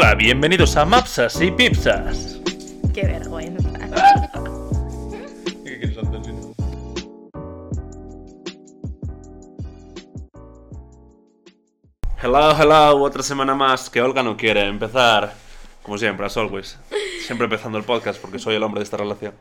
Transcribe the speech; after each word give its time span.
Hola, 0.00 0.14
bienvenidos 0.14 0.76
a 0.76 0.84
Mapsas 0.84 1.40
y 1.40 1.50
Pipsas. 1.50 2.40
Qué 2.94 3.02
vergüenza. 3.02 3.68
¿Qué 5.64 5.80
quieres 5.80 5.98
hacer, 5.98 6.24
si 6.24 6.32
no? 6.32 6.54
Hello, 12.22 12.56
hello, 12.56 13.02
otra 13.02 13.24
semana 13.24 13.56
más 13.56 13.90
que 13.90 14.00
Olga 14.00 14.22
no 14.22 14.36
quiere 14.36 14.68
empezar. 14.68 15.32
Como 15.82 15.98
siempre, 15.98 16.26
as 16.26 16.36
always. 16.36 16.78
Siempre 17.26 17.46
empezando 17.46 17.76
el 17.76 17.82
podcast 17.82 18.20
porque 18.20 18.38
soy 18.38 18.54
el 18.54 18.62
hombre 18.62 18.78
de 18.78 18.84
esta 18.84 18.98
relación. 18.98 19.34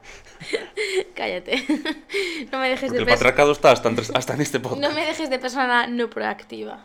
Cállate. 1.16 1.64
No 2.52 2.58
me 2.58 2.70
dejes 2.70 2.90
Porque 2.90 3.06
de 3.06 3.12
el 3.12 3.16
patriarcado 3.16 3.52
está 3.52 3.74
hasta 3.74 3.90
en, 3.90 4.00
hasta 4.16 4.34
en 4.34 4.42
este 4.42 4.60
podcast. 4.60 4.82
No 4.82 4.92
me 4.92 5.06
dejes 5.06 5.30
de 5.30 5.38
persona 5.38 5.86
no 5.86 6.10
proactiva. 6.10 6.84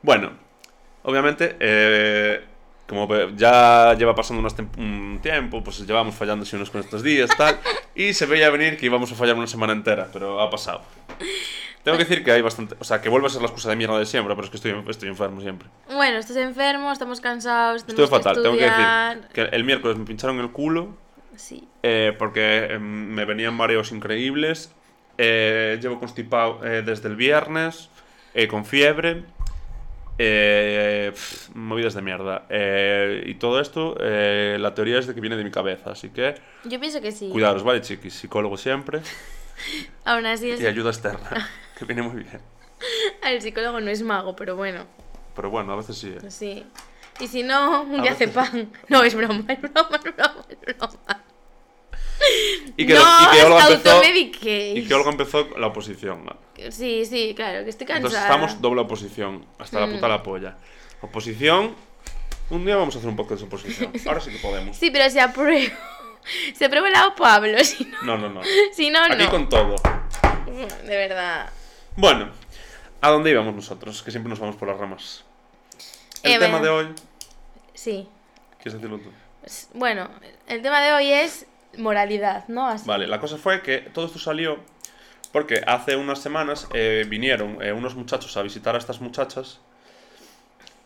Bueno, 0.00 0.30
obviamente, 1.02 1.56
eh, 1.58 2.53
como 2.88 3.08
ya 3.36 3.94
lleva 3.98 4.14
pasando 4.14 4.40
unos 4.40 4.54
un 4.78 5.18
tiempo, 5.22 5.62
pues 5.64 5.86
llevamos 5.86 6.14
fallando 6.14 6.42
así 6.44 6.54
unos 6.56 6.70
cuantos 6.70 7.02
días, 7.02 7.30
tal, 7.36 7.58
y 7.94 8.12
se 8.12 8.26
veía 8.26 8.50
venir 8.50 8.76
que 8.76 8.86
íbamos 8.86 9.10
a 9.12 9.14
fallar 9.14 9.36
una 9.36 9.46
semana 9.46 9.72
entera, 9.72 10.08
pero 10.12 10.40
ha 10.40 10.50
pasado. 10.50 10.82
Tengo 11.82 11.98
que 11.98 12.04
decir 12.04 12.24
que 12.24 12.32
hay 12.32 12.40
bastante, 12.40 12.76
o 12.78 12.84
sea, 12.84 13.00
que 13.02 13.10
vuelve 13.10 13.26
a 13.26 13.30
ser 13.30 13.42
la 13.42 13.46
excusa 13.48 13.68
de 13.68 13.76
mierda 13.76 13.98
de 13.98 14.06
siempre, 14.06 14.34
pero 14.34 14.44
es 14.46 14.50
que 14.50 14.56
estoy, 14.56 14.74
estoy 14.88 15.08
enfermo 15.10 15.40
siempre. 15.42 15.68
Bueno, 15.92 16.16
estás 16.18 16.36
enfermo, 16.38 16.90
estamos 16.90 17.20
cansados, 17.20 17.84
Estoy 17.86 18.06
fatal, 18.06 18.36
que 18.36 18.42
tengo 18.42 18.56
que 18.56 18.64
decir 18.64 19.28
que 19.34 19.42
el 19.42 19.64
miércoles 19.64 19.98
me 19.98 20.04
pincharon 20.06 20.38
el 20.40 20.50
culo 20.50 20.96
Sí. 21.36 21.66
eh, 21.82 22.14
porque 22.18 22.68
eh, 22.70 22.78
me 22.78 23.24
venían 23.24 23.54
mareos 23.54 23.92
increíbles. 23.92 24.72
eh, 25.18 25.78
llevo 25.80 25.98
constipado 26.00 26.64
eh, 26.64 26.82
desde 26.84 27.08
el 27.08 27.16
viernes, 27.16 27.90
con 28.48 28.64
fiebre. 28.64 29.24
Eh, 30.18 31.10
pf, 31.12 31.50
movidas 31.54 31.94
de 31.94 32.02
mierda. 32.02 32.46
Eh, 32.48 33.24
y 33.26 33.34
todo 33.34 33.60
esto, 33.60 33.96
eh, 34.00 34.56
la 34.60 34.74
teoría 34.74 34.98
es 34.98 35.06
de 35.06 35.14
que 35.14 35.20
viene 35.20 35.36
de 35.36 35.44
mi 35.44 35.50
cabeza. 35.50 35.90
Así 35.90 36.10
que 36.10 36.34
Yo 36.64 36.78
pienso 36.80 37.00
que 37.00 37.12
sí. 37.12 37.28
cuidaros, 37.30 37.62
¿vale, 37.62 37.80
chiquis? 37.80 38.14
Psicólogo 38.14 38.56
siempre. 38.56 39.00
Aún 40.04 40.26
así, 40.26 40.50
el, 40.50 40.60
Y 40.60 40.66
ayuda 40.66 40.90
externa, 40.90 41.48
que 41.78 41.84
viene 41.84 42.02
muy 42.02 42.22
bien. 42.22 42.40
el 43.22 43.40
psicólogo 43.40 43.80
no 43.80 43.90
es 43.90 44.02
mago, 44.02 44.36
pero 44.36 44.56
bueno, 44.56 44.84
Pero 45.34 45.50
bueno, 45.50 45.72
a 45.72 45.76
veces 45.76 45.96
sí. 45.96 46.14
¿eh? 46.16 46.30
sí. 46.30 46.64
Y 47.20 47.28
si 47.28 47.44
no, 47.44 47.82
un 47.82 48.00
A 48.00 48.02
día 48.02 48.12
hace 48.12 48.26
pan. 48.26 48.72
No, 48.88 49.04
es 49.04 49.14
broma, 49.14 49.44
es 49.48 49.60
broma, 49.60 49.86
es 49.96 50.02
broma, 50.02 50.44
es 50.48 50.56
broma. 50.56 50.63
Y 53.34 53.38
que, 53.38 53.44
Olga 53.44 53.66
empezó, 53.68 53.90
automediquéis. 53.90 54.84
y 54.84 54.88
que 54.88 54.94
Olga 54.94 55.10
empezó 55.10 55.48
la 55.58 55.66
oposición. 55.68 56.24
Sí, 56.70 57.04
sí, 57.06 57.32
claro, 57.34 57.64
que 57.64 57.70
estoy 57.70 57.86
cansada. 57.86 57.96
Entonces 58.08 58.20
estamos 58.22 58.60
doble 58.60 58.80
oposición, 58.82 59.44
hasta 59.58 59.80
la 59.80 59.86
Mm. 59.86 59.92
puta 59.94 60.08
la 60.08 60.22
polla. 60.22 60.56
Oposición, 61.00 61.74
un 62.50 62.64
día 62.64 62.76
vamos 62.76 62.94
a 62.94 62.98
hacer 62.98 63.10
un 63.10 63.16
podcast 63.16 63.40
de 63.42 63.46
oposición. 63.46 63.92
Ahora 64.06 64.20
sí 64.20 64.30
que 64.30 64.38
podemos. 64.38 64.76
Sí, 64.76 64.90
pero 64.90 65.08
si 65.10 65.18
apruebo. 65.18 65.74
Si 66.54 66.64
apruebo 66.64 66.86
el 66.86 66.94
lado 66.94 67.14
Pablo, 67.14 67.58
si 67.64 67.84
no, 67.84 68.00
No, 68.02 68.16
no, 68.16 68.30
no. 68.30 68.40
si 68.72 68.88
no, 68.88 69.04
Aquí 69.04 69.24
no. 69.24 69.30
con 69.30 69.46
todo. 69.50 69.76
De 70.86 70.96
verdad. 70.96 71.50
Bueno, 71.96 72.30
¿a 73.02 73.10
dónde 73.10 73.30
íbamos 73.30 73.54
nosotros? 73.54 74.02
Que 74.02 74.10
siempre 74.10 74.30
nos 74.30 74.38
vamos 74.40 74.56
por 74.56 74.66
las 74.68 74.78
ramas. 74.78 75.22
El 76.22 76.32
Eh, 76.32 76.38
tema 76.38 76.58
bueno. 76.60 76.64
de 76.64 76.70
hoy, 76.70 76.94
Sí. 77.74 78.08
¿quieres 78.56 78.72
decirlo 78.80 78.98
tú? 79.00 79.10
S- 79.44 79.66
Bueno, 79.74 80.08
el 80.46 80.62
tema 80.62 80.80
de 80.80 80.94
hoy 80.94 81.12
es 81.12 81.44
moralidad, 81.78 82.46
¿no? 82.48 82.66
Así. 82.66 82.86
Vale, 82.86 83.06
la 83.06 83.20
cosa 83.20 83.36
fue 83.36 83.62
que 83.62 83.78
todo 83.78 84.06
esto 84.06 84.18
salió 84.18 84.58
porque 85.32 85.62
hace 85.66 85.96
unas 85.96 86.20
semanas 86.20 86.68
eh, 86.74 87.04
vinieron 87.08 87.58
eh, 87.60 87.72
unos 87.72 87.94
muchachos 87.94 88.36
a 88.36 88.42
visitar 88.42 88.74
a 88.74 88.78
estas 88.78 89.00
muchachas 89.00 89.60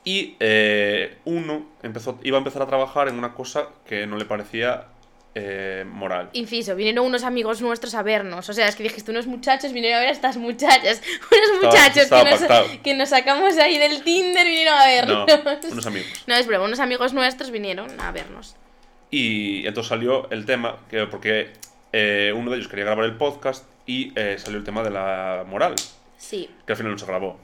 y 0.04 0.36
eh, 0.40 1.18
uno 1.24 1.66
empezó, 1.82 2.18
iba 2.22 2.38
a 2.38 2.40
empezar 2.40 2.62
a 2.62 2.66
trabajar 2.66 3.08
en 3.08 3.18
una 3.18 3.34
cosa 3.34 3.68
que 3.86 4.06
no 4.06 4.16
le 4.16 4.24
parecía 4.24 4.86
eh, 5.34 5.84
moral. 5.86 6.30
Inciso, 6.32 6.74
vinieron 6.74 7.04
unos 7.04 7.24
amigos 7.24 7.60
nuestros 7.60 7.94
a 7.94 8.02
vernos. 8.02 8.48
O 8.48 8.52
sea, 8.54 8.68
es 8.68 8.74
que 8.74 8.82
dijiste, 8.84 9.10
unos 9.10 9.26
muchachos 9.26 9.72
vinieron 9.72 9.98
a 9.98 10.00
ver 10.00 10.08
a 10.08 10.12
estas 10.12 10.36
muchachas. 10.38 11.02
Unos 11.30 11.62
muchachos 11.64 12.04
estaba 12.04 12.24
que, 12.24 12.30
nos, 12.30 12.78
que 12.82 12.94
nos 12.94 13.08
sacamos 13.10 13.56
ahí 13.58 13.76
del 13.76 14.02
Tinder 14.02 14.46
vinieron 14.46 14.74
a 14.74 15.02
No, 15.04 15.26
vernos. 15.26 15.64
unos 15.70 15.86
amigos. 15.86 16.08
No, 16.26 16.34
es 16.36 16.46
broma, 16.46 16.64
unos 16.64 16.80
amigos 16.80 17.12
nuestros 17.12 17.50
vinieron 17.50 18.00
a 18.00 18.10
vernos. 18.10 18.56
Y 19.10 19.66
entonces 19.66 19.88
salió 19.88 20.30
el 20.30 20.44
tema, 20.44 20.76
que, 20.90 21.06
porque 21.06 21.52
eh, 21.92 22.32
uno 22.36 22.50
de 22.50 22.56
ellos 22.58 22.68
quería 22.68 22.84
grabar 22.84 23.04
el 23.04 23.16
podcast 23.16 23.64
y 23.86 24.12
eh, 24.16 24.36
salió 24.38 24.58
el 24.58 24.64
tema 24.64 24.82
de 24.82 24.90
la 24.90 25.44
moral, 25.48 25.74
Sí. 26.18 26.50
que 26.66 26.72
al 26.72 26.76
final 26.76 26.92
no 26.92 26.98
se 26.98 27.06
grabó. 27.06 27.38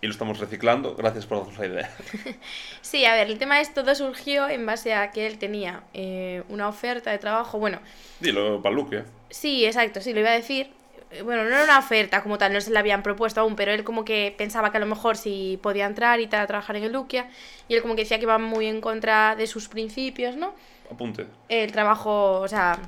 Y 0.00 0.06
lo 0.06 0.12
estamos 0.12 0.38
reciclando, 0.38 0.94
gracias 0.94 1.26
por 1.26 1.38
darnos 1.38 1.58
la 1.58 1.66
idea. 1.66 1.90
Sí, 2.80 3.04
a 3.04 3.14
ver, 3.14 3.26
el 3.28 3.38
tema 3.38 3.60
es 3.60 3.74
todo 3.74 3.94
surgió 3.94 4.48
en 4.48 4.64
base 4.64 4.94
a 4.94 5.10
que 5.10 5.26
él 5.26 5.38
tenía 5.38 5.82
eh, 5.92 6.42
una 6.48 6.68
oferta 6.68 7.10
de 7.10 7.18
trabajo. 7.18 7.58
Bueno, 7.58 7.80
Dilo, 8.20 8.62
Paluque. 8.62 9.02
Sí, 9.28 9.66
exacto, 9.66 10.00
sí, 10.00 10.14
lo 10.14 10.20
iba 10.20 10.30
a 10.30 10.34
decir. 10.34 10.70
Eh, 11.10 11.22
Bueno, 11.22 11.42
no 11.44 11.48
era 11.50 11.64
una 11.64 11.78
oferta 11.78 12.22
como 12.22 12.38
tal, 12.38 12.52
no 12.52 12.60
se 12.60 12.70
la 12.70 12.80
habían 12.80 13.02
propuesto 13.02 13.40
aún, 13.40 13.56
pero 13.56 13.72
él 13.72 13.84
como 13.84 14.04
que 14.04 14.34
pensaba 14.36 14.70
que 14.70 14.76
a 14.76 14.80
lo 14.80 14.86
mejor 14.86 15.16
sí 15.16 15.58
podía 15.62 15.86
entrar 15.86 16.20
y 16.20 16.26
tal 16.26 16.40
a 16.40 16.46
trabajar 16.46 16.76
en 16.76 16.84
el 16.84 16.92
Luquia. 16.92 17.28
Y 17.68 17.74
él 17.74 17.82
como 17.82 17.94
que 17.96 18.02
decía 18.02 18.18
que 18.18 18.24
iba 18.24 18.38
muy 18.38 18.66
en 18.66 18.80
contra 18.80 19.34
de 19.36 19.46
sus 19.46 19.68
principios, 19.68 20.36
¿no? 20.36 20.52
Apunte. 20.90 21.26
El 21.48 21.70
trabajo, 21.72 22.40
o 22.40 22.48
sea, 22.48 22.78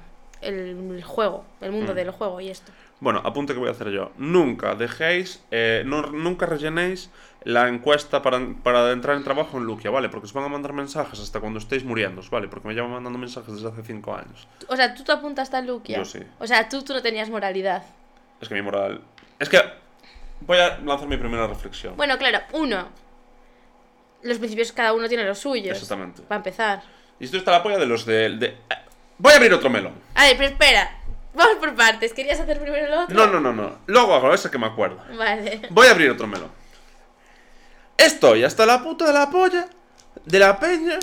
el, 0.40 0.54
el 0.96 1.02
juego, 1.04 1.44
el 1.60 1.72
mundo 1.72 1.92
Mm. 1.92 1.96
del 1.96 2.10
juego 2.10 2.40
y 2.40 2.48
esto. 2.50 2.72
Bueno, 3.00 3.22
apunte 3.24 3.54
que 3.54 3.58
voy 3.58 3.68
a 3.68 3.72
hacer 3.72 3.88
yo. 3.90 4.12
Nunca 4.18 4.74
dejéis, 4.74 5.42
eh, 5.50 5.82
no, 5.86 6.02
nunca 6.02 6.44
rellenéis 6.44 7.08
la 7.44 7.66
encuesta 7.68 8.20
para, 8.20 8.38
para 8.62 8.92
entrar 8.92 9.16
en 9.16 9.24
trabajo 9.24 9.56
en 9.56 9.64
Luquia, 9.64 9.90
¿vale? 9.90 10.10
Porque 10.10 10.26
os 10.26 10.34
van 10.34 10.44
a 10.44 10.48
mandar 10.48 10.74
mensajes 10.74 11.18
hasta 11.18 11.40
cuando 11.40 11.58
estéis 11.58 11.82
muriendo, 11.84 12.20
¿vale? 12.30 12.48
Porque 12.48 12.68
me 12.68 12.74
llevan 12.74 12.90
mandando 12.90 13.18
mensajes 13.18 13.54
desde 13.54 13.68
hace 13.68 13.82
5 13.82 14.14
años. 14.14 14.46
O 14.68 14.76
sea, 14.76 14.94
tú 14.94 15.02
te 15.04 15.12
apuntaste 15.12 15.56
al 15.56 15.66
Luquia. 15.66 15.96
Yo 15.96 16.04
sí. 16.04 16.18
O 16.38 16.46
sea, 16.46 16.68
tú, 16.68 16.82
tú 16.82 16.92
no 16.92 17.00
tenías 17.00 17.30
moralidad. 17.30 17.82
Es 18.40 18.48
que 18.48 18.54
mi 18.54 18.62
moral... 18.62 19.00
Es 19.38 19.48
que 19.48 19.60
voy 20.40 20.58
a 20.58 20.78
lanzar 20.78 21.08
mi 21.08 21.16
primera 21.16 21.46
reflexión. 21.46 21.96
Bueno, 21.96 22.16
claro, 22.18 22.40
uno. 22.52 22.88
Los 24.22 24.38
principios 24.38 24.72
cada 24.72 24.92
uno 24.92 25.08
tiene 25.08 25.24
los 25.24 25.38
suyos. 25.38 25.74
Exactamente. 25.74 26.22
Para 26.22 26.36
empezar. 26.38 26.82
Y 27.18 27.24
esto 27.24 27.36
está 27.36 27.52
la 27.52 27.62
polla 27.62 27.78
de 27.78 27.86
los 27.86 28.04
de... 28.06 28.30
de- 28.36 28.56
Voy 29.18 29.32
a 29.32 29.36
abrir 29.36 29.52
otro 29.52 29.68
melón. 29.70 29.92
A 30.14 30.24
ver, 30.24 30.36
pero 30.36 30.48
espera. 30.50 30.96
Vamos 31.34 31.56
por 31.56 31.74
partes. 31.74 32.12
¿Querías 32.14 32.40
hacer 32.40 32.58
primero 32.60 32.86
el 32.86 32.92
otro? 32.92 33.14
No, 33.14 33.26
no, 33.26 33.38
no, 33.40 33.52
no. 33.52 33.78
Luego 33.86 34.14
hago 34.14 34.32
ese 34.32 34.50
que 34.50 34.58
me 34.58 34.66
acuerdo. 34.66 35.02
Vale. 35.16 35.62
Voy 35.70 35.86
a 35.86 35.90
abrir 35.90 36.10
otro 36.10 36.26
melón. 36.26 36.50
Estoy 37.96 38.44
hasta 38.44 38.64
la 38.64 38.82
puta 38.82 39.06
de 39.06 39.12
la 39.12 39.30
polla 39.30 39.68
de 40.24 40.38
la 40.38 40.58
peña 40.58 40.98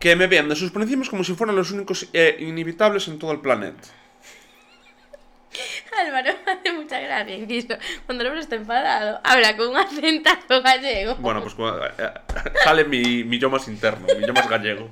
que 0.00 0.16
me 0.16 0.26
vean 0.26 0.48
de 0.48 0.56
sus 0.56 0.72
principios 0.72 1.08
como 1.08 1.22
si 1.22 1.34
fueran 1.34 1.54
los 1.54 1.70
únicos 1.70 2.08
eh, 2.12 2.36
inevitables 2.40 3.06
en 3.08 3.18
todo 3.18 3.30
el 3.32 3.40
planeta. 3.40 3.88
Álvaro 5.98 6.32
hace 6.46 6.72
mucha 6.72 7.00
gracia, 7.00 7.34
inciso. 7.34 7.74
Cuando 8.06 8.22
el 8.22 8.28
hombre 8.28 8.42
está 8.42 8.56
enfadado, 8.56 9.20
habla 9.24 9.56
con 9.56 9.68
un 9.68 9.76
acentazo 9.76 10.62
gallego. 10.62 11.14
Bueno, 11.16 11.42
pues 11.42 11.54
eh, 11.58 11.90
eh, 11.98 12.10
sale 12.64 12.84
mi, 12.84 13.24
mi 13.24 13.38
yo 13.38 13.50
más 13.50 13.68
interno, 13.68 14.06
mi 14.18 14.26
yo 14.26 14.32
más 14.32 14.48
gallego. 14.48 14.90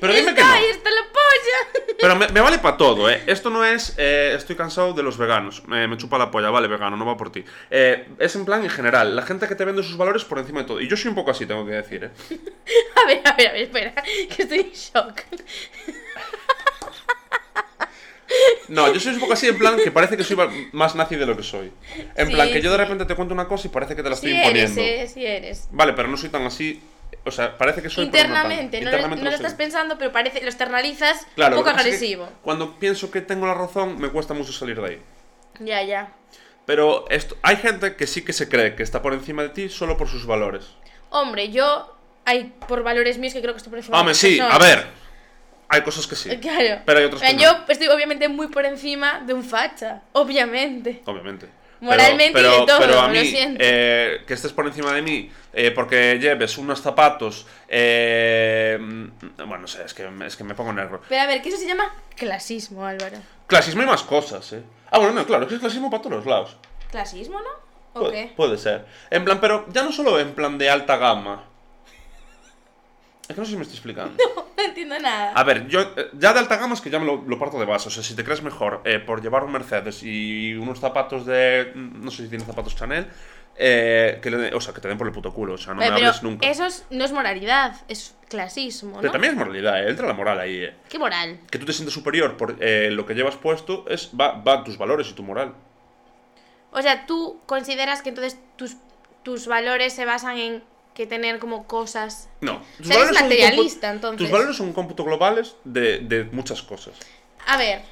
Pero 0.00 0.12
dime 0.12 0.34
que 0.34 0.40
no. 0.40 0.52
ahí, 0.52 0.64
está 0.70 0.90
la 0.90 1.02
polla. 1.02 1.94
Pero 2.00 2.16
me, 2.16 2.28
me 2.28 2.40
vale 2.40 2.58
para 2.58 2.76
todo, 2.76 3.08
¿eh? 3.08 3.22
Esto 3.26 3.50
no 3.50 3.64
es. 3.64 3.94
eh, 3.96 4.34
estoy 4.36 4.56
cansado 4.56 4.92
de 4.92 5.02
los 5.02 5.16
veganos. 5.18 5.62
Eh, 5.72 5.86
me 5.86 5.96
chupa 5.96 6.18
la 6.18 6.30
polla, 6.30 6.50
vale, 6.50 6.68
vegano, 6.68 6.96
no 6.96 7.06
va 7.06 7.16
por 7.16 7.30
ti. 7.32 7.44
Eh, 7.70 8.08
es 8.18 8.34
en 8.36 8.44
plan 8.44 8.62
en 8.64 8.70
general, 8.70 9.14
la 9.16 9.22
gente 9.22 9.46
que 9.48 9.54
te 9.54 9.64
vende 9.64 9.82
sus 9.82 9.96
valores 9.96 10.24
por 10.24 10.38
encima 10.38 10.60
de 10.60 10.66
todo. 10.66 10.80
Y 10.80 10.88
yo 10.88 10.96
soy 10.96 11.08
un 11.08 11.14
poco 11.14 11.30
así, 11.30 11.46
tengo 11.46 11.64
que 11.64 11.72
decir, 11.72 12.04
¿eh? 12.04 12.10
A 13.02 13.06
ver, 13.06 13.20
a 13.24 13.32
ver, 13.32 13.48
a 13.48 13.52
ver, 13.52 13.62
espera, 13.62 13.94
que 14.36 14.42
estoy 14.42 14.60
en 14.60 14.70
shock. 14.72 15.22
No, 18.68 18.92
yo 18.92 19.00
soy 19.00 19.14
un 19.14 19.20
poco 19.20 19.32
así 19.34 19.48
en 19.48 19.58
plan 19.58 19.76
que 19.76 19.90
parece 19.90 20.16
que 20.16 20.24
soy 20.24 20.36
más 20.72 20.94
nazi 20.94 21.16
de 21.16 21.26
lo 21.26 21.36
que 21.36 21.42
soy. 21.42 21.72
En 22.16 22.26
Sí, 22.28 22.32
plan 22.32 22.48
que 22.50 22.60
yo 22.62 22.70
de 22.70 22.76
sí. 22.78 22.82
repente 22.82 23.04
te 23.06 23.14
cuento 23.14 23.34
una 23.34 23.46
cosa 23.48 23.66
y 23.66 23.70
parece 23.70 23.94
que 23.96 24.02
te 24.02 24.08
la 24.08 24.14
estoy 24.14 24.30
Sí 24.32 24.36
eres, 24.36 24.70
imponiendo. 24.70 24.82
eh, 24.82 25.08
sí 25.12 25.26
eres. 25.26 25.68
Vale, 25.70 25.92
pero 25.92 26.08
no 26.08 26.16
soy 26.16 26.28
tan 26.28 26.42
así. 26.44 26.80
O 27.24 27.30
sea, 27.30 27.56
parece 27.56 27.82
que 27.82 27.88
soy 27.90 28.06
pero 28.10 28.28
no. 28.28 28.34
Internamente, 28.34 28.78
no, 28.80 28.84
lo- 28.84 28.90
Internamente 28.90 29.24
no 29.24 29.30
lo 29.30 29.36
estás 29.36 29.54
pensando, 29.54 29.96
pero 29.98 30.10
parece, 30.12 30.40
lo 30.40 30.48
externalizas 30.48 31.26
Claro, 31.34 31.56
un 31.56 31.62
poco 31.62 31.70
lo 31.70 31.76
que 31.76 31.76
pasa 31.78 31.88
es 31.88 31.98
que 32.00 32.04
agresivo. 32.06 32.28
Cuando 32.42 32.78
pienso 32.78 33.10
que 33.10 33.20
tengo 33.20 33.46
la 33.46 33.54
razón, 33.54 34.00
me 34.00 34.08
cuesta 34.08 34.34
mucho 34.34 34.52
salir 34.52 34.80
de 34.80 34.88
ahí. 34.88 35.02
Ya, 35.60 35.82
ya. 35.82 36.12
Pero 36.64 37.04
esto, 37.10 37.36
hay 37.42 37.56
gente 37.56 37.96
que 37.96 38.06
sí 38.06 38.22
que 38.22 38.32
se 38.32 38.48
cree 38.48 38.74
que 38.76 38.82
está 38.82 39.02
por 39.02 39.12
encima 39.14 39.42
de 39.42 39.48
ti 39.50 39.68
solo 39.68 39.96
por 39.96 40.08
sus 40.08 40.26
valores. 40.26 40.66
Hombre, 41.10 41.50
yo 41.50 41.94
hay 42.24 42.52
por 42.68 42.82
valores 42.82 43.18
míos 43.18 43.34
que 43.34 43.40
creo 43.42 43.52
que 43.52 43.58
estoy 43.58 43.70
por 43.70 43.78
encima 43.78 43.96
de 43.96 44.00
Hombre, 44.00 44.12
otras 44.14 44.20
sí, 44.32 44.40
a 44.40 44.48
personas. 44.48 44.76
ver. 44.76 45.01
Hay 45.72 45.80
cosas 45.80 46.06
que 46.06 46.14
sí. 46.16 46.28
Claro. 46.38 46.82
Pero 46.84 46.98
hay 46.98 47.04
otras 47.06 47.22
que 47.22 47.32
no. 47.34 47.40
Yo 47.42 47.56
estoy 47.66 47.88
obviamente 47.88 48.28
muy 48.28 48.48
por 48.48 48.66
encima 48.66 49.20
de 49.26 49.32
un 49.32 49.42
facha, 49.42 50.02
obviamente. 50.12 51.00
Obviamente. 51.06 51.48
Moralmente 51.80 52.26
y 52.30 52.32
pero, 52.34 52.60
de 52.60 52.66
todo, 52.66 52.78
pero 52.78 53.00
a 53.00 53.08
lo 53.08 53.12
mí, 53.14 53.24
siento. 53.26 53.58
eh, 53.60 54.22
que 54.24 54.34
estés 54.34 54.52
por 54.52 54.66
encima 54.68 54.92
de 54.92 55.02
mí 55.02 55.32
eh, 55.52 55.72
porque 55.72 56.16
lleves 56.20 56.56
unos 56.58 56.80
zapatos. 56.80 57.46
eh, 57.68 58.78
bueno, 59.38 59.58
no 59.58 59.66
sé, 59.66 59.82
es 59.84 59.92
que, 59.94 60.08
es 60.26 60.36
que 60.36 60.44
me 60.44 60.54
pongo 60.54 60.72
negro. 60.72 61.00
Pero 61.08 61.22
a 61.22 61.26
ver, 61.26 61.42
que 61.42 61.48
eso 61.48 61.58
se 61.58 61.66
llama 61.66 61.90
clasismo, 62.16 62.86
Álvaro. 62.86 63.16
Clasismo 63.48 63.82
y 63.82 63.86
más 63.86 64.02
cosas, 64.02 64.52
¿eh? 64.52 64.62
Ah, 64.90 64.98
bueno, 64.98 65.14
no, 65.14 65.26
claro, 65.26 65.42
es 65.44 65.48
que 65.48 65.54
es 65.54 65.60
clasismo 65.60 65.90
para 65.90 66.02
todos 66.02 66.16
los 66.18 66.26
lados. 66.26 66.56
¿Clasismo, 66.90 67.40
no? 67.40 68.00
¿O 68.00 68.10
qué? 68.10 68.32
puede 68.36 68.58
ser. 68.58 68.86
En 69.10 69.24
plan, 69.24 69.40
pero 69.40 69.66
ya 69.72 69.82
no 69.82 69.90
solo 69.92 70.20
en 70.20 70.34
plan 70.34 70.58
de 70.58 70.70
alta 70.70 70.96
gama. 70.98 71.44
Es 73.32 73.34
que 73.34 73.40
no 73.40 73.44
sé 73.46 73.50
si 73.52 73.56
me 73.56 73.62
estoy 73.62 73.76
explicando. 73.76 74.14
No 74.54 74.68
entiendo 74.68 74.96
nada. 75.00 75.32
A 75.32 75.42
ver, 75.42 75.66
yo 75.66 75.80
eh, 75.80 76.08
ya 76.12 76.32
de 76.32 76.38
alta 76.38 76.56
gama 76.56 76.74
es 76.74 76.80
que 76.80 76.88
ya 76.88 77.00
me 77.00 77.04
lo, 77.06 77.16
lo 77.26 77.36
parto 77.38 77.58
de 77.58 77.64
base. 77.64 77.88
O 77.88 77.90
sea, 77.90 78.02
si 78.04 78.14
te 78.14 78.22
crees 78.22 78.42
mejor 78.42 78.80
eh, 78.84 79.00
por 79.00 79.20
llevar 79.20 79.42
un 79.42 79.50
Mercedes 79.50 80.02
y 80.04 80.54
unos 80.54 80.78
zapatos 80.78 81.26
de. 81.26 81.72
No 81.74 82.10
sé 82.12 82.22
si 82.24 82.28
tienes 82.28 82.46
zapatos 82.46 82.76
Chanel. 82.76 83.08
eh, 83.56 84.20
que 84.22 84.30
le- 84.30 84.54
o 84.54 84.60
sea, 84.60 84.72
que 84.72 84.80
te 84.80 84.86
den 84.88 84.96
por 84.98 85.06
el 85.08 85.12
puto 85.12 85.32
culo. 85.34 85.54
O 85.54 85.58
sea, 85.58 85.74
no 85.74 85.80
Pero, 85.80 85.94
me 85.94 86.00
hables 86.06 86.22
nunca. 86.22 86.46
eso 86.48 86.64
es- 86.64 86.86
no 86.90 87.04
es 87.04 87.10
moralidad, 87.12 87.74
es 87.88 88.14
clasismo, 88.28 88.98
Pero 89.00 89.10
también 89.12 89.32
es 89.32 89.38
moralidad, 89.38 89.82
eh, 89.84 89.90
entra 89.90 90.06
la 90.06 90.12
moral 90.14 90.38
ahí. 90.38 90.62
eh. 90.62 90.74
¿Qué 90.88 90.98
moral? 90.98 91.40
Que 91.50 91.58
tú 91.58 91.66
te 91.66 91.72
sientes 91.72 91.92
superior 91.92 92.36
por 92.36 92.56
eh, 92.60 92.90
lo 92.92 93.04
que 93.04 93.14
llevas 93.14 93.34
puesto 93.36 93.84
es 93.88 94.10
va, 94.18 94.62
tus 94.64 94.78
valores 94.78 95.08
y 95.08 95.14
tu 95.14 95.22
moral. 95.24 95.54
O 96.70 96.80
sea, 96.82 97.04
tú 97.06 97.40
consideras 97.46 98.00
que 98.02 98.10
entonces 98.10 98.38
tus, 98.56 98.76
tus 99.24 99.46
valores 99.48 99.92
se 99.92 100.04
basan 100.04 100.38
en 100.38 100.62
que 100.94 101.06
tener 101.06 101.38
como 101.38 101.66
cosas... 101.66 102.28
No. 102.40 102.60
Tus 102.78 102.86
sea, 102.88 103.02
eres 103.02 103.20
materialista, 103.20 103.90
entonces. 103.90 104.18
Tus 104.18 104.30
valores 104.30 104.56
son 104.56 104.68
un 104.68 104.72
cómputo 104.72 105.04
globales 105.04 105.56
de, 105.64 105.98
de 106.00 106.24
muchas 106.24 106.62
cosas. 106.62 106.94
A 107.46 107.56
ver, 107.56 107.82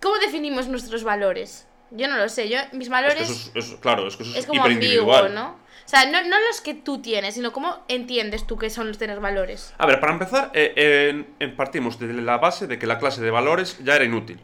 ¿cómo 0.00 0.16
definimos 0.18 0.66
nuestros 0.68 1.04
valores? 1.04 1.66
Yo 1.90 2.08
no 2.08 2.16
lo 2.16 2.28
sé, 2.28 2.48
yo 2.48 2.58
mis 2.72 2.88
Es 2.88 2.90
valores 2.90 3.16
que 3.16 3.22
eso 3.32 3.50
es, 3.54 3.64
eso- 3.66 3.80
claro, 3.80 4.08
es 4.08 4.16
que 4.16 4.22
eso 4.24 4.32
es, 4.32 4.38
es 4.38 4.46
como 4.46 4.64
ambiguo. 4.64 5.28
¿no? 5.28 5.50
O 5.50 5.88
sea, 5.88 6.10
no, 6.10 6.20
no 6.24 6.36
los 6.48 6.60
que 6.60 6.74
tú 6.74 7.00
tienes, 7.00 7.34
sino 7.34 7.52
cómo 7.52 7.84
entiendes 7.86 8.44
tú 8.44 8.58
que 8.58 8.70
son 8.70 8.88
los 8.88 8.98
tener 8.98 9.20
valores. 9.20 9.72
A 9.78 9.86
ver, 9.86 10.00
para 10.00 10.12
empezar, 10.12 10.50
eh, 10.54 11.24
partimos 11.56 11.98
de 12.00 12.12
la 12.14 12.38
base 12.38 12.66
de 12.66 12.76
que 12.78 12.86
la 12.88 12.98
clase 12.98 13.20
de 13.20 13.30
valores 13.30 13.78
ya 13.84 13.94
era 13.94 14.04
inútil. 14.04 14.40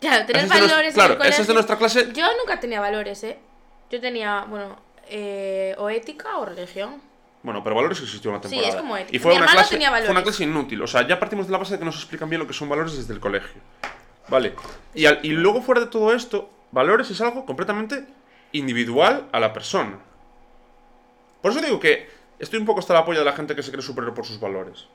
Claro, 0.00 0.24
tener 0.24 0.44
es 0.44 0.48
valores 0.48 0.94
claro, 0.94 1.22
esa 1.22 1.42
es 1.42 1.46
de 1.48 1.52
nuestra 1.54 1.76
clase. 1.76 2.12
Yo 2.14 2.24
nunca 2.38 2.58
tenía 2.60 2.80
valores, 2.80 3.22
¿eh? 3.24 3.36
Yo 3.90 4.00
tenía, 4.00 4.46
bueno, 4.48 4.76
eh, 5.10 5.74
o 5.76 5.90
ética 5.90 6.38
o 6.38 6.46
religión. 6.46 7.02
Bueno, 7.48 7.64
pero 7.64 7.76
valores 7.76 7.98
existió 8.02 8.30
una 8.30 8.40
Sí, 8.42 8.50
temporada. 8.50 8.68
es 8.68 8.74
como 8.78 8.94
ética. 8.98 9.16
Y 9.16 9.18
fue 9.18 9.32
Mi 9.32 9.38
una, 9.38 9.46
clase, 9.46 9.70
tenía 9.70 9.90
fue 9.90 10.10
una 10.10 10.22
clase 10.22 10.44
inútil. 10.44 10.82
O 10.82 10.86
sea, 10.86 11.06
ya 11.08 11.18
partimos 11.18 11.46
de 11.46 11.52
la 11.52 11.56
base 11.56 11.72
de 11.72 11.78
que 11.78 11.84
nos 11.86 11.96
explican 11.96 12.28
bien 12.28 12.40
lo 12.42 12.46
que 12.46 12.52
son 12.52 12.68
valores 12.68 12.94
desde 12.94 13.14
el 13.14 13.20
colegio. 13.20 13.62
Vale. 14.28 14.54
Y, 14.94 15.06
al- 15.06 15.20
y 15.22 15.30
luego, 15.30 15.62
fuera 15.62 15.80
de 15.80 15.86
todo 15.86 16.12
esto, 16.12 16.50
valores 16.72 17.10
es 17.10 17.18
algo 17.22 17.46
completamente 17.46 18.04
individual 18.52 19.28
a 19.32 19.40
la 19.40 19.54
persona. 19.54 19.98
Por 21.40 21.52
eso 21.52 21.62
digo 21.62 21.80
que 21.80 22.10
estoy 22.38 22.58
un 22.60 22.66
poco 22.66 22.80
hasta 22.80 22.92
la 22.92 23.06
polla 23.06 23.20
de 23.20 23.24
la 23.24 23.32
gente 23.32 23.56
que 23.56 23.62
se 23.62 23.70
cree 23.70 23.80
superior 23.82 24.12
por 24.12 24.26
sus 24.26 24.38
valores. 24.38 24.86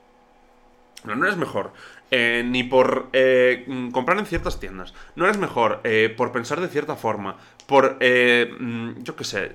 No, 1.02 1.16
no 1.16 1.24
eres 1.26 1.36
mejor 1.36 1.72
eh, 2.12 2.44
ni 2.46 2.62
por 2.62 3.08
eh, 3.12 3.66
comprar 3.92 4.16
en 4.18 4.26
ciertas 4.26 4.60
tiendas. 4.60 4.94
No 5.16 5.24
eres 5.24 5.38
mejor 5.38 5.80
eh, 5.82 6.14
por 6.16 6.30
pensar 6.30 6.60
de 6.60 6.68
cierta 6.68 6.94
forma. 6.94 7.36
Por, 7.66 7.96
eh, 7.98 8.48
mm, 8.60 9.02
yo 9.02 9.16
qué 9.16 9.24
sé, 9.24 9.50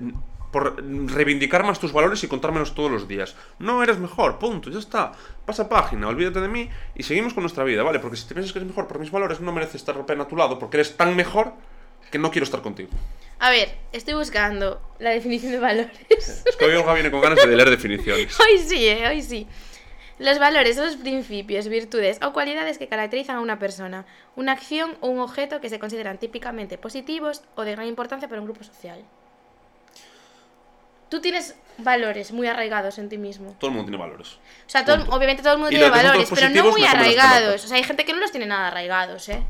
por 0.52 0.84
reivindicar 0.84 1.64
más 1.64 1.80
tus 1.80 1.94
valores 1.94 2.24
y 2.24 2.28
contármelos 2.28 2.74
todos 2.74 2.92
los 2.92 3.08
días. 3.08 3.36
No 3.60 3.84
eres 3.84 3.98
mejor, 4.00 4.40
punto, 4.40 4.70
ya 4.70 4.80
está. 4.80 5.12
Pasa 5.46 5.70
página, 5.70 6.08
olvídate 6.08 6.42
de 6.42 6.48
mí 6.48 6.70
y 6.96 7.04
seguimos 7.04 7.34
con 7.34 7.44
nuestra 7.44 7.64
vida, 7.64 7.84
¿vale? 7.84 8.00
Porque 8.00 8.18
si 8.18 8.28
te 8.28 8.34
piensas 8.34 8.54
que 8.54 8.60
eres 8.60 8.70
mejor 8.70 8.88
por 8.88 9.00
mis 9.00 9.12
valores, 9.12 9.40
no 9.40 9.52
mereces 9.52 9.76
estar 9.76 10.06
pena 10.06 10.24
a 10.24 10.28
tu 10.28 10.36
lado 10.36 10.58
porque 10.60 10.78
eres 10.78 10.98
tan 10.98 11.16
mejor 11.16 11.54
que 12.12 12.18
no 12.18 12.32
quiero 12.32 12.46
estar 12.46 12.62
contigo. 12.62 12.90
A 13.40 13.52
ver, 13.52 13.70
estoy 13.94 14.16
buscando 14.16 14.82
la 15.00 15.12
definición 15.12 15.52
de 15.52 15.60
valores. 15.60 16.44
Es 16.46 16.56
que 16.58 16.66
hoy 16.66 16.76
Olga 16.76 16.94
viene 16.94 17.12
con 17.12 17.22
ganas 17.22 17.38
de 17.38 17.48
leer 17.48 17.70
definiciones. 17.70 18.38
Hoy 18.40 18.58
sí, 18.60 18.88
¿eh? 18.88 19.08
Hoy 19.08 19.22
sí. 19.22 19.48
Los 20.18 20.38
valores 20.38 20.76
son 20.76 20.88
los 20.88 20.98
principios, 20.98 21.70
virtudes 21.70 22.20
o 22.22 22.34
cualidades 22.34 22.78
que 22.78 22.90
caracterizan 22.90 23.38
a 23.38 23.40
una 23.40 23.58
persona, 23.58 24.06
una 24.36 24.52
acción 24.52 24.98
o 25.00 25.08
un 25.08 25.20
objeto 25.20 25.62
que 25.62 25.70
se 25.70 25.80
consideran 25.80 26.18
típicamente 26.18 26.78
positivos 26.78 27.44
o 27.56 27.64
de 27.64 27.72
gran 27.72 27.88
importancia 27.88 28.28
para 28.28 28.42
un 28.42 28.48
grupo 28.48 28.66
social. 28.66 29.06
Tú 31.10 31.22
tienes 31.22 31.56
valores 31.80 32.32
muy 32.32 32.48
arraigados 32.48 32.98
en 33.00 33.10
ti 33.10 33.18
mismo. 33.18 33.56
Todo 33.60 33.70
el 33.72 33.76
mundo 33.78 33.90
tiene 33.90 34.02
valores. 34.04 34.34
O 34.68 34.70
sea, 34.70 34.86
todo- 34.86 35.06
obviamente 35.16 35.42
todo 35.44 35.54
el 35.54 35.60
mundo 35.60 35.72
Y 35.72 35.76
tiene 35.76 35.90
valores, 35.90 36.30
pero 36.34 36.50
no 36.50 36.72
muy 36.72 36.84
arraigados. 36.86 37.64
O 37.66 37.68
sea, 37.68 37.78
hay 37.78 37.84
gente 37.84 38.06
que 38.06 38.14
no 38.14 38.20
los 38.20 38.32
tiene 38.32 38.46
nada 38.46 38.68
arraigados, 38.68 39.28
¿eh? 39.30 39.44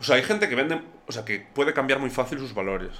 O 0.00 0.04
sea, 0.04 0.16
hay 0.16 0.22
gente 0.22 0.48
que 0.48 0.54
vende, 0.54 0.80
o 1.06 1.12
sea, 1.12 1.24
que 1.24 1.40
puede 1.40 1.72
cambiar 1.72 1.98
muy 2.00 2.10
fácil 2.10 2.38
sus 2.38 2.54
valores. 2.54 2.90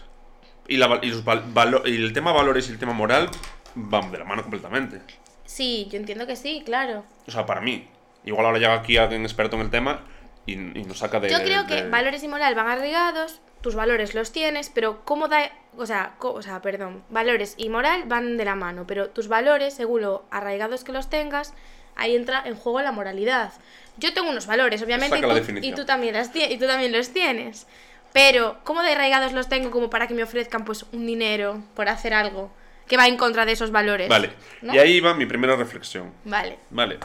Y, 0.69 0.79
la, 0.79 0.99
y, 1.03 1.11
los 1.11 1.25
val- 1.25 1.44
valo- 1.53 1.82
y 1.87 1.94
el 1.97 2.12
tema 2.12 2.32
valores 2.32 2.69
y 2.69 2.73
el 2.73 2.79
tema 2.79 2.93
moral 2.93 3.29
van 3.75 4.11
de 4.11 4.19
la 4.19 4.25
mano 4.25 4.43
completamente. 4.43 5.00
Sí, 5.44 5.87
yo 5.91 5.99
entiendo 5.99 6.26
que 6.26 6.37
sí, 6.37 6.62
claro. 6.64 7.05
O 7.26 7.31
sea, 7.31 7.44
para 7.47 7.61
mí. 7.61 7.88
Igual 8.25 8.47
ahora 8.47 8.58
llega 8.58 8.75
aquí 8.75 8.97
alguien 8.97 9.23
experto 9.23 9.55
en 9.56 9.62
el 9.62 9.70
tema 9.70 10.00
y, 10.46 10.52
y 10.54 10.84
nos 10.84 10.98
saca 10.98 11.20
de... 11.20 11.28
Yo 11.31 11.43
creo 11.43 11.66
que 11.66 11.82
de- 11.82 11.88
valores 11.90 12.22
y 12.22 12.28
moral 12.28 12.54
van 12.54 12.69
arraigados, 12.69 13.40
tus 13.60 13.75
valores 13.75 14.14
los 14.14 14.32
tienes, 14.32 14.70
pero 14.72 15.04
cómo 15.04 15.28
da, 15.28 15.50
o 15.76 15.87
sea, 15.87 16.14
co- 16.19 16.32
o 16.32 16.43
sea, 16.43 16.62
perdón, 16.62 17.02
valores 17.10 17.54
y 17.56 17.69
moral 17.69 18.04
van 18.06 18.37
de 18.37 18.44
la 18.44 18.54
mano, 18.54 18.84
pero 18.87 19.08
tus 19.10 19.28
valores, 19.28 19.75
según 19.75 20.02
lo 20.02 20.25
arraigados 20.31 20.84
que 20.84 20.93
los 20.93 21.10
tengas, 21.10 21.52
ahí 21.96 22.14
entra 22.14 22.43
en 22.44 22.54
juego 22.54 22.81
la 22.82 22.93
moralidad. 22.93 23.52
Yo 23.96 24.12
tengo 24.14 24.28
unos 24.31 24.46
valores, 24.46 24.82
obviamente, 24.82 25.19
y 25.19 25.22
tú, 25.22 25.28
definición. 25.34 25.72
y 25.72 25.76
tú 25.76 25.84
también 25.87 26.14
las 26.14 26.32
tie- 26.32 26.50
y 26.50 26.58
tú 26.58 26.66
también 26.66 26.93
los 26.93 27.08
tienes. 27.10 27.66
Pero 28.12 28.58
cómo 28.64 28.82
de 28.82 28.93
arraigados 28.93 29.32
los 29.32 29.48
tengo 29.48 29.70
como 29.70 29.90
para 29.90 30.06
que 30.06 30.14
me 30.14 30.22
ofrezcan 30.22 30.64
pues 30.64 30.84
un 30.93 31.06
dinero 31.06 31.62
por 31.75 31.88
hacer 31.88 32.14
algo 32.14 32.50
que 32.87 32.96
va 32.96 33.08
en 33.08 33.16
contra 33.16 33.44
de 33.44 33.52
esos 33.52 33.70
valores. 33.72 34.08
Vale. 34.08 34.31
¿no? 34.62 34.75
Y 34.75 34.78
ahí 34.78 35.00
va 35.00 35.12
mi 35.12 35.26
primera 35.26 35.56
reflexión. 35.56 36.12
Vale. 36.25 36.56
Vale. 36.70 36.98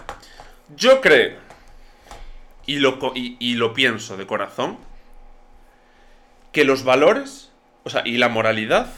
Yo 0.75 1.01
creo, 1.01 1.37
y 2.65 2.79
lo, 2.79 2.99
y, 3.15 3.37
y 3.39 3.55
lo 3.55 3.73
pienso 3.73 4.17
de 4.17 4.27
corazón, 4.27 4.77
que 6.51 6.65
los 6.65 6.83
valores, 6.83 7.51
o 7.83 7.89
sea, 7.89 8.03
y 8.05 8.17
la 8.17 8.29
moralidad 8.29 8.91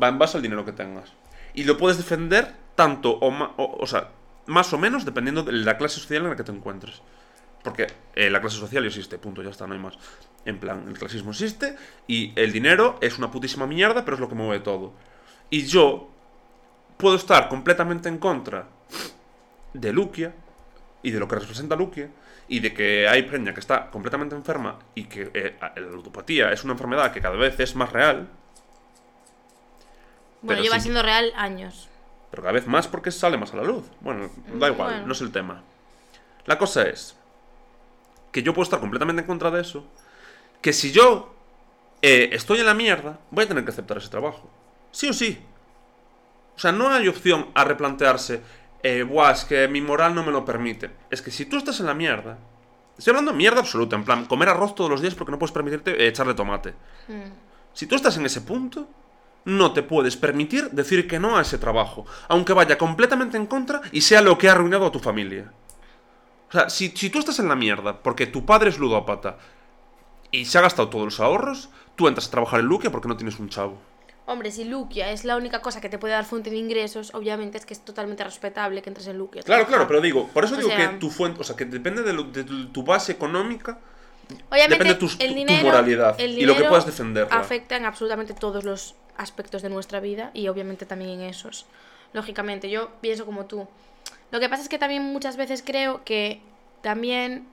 va 0.00 0.08
en 0.08 0.18
base 0.18 0.36
al 0.36 0.42
dinero 0.42 0.64
que 0.64 0.72
tengas. 0.72 1.12
Y 1.54 1.64
lo 1.64 1.76
puedes 1.76 1.96
defender 1.96 2.54
tanto 2.74 3.18
o, 3.20 3.54
o 3.56 3.86
sea, 3.86 4.10
más 4.46 4.72
o 4.72 4.78
menos 4.78 5.04
dependiendo 5.04 5.42
de 5.42 5.52
la 5.52 5.78
clase 5.78 6.00
social 6.00 6.22
en 6.22 6.30
la 6.30 6.36
que 6.36 6.44
te 6.44 6.52
encuentres. 6.52 7.02
Porque 7.64 7.88
eh, 8.14 8.30
la 8.30 8.40
clase 8.40 8.58
social 8.58 8.86
existe, 8.86 9.18
punto, 9.18 9.42
ya 9.42 9.50
está, 9.50 9.66
no 9.66 9.74
hay 9.74 9.80
más. 9.80 9.98
En 10.44 10.60
plan, 10.60 10.86
el 10.86 10.96
clasismo 10.96 11.32
existe 11.32 11.76
y 12.06 12.32
el 12.36 12.52
dinero 12.52 12.98
es 13.00 13.18
una 13.18 13.32
putísima 13.32 13.66
mierda, 13.66 14.04
pero 14.04 14.14
es 14.14 14.20
lo 14.20 14.28
que 14.28 14.36
mueve 14.36 14.60
todo. 14.60 14.92
Y 15.50 15.66
yo 15.66 16.08
puedo 16.96 17.16
estar 17.16 17.48
completamente 17.48 18.08
en 18.08 18.18
contra 18.18 18.68
de 19.72 19.92
Luquia 19.92 20.32
y 21.02 21.10
de 21.10 21.18
lo 21.18 21.26
que 21.26 21.36
representa 21.36 21.74
Luquia 21.74 22.08
y 22.48 22.60
de 22.60 22.72
que 22.72 23.08
hay 23.08 23.22
preña 23.22 23.52
que 23.54 23.60
está 23.60 23.90
completamente 23.90 24.34
enferma 24.34 24.78
y 24.94 25.04
que 25.04 25.30
eh, 25.34 25.56
la 25.60 25.80
ludopatía 25.80 26.52
es 26.52 26.62
una 26.64 26.72
enfermedad 26.74 27.12
que 27.12 27.20
cada 27.20 27.36
vez 27.36 27.58
es 27.60 27.74
más 27.74 27.92
real, 27.92 28.28
Bueno, 30.42 30.62
lleva 30.62 30.76
sí. 30.76 30.82
siendo 30.82 31.02
real 31.02 31.32
años. 31.36 31.88
pero 32.30 32.42
cada 32.42 32.52
vez 32.52 32.66
más 32.66 32.86
porque 32.88 33.10
sale 33.10 33.36
más 33.36 33.52
a 33.52 33.56
la 33.56 33.62
luz. 33.64 33.84
Bueno, 34.00 34.30
da 34.54 34.68
igual, 34.68 34.90
Bueno. 34.90 35.06
no 35.06 35.12
es 35.12 35.20
el 35.20 35.32
tema. 35.32 35.62
La 36.44 36.58
cosa 36.58 36.82
es 36.82 37.16
que 38.32 38.42
yo 38.42 38.52
puedo 38.54 38.64
estar 38.64 38.78
completamente 38.80 39.22
en 39.22 39.26
contra 39.26 39.50
de 39.50 39.62
eso, 39.62 39.84
que 40.60 40.72
si 40.72 40.92
yo 40.92 41.34
eh, 42.02 42.28
estoy 42.32 42.60
en 42.60 42.66
la 42.66 42.74
mierda, 42.74 43.18
voy 43.30 43.44
a 43.44 43.48
tener 43.48 43.64
que 43.64 43.70
aceptar 43.70 43.96
ese 43.96 44.08
trabajo. 44.10 44.50
Sí 44.92 45.08
o 45.08 45.12
sí. 45.12 45.40
O 46.54 46.58
sea, 46.58 46.72
no 46.72 46.90
hay 46.90 47.08
opción 47.08 47.48
a 47.54 47.64
replantearse, 47.64 48.40
eh, 48.86 49.02
buah, 49.02 49.32
es 49.32 49.44
que 49.44 49.66
mi 49.66 49.80
moral 49.80 50.14
no 50.14 50.22
me 50.22 50.30
lo 50.30 50.44
permite. 50.44 50.90
Es 51.10 51.20
que 51.20 51.32
si 51.32 51.46
tú 51.46 51.56
estás 51.56 51.80
en 51.80 51.86
la 51.86 51.94
mierda, 51.94 52.38
estoy 52.96 53.10
hablando 53.10 53.32
de 53.32 53.36
mierda 53.36 53.58
absoluta, 53.58 53.96
en 53.96 54.04
plan, 54.04 54.26
comer 54.26 54.48
arroz 54.48 54.76
todos 54.76 54.88
los 54.88 55.00
días 55.00 55.16
porque 55.16 55.32
no 55.32 55.40
puedes 55.40 55.52
permitirte 55.52 55.90
eh, 55.90 56.06
echarle 56.06 56.34
tomate. 56.34 56.70
Mm. 57.08 57.32
Si 57.72 57.86
tú 57.86 57.96
estás 57.96 58.16
en 58.16 58.26
ese 58.26 58.42
punto, 58.42 58.88
no 59.44 59.72
te 59.72 59.82
puedes 59.82 60.16
permitir 60.16 60.70
decir 60.70 61.08
que 61.08 61.18
no 61.18 61.36
a 61.36 61.42
ese 61.42 61.58
trabajo, 61.58 62.06
aunque 62.28 62.52
vaya 62.52 62.78
completamente 62.78 63.36
en 63.36 63.46
contra 63.46 63.80
y 63.90 64.02
sea 64.02 64.22
lo 64.22 64.38
que 64.38 64.48
ha 64.48 64.52
arruinado 64.52 64.86
a 64.86 64.92
tu 64.92 65.00
familia. 65.00 65.52
O 66.48 66.52
sea, 66.52 66.70
si, 66.70 66.90
si 66.90 67.10
tú 67.10 67.18
estás 67.18 67.40
en 67.40 67.48
la 67.48 67.56
mierda 67.56 68.02
porque 68.02 68.26
tu 68.26 68.46
padre 68.46 68.70
es 68.70 68.78
ludópata 68.78 69.38
y 70.30 70.44
se 70.44 70.58
ha 70.58 70.62
gastado 70.62 70.88
todos 70.88 71.06
los 71.06 71.20
ahorros, 71.20 71.70
tú 71.96 72.06
entras 72.06 72.28
a 72.28 72.30
trabajar 72.30 72.60
en 72.60 72.66
Luquia 72.66 72.92
porque 72.92 73.08
no 73.08 73.16
tienes 73.16 73.40
un 73.40 73.48
chavo. 73.48 73.78
Hombre, 74.26 74.50
si 74.50 74.64
Luquia 74.64 75.10
es 75.12 75.24
la 75.24 75.36
única 75.36 75.62
cosa 75.62 75.80
que 75.80 75.88
te 75.88 75.98
puede 75.98 76.12
dar 76.14 76.24
fuente 76.24 76.50
de 76.50 76.56
ingresos, 76.56 77.14
obviamente 77.14 77.58
es 77.58 77.64
que 77.66 77.74
es 77.74 77.80
totalmente 77.84 78.24
respetable 78.24 78.82
que 78.82 78.90
entres 78.90 79.06
en 79.06 79.16
Luquia. 79.18 79.42
Claro, 79.42 79.66
claro, 79.66 79.86
pero 79.86 80.00
digo, 80.00 80.26
por 80.28 80.44
eso 80.44 80.54
O 80.54 80.58
digo 80.58 80.68
sea- 80.68 80.90
que 80.90 80.96
tu 80.98 81.10
fuente, 81.10 81.40
o 81.40 81.44
sea, 81.44 81.54
que 81.54 81.64
depende 81.64 82.02
de, 82.02 82.12
lo- 82.12 82.24
de 82.24 82.42
tu, 82.44 82.66
tu 82.70 82.82
base 82.82 83.12
económica, 83.12 83.78
Obviamente, 84.50 84.84
depende 84.84 84.92
el 84.92 84.98
tu- 84.98 85.54
tu 85.54 85.64
moralidad 85.64 86.16
el 86.18 86.36
y 86.36 86.44
lo 86.44 86.56
que 86.56 86.64
puedas 86.64 86.86
defenderla. 86.86 87.36
Afecta 87.38 87.76
en 87.76 87.84
absolutamente 87.84 88.34
todos 88.34 88.64
los 88.64 88.96
aspectos 89.16 89.62
de 89.62 89.68
nuestra 89.70 90.00
vida 90.00 90.32
y 90.34 90.48
obviamente 90.48 90.84
también 90.86 91.10
en 91.12 91.20
esos. 91.22 91.64
Lógicamente, 92.12 92.68
yo 92.68 92.90
pienso 93.00 93.24
como 93.26 93.46
tú. 93.46 93.68
Lo 94.32 94.40
que 94.40 94.48
pasa 94.48 94.62
es 94.64 94.68
que 94.68 94.78
también 94.78 95.02
muchas 95.04 95.36
veces 95.36 95.62
creo 95.64 96.02
que 96.04 96.40
también 96.82 97.46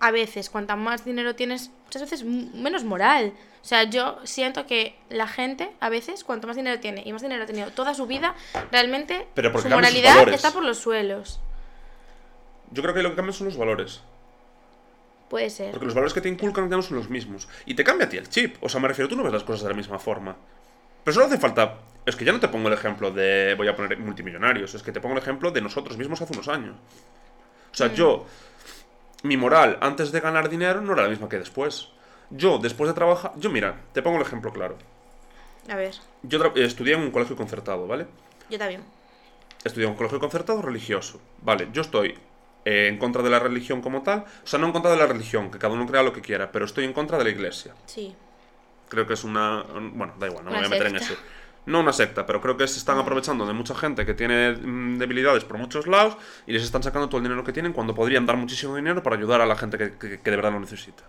a 0.00 0.10
veces, 0.10 0.50
cuanta 0.50 0.76
más 0.76 1.04
dinero 1.04 1.34
tienes, 1.34 1.70
muchas 1.84 2.02
veces 2.02 2.24
menos 2.24 2.84
moral. 2.84 3.32
O 3.62 3.68
sea, 3.68 3.84
yo 3.84 4.18
siento 4.24 4.66
que 4.66 4.96
la 5.08 5.26
gente, 5.26 5.70
a 5.80 5.88
veces, 5.88 6.22
cuanto 6.22 6.46
más 6.46 6.56
dinero 6.56 6.80
tiene 6.80 7.02
y 7.04 7.12
más 7.12 7.22
dinero 7.22 7.42
ha 7.42 7.46
tenido 7.46 7.70
toda 7.70 7.94
su 7.94 8.06
vida, 8.06 8.34
realmente 8.70 9.26
Pero 9.34 9.58
su 9.58 9.68
moralidad 9.68 10.28
está 10.28 10.52
por 10.52 10.64
los 10.64 10.78
suelos. 10.78 11.40
yo 12.70 12.82
creo 12.82 12.94
que 12.94 13.02
lo 13.02 13.10
que 13.10 13.16
cambian 13.16 13.34
son 13.34 13.46
los 13.46 13.56
valores. 13.56 14.02
Puede 15.28 15.50
ser. 15.50 15.72
Porque 15.72 15.86
los 15.86 15.94
valores 15.94 16.14
que 16.14 16.20
te 16.20 16.28
inculcan 16.28 16.70
ya 16.70 16.76
no 16.76 16.82
son 16.82 16.96
los 16.98 17.10
mismos. 17.10 17.48
Y 17.64 17.74
te 17.74 17.82
cambia 17.82 18.06
a 18.06 18.08
ti 18.08 18.16
el 18.16 18.28
chip. 18.28 18.56
O 18.60 18.68
sea, 18.68 18.80
me 18.80 18.86
refiero, 18.86 19.08
tú 19.08 19.16
no 19.16 19.24
ves 19.24 19.32
las 19.32 19.42
cosas 19.42 19.62
de 19.62 19.70
la 19.70 19.74
misma 19.74 19.98
forma. 19.98 20.36
Pero 21.02 21.14
solo 21.14 21.26
hace 21.26 21.38
falta 21.38 21.78
es 22.06 22.14
que 22.14 22.24
ya 22.24 22.32
no 22.32 22.38
te 22.38 22.46
pongo 22.48 22.68
el 22.68 22.74
ejemplo 22.74 23.10
de, 23.10 23.54
voy 23.56 23.66
a 23.66 23.74
poner 23.74 23.98
multimillonarios, 23.98 24.74
es 24.74 24.82
que 24.82 24.92
te 24.92 25.00
pongo 25.00 25.14
el 25.14 25.22
ejemplo 25.22 25.50
de 25.50 25.60
nosotros 25.60 25.98
mismos 25.98 26.22
hace 26.22 26.32
unos 26.32 26.46
años. 26.46 26.76
O 27.72 27.74
sea, 27.74 27.92
yo, 27.92 28.26
mi 29.26 29.36
moral 29.36 29.78
antes 29.80 30.12
de 30.12 30.20
ganar 30.20 30.48
dinero 30.48 30.80
no 30.80 30.92
era 30.94 31.02
la 31.02 31.08
misma 31.08 31.28
que 31.28 31.38
después. 31.38 31.88
Yo, 32.30 32.58
después 32.58 32.88
de 32.88 32.94
trabajar, 32.94 33.32
yo 33.36 33.50
mira, 33.50 33.76
te 33.92 34.02
pongo 34.02 34.16
el 34.16 34.22
ejemplo 34.22 34.52
claro. 34.52 34.76
A 35.68 35.76
ver, 35.76 35.94
Yo 36.22 36.38
estudié 36.56 36.94
en 36.94 37.00
un 37.02 37.10
colegio 37.10 37.36
concertado, 37.36 37.86
¿vale? 37.86 38.06
yo 38.48 38.58
también. 38.58 38.82
Estudié 39.64 39.86
en 39.86 39.92
un 39.92 39.96
colegio 39.96 40.20
concertado 40.20 40.62
religioso. 40.62 41.20
Vale, 41.42 41.68
yo 41.72 41.82
estoy 41.82 42.16
eh, 42.64 42.86
en 42.88 42.98
contra 42.98 43.22
de 43.22 43.30
la 43.30 43.38
religión 43.40 43.80
como 43.82 44.02
tal. 44.02 44.24
O 44.44 44.46
sea, 44.46 44.58
no 44.60 44.66
en 44.66 44.72
contra 44.72 44.90
de 44.92 44.96
la 44.96 45.06
religión, 45.06 45.50
que 45.50 45.58
cada 45.58 45.74
uno 45.74 45.86
crea 45.86 46.02
lo 46.04 46.12
que 46.12 46.20
quiera, 46.20 46.52
pero 46.52 46.64
estoy 46.64 46.84
en 46.84 46.92
contra 46.92 47.18
de 47.18 47.24
la 47.24 47.30
iglesia. 47.30 47.74
Sí. 47.86 48.14
Creo 48.88 49.06
que 49.06 49.14
es 49.14 49.24
una... 49.24 49.62
un- 49.62 49.96
Bueno, 49.98 50.14
da 50.20 50.26
igual, 50.28 50.44
no 50.44 50.50
me 50.52 50.58
voy 50.58 50.66
a 50.66 50.68
meter 50.68 50.86
en 50.88 50.96
eso. 50.96 51.14
No 51.66 51.80
una 51.80 51.92
secta, 51.92 52.24
pero 52.26 52.40
creo 52.40 52.56
que 52.56 52.66
se 52.68 52.78
están 52.78 52.98
aprovechando 52.98 53.46
de 53.46 53.52
mucha 53.52 53.74
gente 53.74 54.06
que 54.06 54.14
tiene 54.14 54.52
mm, 54.52 54.98
debilidades 54.98 55.44
por 55.44 55.58
muchos 55.58 55.86
lados 55.86 56.16
y 56.46 56.52
les 56.52 56.62
están 56.62 56.82
sacando 56.82 57.08
todo 57.08 57.18
el 57.18 57.24
dinero 57.24 57.42
que 57.44 57.52
tienen 57.52 57.72
cuando 57.72 57.94
podrían 57.94 58.24
dar 58.26 58.36
muchísimo 58.36 58.76
dinero 58.76 59.02
para 59.02 59.16
ayudar 59.16 59.40
a 59.40 59.46
la 59.46 59.56
gente 59.56 59.76
que, 59.78 59.92
que- 59.98 60.18
de 60.30 60.36
verdad 60.36 60.52
lo 60.52 60.60
necesita. 60.60 61.02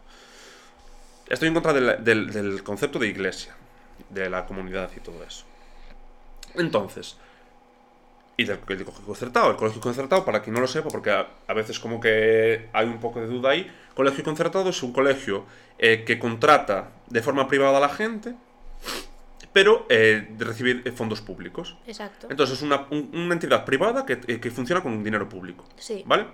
Estoy 1.29 1.49
en 1.49 1.53
contra 1.53 1.73
del, 1.73 2.03
del- 2.03 2.63
concepto 2.63 2.99
de 2.99 3.07
iglesia, 3.07 3.55
de 4.09 4.29
la 4.29 4.45
comunidad 4.45 4.89
y 4.95 4.99
todo 5.01 5.23
eso. 5.23 5.45
Entonces, 6.55 7.17
y 8.37 8.43
del, 8.45 8.59
colegio 8.59 8.85
concertado. 9.05 9.49
El 9.51 9.57
colegio 9.57 9.81
concertado, 9.81 10.23
para 10.23 10.41
quien 10.41 10.53
no 10.53 10.61
lo 10.61 10.67
sepa, 10.67 10.89
porque 10.89 11.11
a, 11.11 11.27
a 11.47 11.53
veces 11.53 11.79
como 11.79 11.99
que 11.99 12.69
hay 12.73 12.85
un 12.87 12.99
poco 12.99 13.19
de 13.19 13.27
duda 13.27 13.49
ahí, 13.51 13.71
colegio 13.95 14.23
concertado 14.23 14.69
es 14.69 14.83
un 14.83 14.93
colegio 14.93 15.45
eh, 15.79 16.03
que 16.05 16.19
contrata 16.19 16.91
de 17.07 17.21
forma 17.23 17.47
privada 17.47 17.77
a 17.77 17.81
la 17.81 17.89
gente, 17.89 18.35
pero 19.53 19.85
eh, 19.89 20.27
de 20.29 20.45
recibir 20.45 20.81
eh, 20.85 20.91
fondos 20.91 21.21
públicos. 21.21 21.77
Exacto. 21.87 22.27
Entonces 22.29 22.57
es 22.57 22.61
una, 22.63 22.87
un- 22.91 23.09
una 23.13 23.33
entidad 23.33 23.65
privada 23.65 24.05
que, 24.05 24.19
eh, 24.27 24.39
que 24.39 24.51
funciona 24.51 24.81
con 24.83 25.03
dinero 25.03 25.27
público. 25.29 25.65
Sí. 25.77 26.03
¿Vale? 26.05 26.27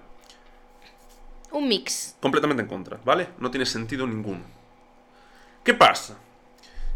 Un 1.51 1.67
mix. 1.67 2.15
Completamente 2.20 2.63
en 2.63 2.67
contra, 2.70 3.00
¿vale? 3.05 3.29
No 3.39 3.51
tiene 3.51 3.65
sentido 3.65 4.08
ninguno. 4.08 4.41
¿Qué 5.63 5.74
pasa? 5.74 6.17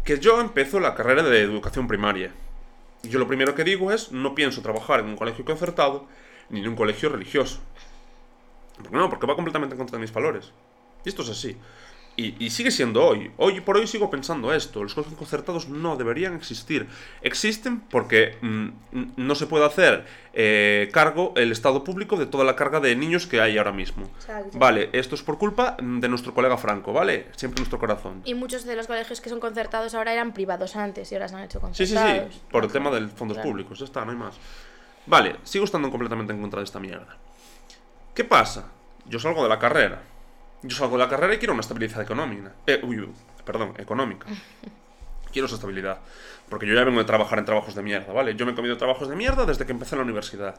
Que 0.04 0.18
yo 0.18 0.40
empiezo 0.40 0.80
la 0.80 0.94
carrera 0.94 1.22
de 1.22 1.40
educación 1.42 1.86
primaria. 1.86 2.32
Y 3.02 3.08
yo 3.08 3.18
lo 3.20 3.28
primero 3.28 3.54
que 3.54 3.62
digo 3.64 3.92
es, 3.92 4.10
no 4.10 4.34
pienso 4.34 4.60
trabajar 4.62 5.00
en 5.00 5.06
un 5.06 5.16
colegio 5.16 5.44
concertado 5.44 6.06
ni 6.50 6.60
en 6.60 6.68
un 6.68 6.76
colegio 6.76 7.08
religioso. 7.08 7.60
¿Por 8.78 8.90
qué 8.90 8.96
no? 8.96 9.08
Porque 9.08 9.26
va 9.26 9.36
completamente 9.36 9.74
en 9.74 9.78
contra 9.78 9.96
de 9.96 10.02
mis 10.02 10.12
valores. 10.12 10.52
Y 11.04 11.08
esto 11.08 11.22
es 11.22 11.30
así. 11.30 11.56
Y, 12.20 12.34
y 12.44 12.50
sigue 12.50 12.72
siendo 12.72 13.04
hoy. 13.06 13.30
Hoy 13.36 13.60
por 13.60 13.76
hoy 13.76 13.86
sigo 13.86 14.10
pensando 14.10 14.52
esto. 14.52 14.82
Los 14.82 14.92
colegios 14.92 15.16
concertados 15.16 15.68
no 15.68 15.94
deberían 15.96 16.34
existir. 16.34 16.88
Existen 17.22 17.78
porque 17.78 18.36
mm, 18.42 18.68
no 19.16 19.36
se 19.36 19.46
puede 19.46 19.64
hacer 19.64 20.04
eh, 20.32 20.90
cargo 20.92 21.32
el 21.36 21.52
Estado 21.52 21.84
público 21.84 22.16
de 22.16 22.26
toda 22.26 22.42
la 22.44 22.56
carga 22.56 22.80
de 22.80 22.96
niños 22.96 23.28
que 23.28 23.40
hay 23.40 23.56
ahora 23.56 23.70
mismo. 23.70 24.02
Exacto. 24.16 24.58
Vale, 24.58 24.90
esto 24.94 25.14
es 25.14 25.22
por 25.22 25.38
culpa 25.38 25.76
de 25.80 26.08
nuestro 26.08 26.34
colega 26.34 26.56
Franco, 26.58 26.92
¿vale? 26.92 27.28
Siempre 27.36 27.58
en 27.58 27.62
nuestro 27.62 27.78
corazón. 27.78 28.22
Y 28.24 28.34
muchos 28.34 28.64
de 28.64 28.74
los 28.74 28.88
colegios 28.88 29.20
que 29.20 29.30
son 29.30 29.38
concertados 29.38 29.94
ahora 29.94 30.12
eran 30.12 30.34
privados 30.34 30.74
antes 30.74 31.12
y 31.12 31.14
ahora 31.14 31.28
se 31.28 31.36
han 31.36 31.42
hecho 31.44 31.60
Sí, 31.72 31.86
sí, 31.86 31.94
concertados. 31.94 32.34
sí, 32.34 32.40
por 32.50 32.64
el 32.64 32.72
tema 32.72 32.90
de 32.90 33.06
fondos 33.06 33.36
Claro. 33.36 33.48
públicos, 33.50 33.78
ya 33.78 33.84
está, 33.84 34.04
no 34.04 34.10
hay 34.10 34.16
más. 34.18 34.34
Vale, 35.06 35.36
sigo 35.44 35.64
estando 35.64 35.88
completamente 35.88 36.32
en 36.32 36.40
contra 36.40 36.58
de 36.58 36.64
esta 36.64 36.80
mierda. 36.80 37.16
¿Qué 38.12 38.24
pasa? 38.24 38.72
Yo 39.06 39.20
salgo 39.20 39.44
de 39.44 39.48
la 39.48 39.60
carrera. 39.60 40.02
Yo 40.62 40.76
salgo 40.76 40.96
de 40.96 41.04
la 41.04 41.08
carrera 41.08 41.34
y 41.34 41.38
quiero 41.38 41.52
una 41.52 41.60
estabilidad 41.60 42.02
económica. 42.02 42.52
Eh, 42.66 42.80
uy, 42.82 43.08
perdón, 43.44 43.74
económica. 43.78 44.26
Quiero 45.32 45.46
esa 45.46 45.56
estabilidad. 45.56 45.98
Porque 46.48 46.66
yo 46.66 46.74
ya 46.74 46.84
vengo 46.84 46.98
de 46.98 47.04
trabajar 47.04 47.38
en 47.38 47.44
trabajos 47.44 47.74
de 47.74 47.82
mierda, 47.82 48.12
¿vale? 48.14 48.34
Yo 48.34 48.46
me 48.46 48.52
he 48.52 48.54
comido 48.54 48.78
trabajos 48.78 49.10
de 49.10 49.14
mierda 49.14 49.44
desde 49.44 49.66
que 49.66 49.72
empecé 49.72 49.94
en 49.94 49.98
la 49.98 50.04
universidad. 50.04 50.54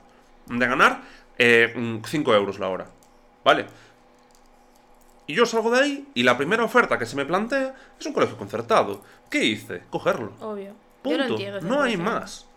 De 0.45 0.67
ganar 0.67 1.01
5 1.37 2.35
euros 2.35 2.59
la 2.59 2.69
hora, 2.69 2.85
¿vale? 3.43 3.65
Y 5.25 5.33
yo 5.33 5.45
salgo 5.45 5.71
de 5.71 5.79
ahí 5.79 6.07
y 6.13 6.23
la 6.23 6.37
primera 6.37 6.63
oferta 6.63 6.97
que 6.99 7.05
se 7.05 7.15
me 7.15 7.25
plantea 7.25 7.75
es 7.99 8.05
un 8.05 8.13
colegio 8.13 8.37
concertado. 8.37 9.03
¿Qué 9.29 9.43
hice? 9.43 9.83
Cogerlo. 9.89 10.33
Obvio. 10.39 10.75
Punto. 11.01 11.17
Yo 11.17 11.17
lo 11.17 11.23
entiendo. 11.25 11.61
no 11.61 11.81
hay 11.81 11.95
100%. 11.95 11.97
más. 11.97 12.47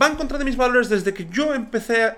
Va 0.00 0.06
en 0.06 0.16
contra 0.16 0.38
de 0.38 0.44
mis 0.44 0.56
valores 0.56 0.88
desde 0.88 1.12
que 1.12 1.26
yo 1.26 1.52
empecé 1.54 2.16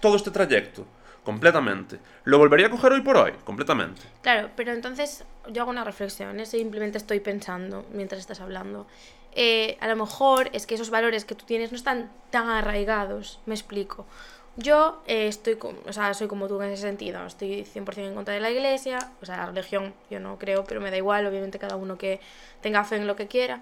todo 0.00 0.16
este 0.16 0.30
trayecto. 0.30 0.86
Completamente. 1.24 1.98
¿Lo 2.24 2.38
volvería 2.38 2.66
a 2.66 2.70
coger 2.70 2.92
hoy 2.92 3.00
por 3.00 3.16
hoy? 3.16 3.32
Completamente. 3.44 4.02
Claro, 4.22 4.50
pero 4.56 4.72
entonces 4.72 5.24
yo 5.48 5.62
hago 5.62 5.70
una 5.70 5.84
reflexión, 5.84 6.40
¿eh? 6.40 6.46
simplemente 6.46 6.98
estoy 6.98 7.20
pensando 7.20 7.86
mientras 7.92 8.20
estás 8.20 8.40
hablando. 8.40 8.86
Eh, 9.34 9.78
a 9.80 9.86
lo 9.88 9.96
mejor 9.96 10.50
es 10.52 10.66
que 10.66 10.74
esos 10.74 10.90
valores 10.90 11.24
que 11.24 11.34
tú 11.34 11.44
tienes 11.46 11.70
no 11.70 11.76
están 11.76 12.10
tan 12.30 12.48
arraigados, 12.48 13.38
me 13.46 13.54
explico. 13.54 14.04
Yo 14.56 15.00
eh, 15.06 15.28
estoy, 15.28 15.56
com- 15.56 15.76
o 15.86 15.92
sea, 15.92 16.12
soy 16.12 16.26
como 16.28 16.48
tú 16.48 16.60
en 16.60 16.70
ese 16.72 16.82
sentido, 16.82 17.24
estoy 17.24 17.64
100% 17.64 18.08
en 18.08 18.14
contra 18.14 18.34
de 18.34 18.40
la 18.40 18.50
iglesia, 18.50 18.98
o 19.22 19.24
sea, 19.24 19.38
la 19.38 19.46
religión 19.46 19.94
yo 20.10 20.20
no 20.20 20.38
creo, 20.38 20.64
pero 20.64 20.80
me 20.80 20.90
da 20.90 20.96
igual, 20.98 21.24
obviamente 21.26 21.58
cada 21.58 21.76
uno 21.76 21.96
que 21.96 22.20
tenga 22.60 22.84
fe 22.84 22.96
en 22.96 23.06
lo 23.06 23.16
que 23.16 23.28
quiera. 23.28 23.60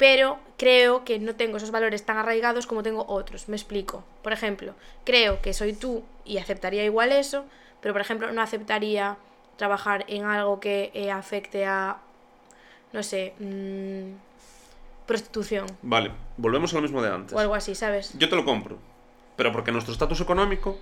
Pero 0.00 0.38
creo 0.56 1.04
que 1.04 1.18
no 1.18 1.36
tengo 1.36 1.58
esos 1.58 1.70
valores 1.70 2.06
tan 2.06 2.16
arraigados 2.16 2.66
como 2.66 2.82
tengo 2.82 3.04
otros, 3.06 3.50
me 3.50 3.56
explico. 3.56 4.02
Por 4.22 4.32
ejemplo, 4.32 4.72
creo 5.04 5.42
que 5.42 5.52
soy 5.52 5.74
tú 5.74 6.02
y 6.24 6.38
aceptaría 6.38 6.82
igual 6.86 7.12
eso, 7.12 7.44
pero 7.82 7.92
por 7.92 8.00
ejemplo 8.00 8.32
no 8.32 8.40
aceptaría 8.40 9.18
trabajar 9.58 10.06
en 10.08 10.24
algo 10.24 10.58
que 10.58 10.90
eh, 10.94 11.10
afecte 11.10 11.66
a, 11.66 11.98
no 12.94 13.02
sé, 13.02 13.34
mm, 13.40 14.14
prostitución 15.04 15.66
Vale, 15.82 16.12
volvemos 16.38 16.72
a 16.72 16.76
lo 16.76 16.82
mismo 16.82 17.02
de 17.02 17.12
antes. 17.12 17.36
o 17.36 17.38
algo 17.38 17.54
así, 17.54 17.74
¿sabes? 17.74 18.18
Yo 18.18 18.30
te 18.30 18.36
lo 18.36 18.46
compro. 18.46 18.78
Pero 19.36 19.52
porque 19.52 19.70
nuestro 19.70 19.92
estatus 19.92 20.22
económico 20.22 20.78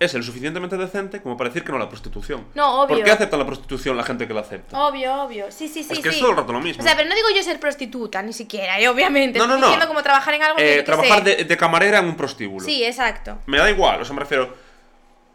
es 0.00 0.14
el 0.14 0.22
suficientemente 0.22 0.76
decente 0.76 1.20
como 1.20 1.36
para 1.36 1.50
decir 1.50 1.64
que 1.64 1.70
no 1.72 1.76
a 1.76 1.80
la 1.80 1.88
prostitución. 1.88 2.46
No, 2.54 2.82
obvio. 2.82 2.96
¿Por 2.96 3.04
qué 3.04 3.10
acepta 3.10 3.36
la 3.36 3.44
prostitución 3.46 3.96
la 3.96 4.04
gente 4.04 4.28
que 4.28 4.34
la 4.34 4.40
acepta? 4.42 4.78
Obvio, 4.86 5.22
obvio. 5.24 5.46
Sí, 5.50 5.66
sí, 5.68 5.82
sí. 5.82 5.92
Es 5.94 5.98
que 5.98 6.10
es 6.10 6.18
todo 6.20 6.30
el 6.30 6.36
rato 6.36 6.52
lo 6.52 6.60
mismo. 6.60 6.82
O 6.82 6.86
sea, 6.86 6.96
pero 6.96 7.08
no 7.08 7.14
digo 7.16 7.28
yo 7.34 7.42
ser 7.42 7.58
prostituta, 7.58 8.22
ni 8.22 8.32
siquiera, 8.32 8.80
y 8.80 8.86
obviamente. 8.86 9.38
No, 9.38 9.46
no, 9.46 9.54
Estoy 9.54 9.60
no. 9.62 9.66
diciendo 9.68 9.88
como 9.88 10.02
trabajar 10.02 10.34
en 10.34 10.42
algo 10.42 10.56
que 10.56 10.74
Eh, 10.74 10.76
qué 10.78 10.82
trabajar 10.84 11.24
sé. 11.24 11.36
de, 11.36 11.44
de 11.44 11.56
camarera 11.56 11.98
en 11.98 12.04
un 12.06 12.16
prostíbulo. 12.16 12.64
Sí, 12.64 12.84
exacto. 12.84 13.38
Me 13.46 13.58
da 13.58 13.68
igual, 13.70 14.00
o 14.00 14.04
sea, 14.04 14.14
me 14.14 14.20
refiero. 14.20 14.54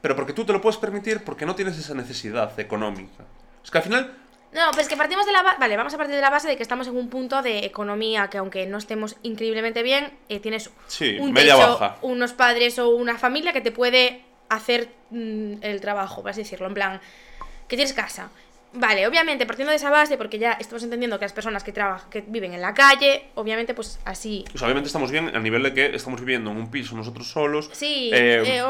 Pero 0.02 0.16
porque 0.16 0.34
tú 0.34 0.44
te 0.46 0.52
lo 0.54 0.60
puedes 0.62 0.78
permitir 0.78 1.24
porque 1.24 1.46
no 1.46 1.56
tienes 1.56 1.78
esa 1.78 1.94
necesidad 1.94 2.58
económica. 2.60 3.24
Es 3.64 3.72
que 3.72 3.78
al 3.78 3.84
final. 3.84 4.14
No, 4.54 4.70
pues 4.74 4.88
que 4.88 4.96
partimos 4.96 5.26
de 5.26 5.32
la 5.32 5.42
base. 5.42 5.58
Vale, 5.60 5.76
vamos 5.78 5.94
a 5.94 5.98
partir 5.98 6.16
de 6.16 6.22
la 6.22 6.30
base 6.30 6.48
de 6.48 6.56
que 6.56 6.62
estamos 6.64 6.88
en 6.88 6.96
un 6.96 7.10
punto 7.10 7.42
de 7.42 7.60
economía 7.66 8.30
que, 8.30 8.38
aunque 8.38 8.66
no 8.68 8.78
estemos 8.78 9.16
increíblemente 9.24 9.82
bien, 9.82 10.14
eh, 10.30 10.40
tienes 10.40 10.70
Sí, 10.88 11.18
un 11.20 11.32
media 11.34 11.56
techo, 11.56 11.68
baja. 11.80 11.98
unos 12.02 12.34
padres 12.34 12.78
o 12.80 12.90
una 12.90 13.18
familia 13.18 13.52
que 13.54 13.62
te 13.62 13.72
puede 13.72 14.24
hacer 14.56 14.90
mm, 15.12 15.54
el 15.62 15.82
trabajo, 15.82 16.22
por 16.22 16.32
así 16.32 16.42
decirlo. 16.42 16.68
En 16.68 16.74
plan, 16.74 17.02
que 17.68 17.76
tienes 17.76 17.94
casa. 17.94 18.30
Vale, 18.76 19.06
obviamente, 19.08 19.46
partiendo 19.46 19.70
de 19.70 19.76
esa 19.78 19.92
base, 19.92 20.18
porque 20.18 20.40
ya 20.40 20.54
estamos 20.54 20.82
entendiendo 20.84 21.20
que 21.20 21.26
las 21.26 21.34
personas 21.34 21.64
que 21.64 21.72
trabajan, 21.72 22.10
que 22.10 22.22
viven 22.26 22.54
en 22.54 22.62
la 22.62 22.74
calle, 22.74 23.26
obviamente, 23.36 23.76
pues 23.76 24.00
así. 24.04 24.46
Sea, 24.56 24.66
obviamente 24.66 24.88
estamos 24.88 25.12
bien 25.12 25.36
a 25.36 25.40
nivel 25.40 25.62
de 25.62 25.74
que 25.76 25.96
estamos 25.96 26.20
viviendo 26.22 26.50
en 26.50 26.58
un 26.58 26.72
piso 26.72 26.96
nosotros 26.96 27.30
solos. 27.30 27.70
Sí, 27.74 28.10
eh, 28.12 28.42
eh, 28.44 28.64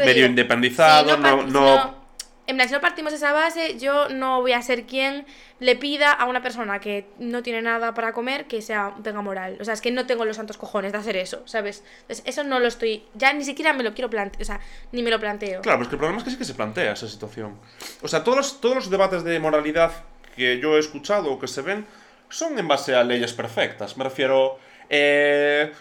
medio 0.00 0.14
digo. 0.14 0.26
independizados, 0.26 1.12
Sí, 1.14 1.20
no, 1.20 1.42
no- 1.44 2.03
En 2.46 2.56
plan, 2.56 2.68
si 2.68 2.74
no 2.74 2.80
partimos 2.82 3.10
de 3.10 3.16
esa 3.16 3.32
base, 3.32 3.78
yo 3.78 4.10
no 4.10 4.42
voy 4.42 4.52
a 4.52 4.60
ser 4.60 4.84
quien 4.84 5.24
le 5.60 5.76
pida 5.76 6.12
a 6.12 6.26
una 6.26 6.42
persona 6.42 6.78
que 6.78 7.06
no 7.18 7.42
tiene 7.42 7.62
nada 7.62 7.94
para 7.94 8.12
comer 8.12 8.46
que 8.46 8.60
sea 8.60 8.94
tenga 9.02 9.22
moral. 9.22 9.56
O 9.60 9.64
sea, 9.64 9.72
es 9.72 9.80
que 9.80 9.90
no 9.90 10.04
tengo 10.06 10.26
los 10.26 10.36
santos 10.36 10.58
cojones 10.58 10.92
de 10.92 10.98
hacer 10.98 11.16
eso, 11.16 11.40
¿sabes? 11.46 11.82
Entonces, 12.02 12.22
eso 12.26 12.44
no 12.44 12.60
lo 12.60 12.66
estoy. 12.66 13.02
Ya 13.14 13.32
ni 13.32 13.44
siquiera 13.44 13.72
me 13.72 13.82
lo 13.82 13.94
quiero 13.94 14.10
plantear. 14.10 14.42
O 14.42 14.44
sea, 14.44 14.60
ni 14.92 15.02
me 15.02 15.10
lo 15.10 15.18
planteo. 15.18 15.62
Claro, 15.62 15.78
pues 15.78 15.88
que 15.88 15.94
el 15.94 15.98
problema 15.98 16.18
es 16.18 16.24
que 16.24 16.30
sí 16.30 16.36
que 16.36 16.44
se 16.44 16.54
plantea 16.54 16.92
esa 16.92 17.08
situación. 17.08 17.56
O 18.02 18.08
sea, 18.08 18.22
todos 18.24 18.36
los, 18.36 18.60
todos 18.60 18.74
los 18.74 18.90
debates 18.90 19.24
de 19.24 19.40
moralidad 19.40 19.92
que 20.36 20.58
yo 20.58 20.76
he 20.76 20.80
escuchado 20.80 21.32
o 21.32 21.38
que 21.38 21.48
se 21.48 21.62
ven 21.62 21.86
son 22.28 22.58
en 22.58 22.68
base 22.68 22.94
a 22.94 23.04
leyes 23.04 23.32
perfectas. 23.32 23.96
Me 23.96 24.04
refiero. 24.04 24.58
eh, 24.90 25.72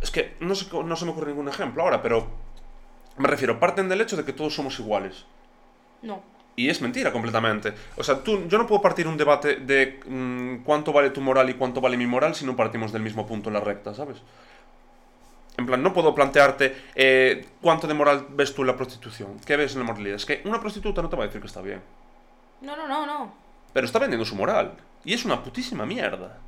es 0.00 0.10
que 0.10 0.36
no, 0.38 0.54
sé, 0.54 0.66
no 0.84 0.94
se 0.94 1.04
me 1.04 1.10
ocurre 1.10 1.28
ningún 1.28 1.48
ejemplo 1.48 1.82
ahora, 1.82 2.00
pero. 2.00 2.28
Me 3.16 3.26
refiero, 3.28 3.58
parten 3.58 3.88
del 3.88 4.00
hecho 4.00 4.16
de 4.16 4.24
que 4.24 4.32
todos 4.32 4.54
somos 4.54 4.78
iguales. 4.78 5.24
No. 6.04 6.22
Y 6.56 6.68
es 6.68 6.80
mentira 6.80 7.10
completamente. 7.10 7.74
O 7.96 8.04
sea, 8.04 8.22
tú, 8.22 8.46
yo 8.46 8.58
no 8.58 8.66
puedo 8.68 8.80
partir 8.80 9.08
un 9.08 9.16
debate 9.16 9.56
de 9.56 9.98
mm, 10.06 10.62
cuánto 10.62 10.92
vale 10.92 11.10
tu 11.10 11.20
moral 11.20 11.50
y 11.50 11.54
cuánto 11.54 11.80
vale 11.80 11.96
mi 11.96 12.06
moral 12.06 12.34
si 12.36 12.46
no 12.46 12.54
partimos 12.54 12.92
del 12.92 13.02
mismo 13.02 13.26
punto 13.26 13.48
en 13.50 13.54
la 13.54 13.60
recta, 13.60 13.92
¿sabes? 13.92 14.18
En 15.56 15.66
plan, 15.66 15.82
no 15.82 15.92
puedo 15.92 16.14
plantearte 16.14 16.76
eh, 16.94 17.46
cuánto 17.60 17.86
de 17.86 17.94
moral 17.94 18.26
ves 18.30 18.54
tú 18.54 18.62
en 18.62 18.68
la 18.68 18.76
prostitución. 18.76 19.38
¿Qué 19.44 19.56
ves 19.56 19.72
en 19.74 19.80
la 19.80 19.84
moralidad? 19.86 20.16
Es 20.16 20.26
que 20.26 20.42
una 20.44 20.60
prostituta 20.60 21.00
no 21.02 21.08
te 21.08 21.16
va 21.16 21.24
a 21.24 21.26
decir 21.26 21.40
que 21.40 21.46
está 21.46 21.60
bien. 21.60 21.80
No, 22.60 22.76
no, 22.76 22.88
no, 22.88 23.06
no. 23.06 23.34
Pero 23.72 23.86
está 23.86 23.98
vendiendo 24.00 24.24
su 24.24 24.34
moral. 24.36 24.74
Y 25.04 25.12
es 25.12 25.24
una 25.24 25.42
putísima 25.42 25.86
mierda. 25.86 26.38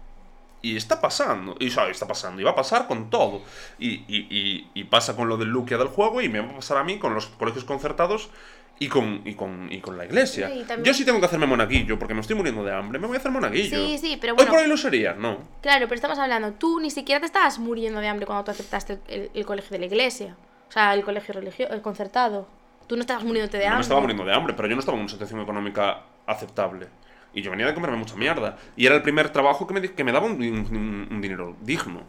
Y 0.63 0.77
está 0.77 1.01
pasando. 1.01 1.55
Y 1.61 1.71
¿sabes? 1.71 1.93
está 1.93 2.07
pasando. 2.09 2.41
Y 2.41 2.45
va 2.45 2.51
a 2.53 2.57
pasar 2.57 2.89
con 2.89 3.11
todo. 3.11 3.43
Y, 3.79 3.89
y- 4.09 4.27
y- 4.31 4.71
y 4.75 4.85
pasa 4.85 5.15
con 5.15 5.29
lo 5.29 5.37
del 5.37 5.49
Luquia 5.49 5.79
del 5.79 5.89
juego. 5.89 6.21
Y 6.21 6.29
me 6.29 6.41
va 6.41 6.51
a 6.51 6.57
pasar 6.57 6.79
a 6.79 6.85
mí 6.85 6.99
con 6.99 7.15
los 7.15 7.27
colegios 7.27 7.65
concertados. 7.65 8.29
Y 8.79 8.89
con, 8.89 9.23
y, 9.25 9.35
con, 9.35 9.73
y 9.73 9.81
con 9.81 9.97
la 9.97 10.05
iglesia. 10.05 10.49
Sí, 10.49 10.59
también- 10.69 10.85
Yo 10.85 10.93
sí 10.93 11.05
tengo 11.07 11.19
que 11.19 11.25
hacerme 11.27 11.47
monaguillo 11.47 11.99
porque 11.99 12.13
me 12.13 12.21
estoy 12.21 12.37
muriendo 12.37 12.63
de 12.63 12.75
hambre. 12.75 12.99
Me 12.99 13.07
voy 13.07 13.17
a 13.17 13.19
hacer 13.21 13.31
monaguillo. 13.31 13.77
Sí, 13.77 13.97
sí, 13.99 14.19
pero 14.21 14.35
Hoy 14.35 14.45
por 14.45 14.59
hoy 14.59 14.67
lo 14.69 14.77
sería, 14.77 15.15
no. 15.15 15.39
Claro, 15.63 15.87
pero 15.87 15.95
estamos 15.95 16.19
hablando, 16.19 16.53
tú 16.53 16.79
ni 16.81 16.91
siquiera 16.91 17.19
te 17.21 17.27
estabas 17.27 17.59
muriendo 17.59 18.01
de 18.01 18.09
hambre 18.09 18.27
cuando 18.27 18.45
tú 18.45 18.51
aceptaste 18.51 18.99
el, 19.09 19.31
el 19.33 19.47
colegio 19.47 19.71
de 19.71 19.79
la 19.79 19.87
iglesia. 19.87 20.37
O 20.69 20.73
sea, 20.73 20.93
el 20.93 21.05
colegio 21.05 21.33
religioso, 21.33 21.73
el 21.73 21.81
concertado. 21.81 22.47
Tú 22.87 22.97
no 22.97 23.01
estabas 23.01 23.25
muriéndote 23.25 23.57
de 23.57 23.65
No 23.65 23.69
hambre. 23.71 23.79
me 23.79 23.83
estaba 23.83 24.01
muriendo 24.01 24.25
de 24.27 24.35
hambre, 24.35 24.53
pero 24.55 24.69
yo 24.69 24.75
no 24.75 24.81
estaba 24.81 24.97
en 24.99 25.03
una 25.05 25.11
situación 25.11 25.41
económica 25.41 26.03
aceptable. 26.27 26.87
Y 27.33 27.43
yo 27.43 27.51
venía 27.51 27.67
de 27.67 27.75
comerme 27.75 27.97
mucha 27.97 28.15
mierda. 28.17 28.57
Y 28.77 28.85
era 28.87 28.95
el 28.95 29.03
primer 29.03 29.31
trabajo 29.31 29.67
que 29.67 29.75
me, 29.75 29.81
que 29.91 30.05
me 30.05 30.13
daba 30.13 30.27
un, 30.27 30.33
un- 30.35 31.09
un 31.11 31.21
dinero 31.23 31.57
digno. 31.63 32.03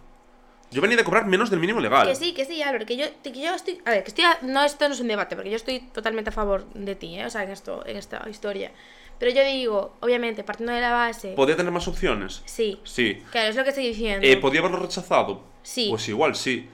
Yo 0.72 0.82
venía 0.82 0.98
de 0.98 1.04
cobrar 1.04 1.26
menos 1.26 1.50
del 1.50 1.60
mínimo 1.60 1.80
legal. 1.80 2.08
Que 2.08 2.16
sí, 2.16 2.34
que 2.34 2.44
sí, 2.46 2.62
Álvaro, 2.62 2.86
que 2.86 2.98
yo, 2.98 3.06
que 3.24 3.32
yo 3.32 3.54
estoy... 3.56 3.80
A 3.86 3.92
ver, 3.92 4.04
que 4.04 4.10
estoy... 4.10 4.26
a- 4.26 4.38
no, 4.42 4.64
esto 4.66 4.88
no 4.88 4.94
es 4.94 5.00
un 5.00 5.08
debate, 5.08 5.36
porque 5.36 5.50
yo 5.50 5.56
estoy 5.56 5.80
totalmente 5.80 6.30
a 6.30 6.34
favor 6.34 6.66
de 6.74 6.96
ti, 6.96 7.18
¿eh? 7.18 7.26
O 7.26 7.30
sea, 7.30 7.44
en, 7.44 7.52
esto, 7.52 7.86
en 7.86 7.96
esta 7.98 8.28
historia. 8.30 8.72
Pero 9.20 9.32
yo 9.32 9.44
digo, 9.46 9.96
obviamente, 10.02 10.44
partiendo 10.44 10.74
de 10.74 10.82
la 10.82 10.92
base... 10.92 11.30
¿Podía 11.34 11.56
tener 11.56 11.72
más 11.72 11.88
opciones? 11.88 12.42
Sí, 12.46 12.80
Sí. 12.84 13.24
claro, 13.32 13.50
es 13.50 13.56
lo 13.56 13.64
que 13.64 13.70
estoy 13.70 13.88
diciendo. 13.88 14.28
Eh, 14.28 14.38
¿Podía 14.38 14.60
haberlo 14.60 14.80
rechazado? 14.80 15.42
Sí. 15.64 15.88
Pues 15.90 16.08
igual, 16.10 16.36
sí. 16.36 16.68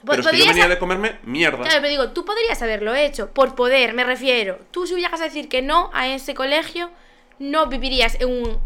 Po- 0.00 0.12
Pero 0.12 0.22
es 0.22 0.28
que 0.28 0.38
yo 0.38 0.46
venía 0.46 0.68
de 0.68 0.78
comerme 0.78 1.18
mierda. 1.24 1.58
Claro, 1.62 1.76
pero 1.80 1.88
digo, 1.88 2.08
tú 2.12 2.24
podrías 2.24 2.60
haberlo 2.62 2.94
hecho, 2.94 3.30
por 3.32 3.54
poder, 3.54 3.92
me 3.94 4.04
refiero. 4.04 4.58
Tú 4.70 4.86
si 4.86 4.94
llegas 4.94 5.20
a 5.20 5.24
decir 5.24 5.48
que 5.48 5.62
no 5.62 5.90
a 5.92 6.08
ese 6.08 6.34
colegio, 6.34 6.90
no 7.38 7.66
vivirías 7.66 8.16
en, 8.20 8.28
un, 8.30 8.58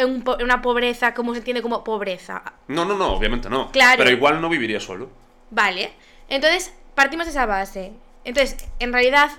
en, 0.00 0.24
una 0.42 0.62
pobreza 0.62 1.14
como 1.14 1.32
se 1.32 1.38
entiende 1.38 1.62
como 1.62 1.84
pobreza. 1.84 2.42
No, 2.68 2.84
no, 2.84 2.96
no, 2.96 3.12
obviamente 3.12 3.48
no. 3.48 3.70
Claro. 3.70 3.98
Pero 3.98 4.10
igual 4.10 4.40
no 4.40 4.48
viviría 4.48 4.80
solo. 4.80 5.08
Vale. 5.50 5.92
Entonces, 6.28 6.72
partimos 6.94 7.26
de 7.26 7.30
esa 7.32 7.46
base. 7.46 7.92
Entonces, 8.24 8.68
en 8.78 8.92
realidad, 8.92 9.30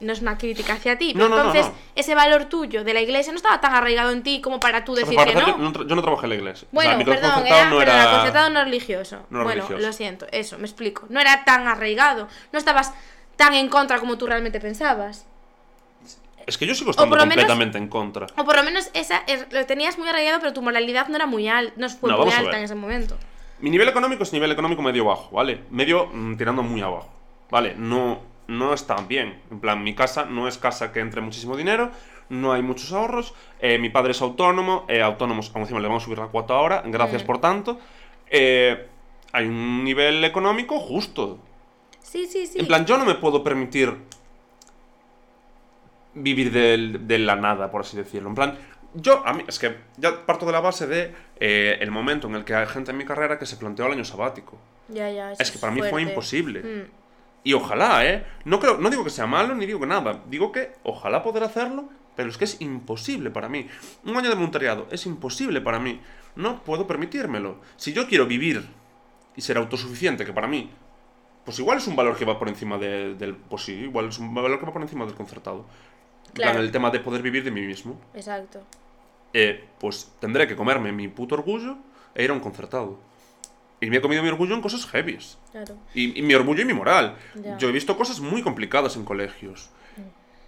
no 0.00 0.12
es 0.12 0.20
una 0.20 0.38
crítica 0.38 0.74
hacia 0.74 0.96
ti, 0.98 1.12
pero 1.14 1.28
No, 1.28 1.34
no, 1.36 1.42
entonces 1.48 1.66
no. 1.66 1.74
ese 1.96 2.14
valor 2.14 2.44
tuyo 2.44 2.84
de 2.84 2.94
la 2.94 3.00
iglesia 3.00 3.32
no 3.32 3.36
estaba 3.36 3.60
tan 3.60 3.74
arraigado 3.74 4.10
en 4.12 4.22
ti 4.22 4.40
como 4.40 4.60
para 4.60 4.84
tú 4.84 4.92
O 4.92 4.96
sea, 4.96 5.04
decir 5.04 5.16
para 5.16 5.32
que 5.32 5.40
no. 5.40 5.46
yo, 5.48 5.56
no 5.58 5.72
tra- 5.72 5.86
yo 5.88 5.96
no 5.96 6.02
trabajé 6.02 6.26
en 6.26 6.30
la 6.30 6.36
iglesia. 6.36 6.68
Bueno, 6.70 6.90
o 6.90 6.92
sea, 6.92 6.98
mi 6.98 7.04
colegio 7.04 7.22
perdón, 7.22 7.40
concertado 7.40 7.60
era, 7.62 7.70
no 7.70 7.78
perdón, 7.78 7.94
era... 8.00 8.10
concertado 8.12 8.50
no 8.50 8.64
religioso. 8.64 9.26
bueno, 9.30 9.48
religioso. 9.48 9.78
lo 9.86 9.92
siento, 9.92 10.26
eso, 10.30 10.56
me 10.58 10.64
explico. 10.66 11.06
No 11.08 11.18
era 11.20 11.44
tan 11.44 11.66
arraigado, 11.66 12.28
no 12.52 12.58
estabas 12.58 12.92
tan 13.36 13.54
en 13.54 13.68
contra 13.68 13.98
como 13.98 14.16
tú 14.18 14.26
realmente 14.26 14.60
pensabas. 14.60 15.26
Es 16.48 16.56
que 16.56 16.66
yo 16.66 16.74
sigo 16.74 16.90
estando 16.92 17.14
menos- 17.14 17.28
completamente 17.28 17.76
en 17.78 17.88
contra. 17.88 18.26
O 18.36 18.44
por 18.44 18.56
lo 18.56 18.62
menos 18.62 18.90
esa 18.94 19.22
lo 19.50 19.66
tenías 19.66 19.98
muy 19.98 20.08
arraigado, 20.08 20.40
pero 20.40 20.52
tu 20.54 20.62
moralidad 20.62 21.08
no 21.08 21.16
era 21.16 21.26
muy 21.26 21.46
alta, 21.46 21.74
no 21.76 21.88
fue 21.90 22.10
No, 22.10 22.24
muy 22.24 22.32
alta 22.32 22.56
en 22.58 22.64
ese 22.64 22.74
momento. 22.74 23.16
Mi 23.60 23.68
nivel 23.70 23.88
económico 23.88 24.22
es 24.22 24.32
nivel 24.32 24.50
económico 24.52 24.80
medio 24.80 25.04
bajo, 25.04 25.30
¿vale? 25.36 25.60
Medio 25.70 26.06
mm, 26.06 26.36
tirando 26.36 26.62
muy 26.62 26.80
abajo, 26.80 27.10
¿vale? 27.50 27.74
No, 27.76 28.20
no 28.46 28.72
está 28.72 28.96
bien. 29.02 29.40
En 29.50 29.60
plan, 29.60 29.82
mi 29.82 29.94
casa 29.94 30.24
no 30.24 30.48
es 30.48 30.56
casa 30.58 30.90
que 30.92 31.00
entre 31.00 31.20
muchísimo 31.20 31.56
dinero, 31.56 31.90
no 32.30 32.52
hay 32.52 32.62
muchos 32.62 32.92
ahorros. 32.92 33.34
eh, 33.60 33.76
mi 33.78 33.90
padre 33.90 34.12
es 34.12 34.22
autónomo, 34.22 34.86
eh, 34.88 35.02
autónomos, 35.02 35.50
como 35.50 35.64
encima 35.64 35.80
le 35.80 35.88
vamos 35.88 36.02
a 36.02 36.06
subir 36.06 36.18
la 36.18 36.28
cuota 36.28 36.54
ahora, 36.54 36.82
gracias 36.86 37.22
Mm. 37.24 37.26
por 37.26 37.40
tanto. 37.40 37.78
eh, 38.30 38.86
hay 39.32 39.46
un 39.46 39.84
nivel 39.84 40.24
económico 40.24 40.78
justo. 40.78 41.38
Sí, 42.00 42.26
sí, 42.26 42.46
sí. 42.46 42.58
En 42.58 42.66
plan, 42.66 42.86
yo 42.86 42.96
no 42.96 43.04
me 43.04 43.14
puedo 43.16 43.42
permitir 43.44 43.94
vivir 46.22 46.52
del- 46.52 47.06
de, 47.06 47.18
la 47.18 47.36
nada, 47.36 47.70
por 47.70 47.80
así 47.82 47.96
decirlo. 47.96 48.28
En 48.28 48.34
plan, 48.34 48.58
yo, 48.94 49.22
a 49.26 49.32
mí, 49.34 49.44
es 49.46 49.58
que 49.58 49.76
ya 49.96 50.24
parto 50.26 50.46
de 50.46 50.52
la 50.52 50.60
base 50.60 50.86
de 50.86 51.12
eh, 51.40 51.76
el 51.80 51.90
momento 51.90 52.26
en 52.28 52.34
el 52.34 52.44
que 52.44 52.54
hay 52.54 52.66
gente 52.66 52.90
en 52.90 52.96
mi 52.96 53.04
carrera 53.04 53.38
que 53.38 53.46
se 53.46 53.56
planteó 53.56 53.86
el 53.86 53.92
año 53.92 54.04
sabático. 54.04 54.58
ya, 54.88 55.10
ya, 55.10 55.32
eso 55.32 55.42
Es 55.42 55.50
que 55.50 55.58
para 55.58 55.72
mí 55.72 55.80
fue 55.90 56.02
imposible. 56.02 56.60
Mm. 56.62 56.90
Y 57.44 57.52
ojalá, 57.54 58.04
¿eh? 58.06 58.24
No, 58.44 58.58
creo, 58.60 58.78
no 58.78 58.90
digo 58.90 59.04
que 59.04 59.10
sea 59.10 59.26
malo 59.26 59.54
ni 59.54 59.64
digo 59.66 59.80
que 59.80 59.86
nada. 59.86 60.22
Digo 60.28 60.50
que 60.52 60.72
ojalá 60.82 61.22
poder 61.22 61.44
hacerlo, 61.44 61.88
pero 62.16 62.28
es 62.28 62.36
que 62.36 62.44
es 62.44 62.60
imposible 62.60 63.30
para 63.30 63.48
mí. 63.48 63.68
Un 64.04 64.16
año 64.16 64.28
de 64.28 64.34
voluntariado 64.34 64.86
es 64.90 65.06
imposible 65.06 65.60
para 65.60 65.78
mí. 65.78 66.00
No 66.34 66.62
puedo 66.64 66.86
permitírmelo. 66.86 67.60
Si 67.76 67.92
yo 67.92 68.06
quiero 68.08 68.26
vivir 68.26 68.66
y 69.36 69.40
ser 69.40 69.56
autosuficiente, 69.56 70.24
que 70.26 70.32
para 70.32 70.48
mí, 70.48 70.70
pues 71.44 71.58
igual 71.60 71.78
es 71.78 71.86
un 71.86 71.94
valor 71.96 72.16
que 72.16 72.24
va 72.24 72.38
por 72.38 72.48
encima 72.48 72.76
de- 72.76 73.14
del... 73.14 73.36
Pues 73.36 73.62
sí, 73.62 73.72
igual 73.72 74.08
es 74.08 74.18
un 74.18 74.34
valor 74.34 74.58
que 74.58 74.66
va 74.66 74.72
por 74.72 74.82
encima 74.82 75.04
del 75.06 75.14
concertado. 75.14 75.64
Plan, 76.34 76.50
Claro. 76.52 76.60
el 76.60 76.70
tema 76.70 76.90
de 76.90 77.00
poder 77.00 77.22
vivir 77.22 77.44
de 77.44 77.50
mí 77.50 77.62
mismo. 77.62 78.00
Exacto. 78.14 78.62
Eh, 79.32 79.64
pues 79.78 80.10
tendré 80.20 80.46
que 80.46 80.56
comerme 80.56 80.92
mi 80.92 81.08
puto 81.08 81.34
orgullo 81.34 81.76
e 82.14 82.24
ir 82.24 82.30
a 82.30 82.32
un 82.32 82.40
concertado. 82.40 82.98
Y 83.80 83.86
me 83.90 83.98
he 83.98 84.00
comido 84.00 84.22
mi 84.22 84.28
orgullo 84.28 84.54
en 84.54 84.60
cosas 84.62 84.86
heavies. 84.86 85.38
Claro. 85.52 85.76
Y, 85.94 86.18
y 86.18 86.22
mi 86.22 86.34
orgullo 86.34 86.62
y 86.62 86.64
mi 86.64 86.72
moral. 86.74 87.16
Ya. 87.34 87.56
Yo 87.58 87.68
he 87.68 87.72
visto 87.72 87.96
cosas 87.96 88.18
muy 88.20 88.42
complicadas 88.42 88.96
en 88.96 89.04
colegios. 89.04 89.70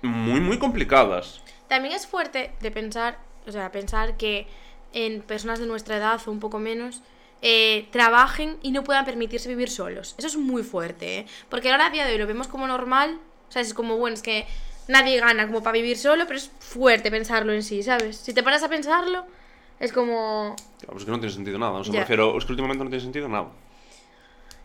Muy, 0.02 0.40
muy 0.40 0.58
complicadas. 0.58 1.42
También 1.68 1.94
es 1.94 2.06
fuerte 2.06 2.52
de 2.60 2.70
pensar, 2.70 3.18
o 3.46 3.52
sea, 3.52 3.70
pensar 3.70 4.16
que 4.16 4.46
en 4.92 5.20
personas 5.22 5.58
de 5.60 5.66
nuestra 5.66 5.96
edad 5.98 6.20
o 6.26 6.30
un 6.32 6.40
poco 6.40 6.58
menos 6.58 7.02
eh, 7.42 7.86
trabajen 7.92 8.56
y 8.62 8.72
no 8.72 8.82
puedan 8.82 9.04
permitirse 9.04 9.48
vivir 9.48 9.70
solos. 9.70 10.14
Eso 10.18 10.26
es 10.26 10.36
muy 10.36 10.62
fuerte, 10.62 11.18
¿eh? 11.18 11.26
Porque 11.48 11.70
ahora 11.70 11.86
a 11.86 11.90
día 11.90 12.06
de 12.06 12.12
hoy 12.12 12.18
lo 12.18 12.26
vemos 12.26 12.48
como 12.48 12.66
normal, 12.66 13.20
o 13.48 13.52
sea, 13.52 13.62
es 13.62 13.74
como, 13.74 13.96
bueno, 13.98 14.14
es 14.14 14.22
que 14.22 14.46
nadie 14.90 15.18
gana 15.20 15.46
como 15.46 15.62
para 15.62 15.72
vivir 15.72 15.96
solo, 15.96 16.26
pero 16.26 16.38
es 16.38 16.50
fuerte 16.59 17.11
pensarlo 17.11 17.53
en 17.53 17.62
sí, 17.62 17.83
¿sabes? 17.83 18.16
Si 18.16 18.35
te 18.35 18.42
paras 18.42 18.62
a 18.62 18.68
pensarlo, 18.68 19.24
es 19.79 19.92
como... 19.92 20.57
Ya, 20.81 20.88
Pues 20.88 21.05
que 21.05 21.11
no 21.11 21.18
tiene 21.18 21.33
sentido 21.33 21.59
nada. 21.59 21.72
O 21.72 21.85
sea, 21.85 21.92
me 21.92 22.00
refiero, 22.00 22.37
es 22.37 22.44
que 22.44 22.53
últimamente 22.53 22.85
no 22.85 22.90
tiene 22.90 23.03
sentido 23.03 23.29
nada. 23.29 23.48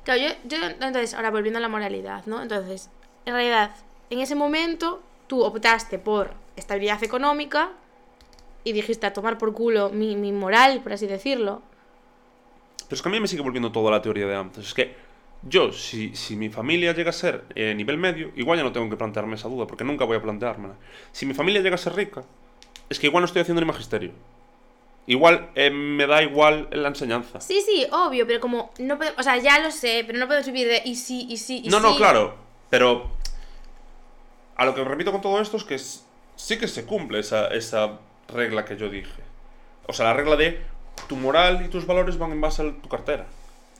Claro, 0.04 0.22
yo, 0.22 0.30
yo, 0.44 0.58
entonces, 0.66 1.14
ahora 1.14 1.32
volviendo 1.32 1.58
a 1.58 1.62
la 1.62 1.70
moralidad, 1.70 2.26
¿no? 2.26 2.42
Entonces, 2.42 2.90
en 3.26 3.34
realidad, 3.34 3.72
en 4.10 4.20
ese 4.20 4.36
momento 4.36 5.02
tú 5.28 5.44
optaste 5.44 5.98
por 5.98 6.34
estabilidad 6.56 7.04
económica 7.04 7.72
y 8.64 8.74
dijiste 8.74 9.08
a 9.08 9.14
tomar 9.14 9.38
por 9.38 9.54
culo 9.54 9.90
mi, 9.90 10.16
mi 10.16 10.32
moral, 10.32 10.82
por 10.82 10.94
así 10.94 11.08
decirlo. 11.08 11.62
Pero 12.88 12.96
es 12.96 13.02
que 13.02 13.10
a 13.10 13.12
mí 13.12 13.20
me 13.20 13.28
sigue 13.28 13.42
volviendo 13.42 13.72
todo 13.72 13.88
a 13.88 13.92
la 13.92 14.02
teoría 14.02 14.28
de 14.28 14.36
antes. 14.36 14.68
Es 14.68 14.74
que 14.74 14.96
yo, 15.46 15.72
si, 15.72 16.16
si 16.16 16.36
mi 16.36 16.50
familia 16.50 16.94
llega 16.94 17.12
a 17.12 17.14
ser 17.14 17.46
eh, 17.54 17.74
nivel 17.76 17.98
medio, 17.98 18.32
igual 18.36 18.58
ya 18.58 18.64
no 18.64 18.72
tengo 18.72 18.90
que 18.90 18.98
plantearme 18.98 19.36
esa 19.36 19.48
duda, 19.48 19.68
porque 19.68 19.84
nunca 19.84 20.04
voy 20.04 20.18
a 20.18 20.22
planteármela. 20.22 20.76
Si 21.12 21.26
mi 21.26 21.36
familia 21.36 21.62
llega 21.62 21.76
a 21.76 21.78
ser 21.78 21.94
rica, 21.96 22.24
es 22.90 23.00
que 23.00 23.08
igual 23.08 23.22
no 23.22 23.26
estoy 23.26 23.44
haciendo 23.44 23.60
el 23.60 23.68
magisterio. 23.68 24.12
Igual 25.08 25.52
eh, 25.54 25.70
me 25.70 26.08
da 26.08 26.24
igual 26.24 26.68
la 26.72 26.88
enseñanza. 26.88 27.40
Sí, 27.40 27.62
sí, 27.62 27.86
obvio, 27.92 28.26
pero 28.26 28.40
como 28.40 28.74
no 28.80 28.98
puedo, 28.98 29.12
o 29.20 29.24
sea, 29.24 29.38
ya 29.38 29.60
lo 29.60 29.70
sé, 29.70 30.04
pero 30.08 30.18
no 30.18 30.26
puedo 30.26 30.44
vivir 30.44 30.68
de 30.68 30.82
y 30.84 30.96
sí, 30.96 31.28
y 31.30 31.38
sí, 31.38 31.62
y 31.64 31.70
No, 31.70 31.80
no, 31.80 31.92
sí. 31.92 31.98
claro. 31.98 32.36
Pero 32.72 33.12
a 34.56 34.66
lo 34.66 34.74
que 34.74 34.82
me 34.82 34.90
repito 34.90 35.12
con 35.12 35.22
todo 35.22 35.40
esto 35.40 35.58
es 35.58 35.64
que 35.64 35.78
sí 35.78 36.58
que 36.58 36.68
se 36.68 36.86
cumple 36.86 37.20
esa, 37.20 37.50
esa 37.50 38.00
regla 38.34 38.66
que 38.66 38.78
yo 38.78 38.90
dije. 38.90 39.22
O 39.86 39.94
sea, 39.94 40.06
la 40.06 40.14
regla 40.14 40.36
de 40.38 40.60
tu 41.08 41.16
moral 41.16 41.64
y 41.64 41.70
tus 41.70 41.86
valores 41.86 42.18
van 42.18 42.32
en 42.32 42.42
base 42.42 42.64
a 42.64 42.82
tu 42.82 42.90
cartera. 42.90 43.28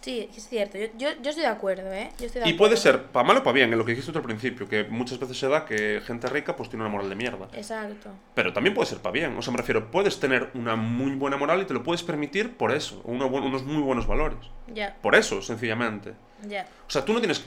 Sí, 0.06 0.30
es 0.38 0.48
cierto, 0.48 0.78
yo, 0.78 0.86
yo, 1.00 1.10
yo 1.20 1.30
estoy 1.32 1.42
de 1.46 1.48
acuerdo, 1.50 1.92
¿eh? 1.92 2.12
Yo 2.20 2.28
estoy 2.28 2.44
de 2.44 2.50
Y 2.50 2.54
puede 2.54 2.78
ser 2.78 3.06
para 3.06 3.26
mal 3.26 3.38
o 3.38 3.44
para 3.44 3.56
bien, 3.56 3.72
en 3.74 3.80
lo 3.80 3.84
que 3.84 3.94
dijiste 3.94 4.12
tú 4.12 4.20
al 4.20 4.24
principio, 4.24 4.70
que 4.70 4.84
muchas 4.84 5.18
veces 5.18 5.36
se 5.40 5.48
da 5.48 5.66
que 5.66 6.00
gente 6.06 6.28
rica 6.28 6.56
pues 6.56 6.70
tiene 6.70 6.84
una 6.86 6.92
moral 6.92 7.10
de 7.10 7.16
mierda. 7.16 7.48
Exacto. 7.54 8.12
Pero 8.36 8.54
también 8.54 8.76
puede 8.76 8.86
ser 8.88 9.00
para 9.00 9.14
bien. 9.14 9.36
O 9.36 9.42
sea, 9.42 9.52
me 9.52 9.58
refiero, 9.58 9.90
puedes 9.90 10.20
tener 10.20 10.52
una 10.54 10.76
muy 10.76 11.14
buena 11.16 11.38
moral 11.38 11.60
y 11.64 11.66
te 11.66 11.74
lo 11.74 11.82
puedes 11.82 12.04
permitir 12.04 12.56
por 12.56 12.72
eso, 12.72 13.02
uno 13.06 13.26
unos 13.26 13.64
muy 13.64 13.82
buenos 13.82 14.06
valores. 14.06 14.38
Ya, 14.68 14.96
Por 15.02 15.16
eso, 15.16 15.42
sencillamente. 15.42 16.14
ya. 16.48 16.68
O 16.88 16.92
sea, 16.92 17.04
tú 17.04 17.12
no 17.12 17.20
tienes... 17.20 17.44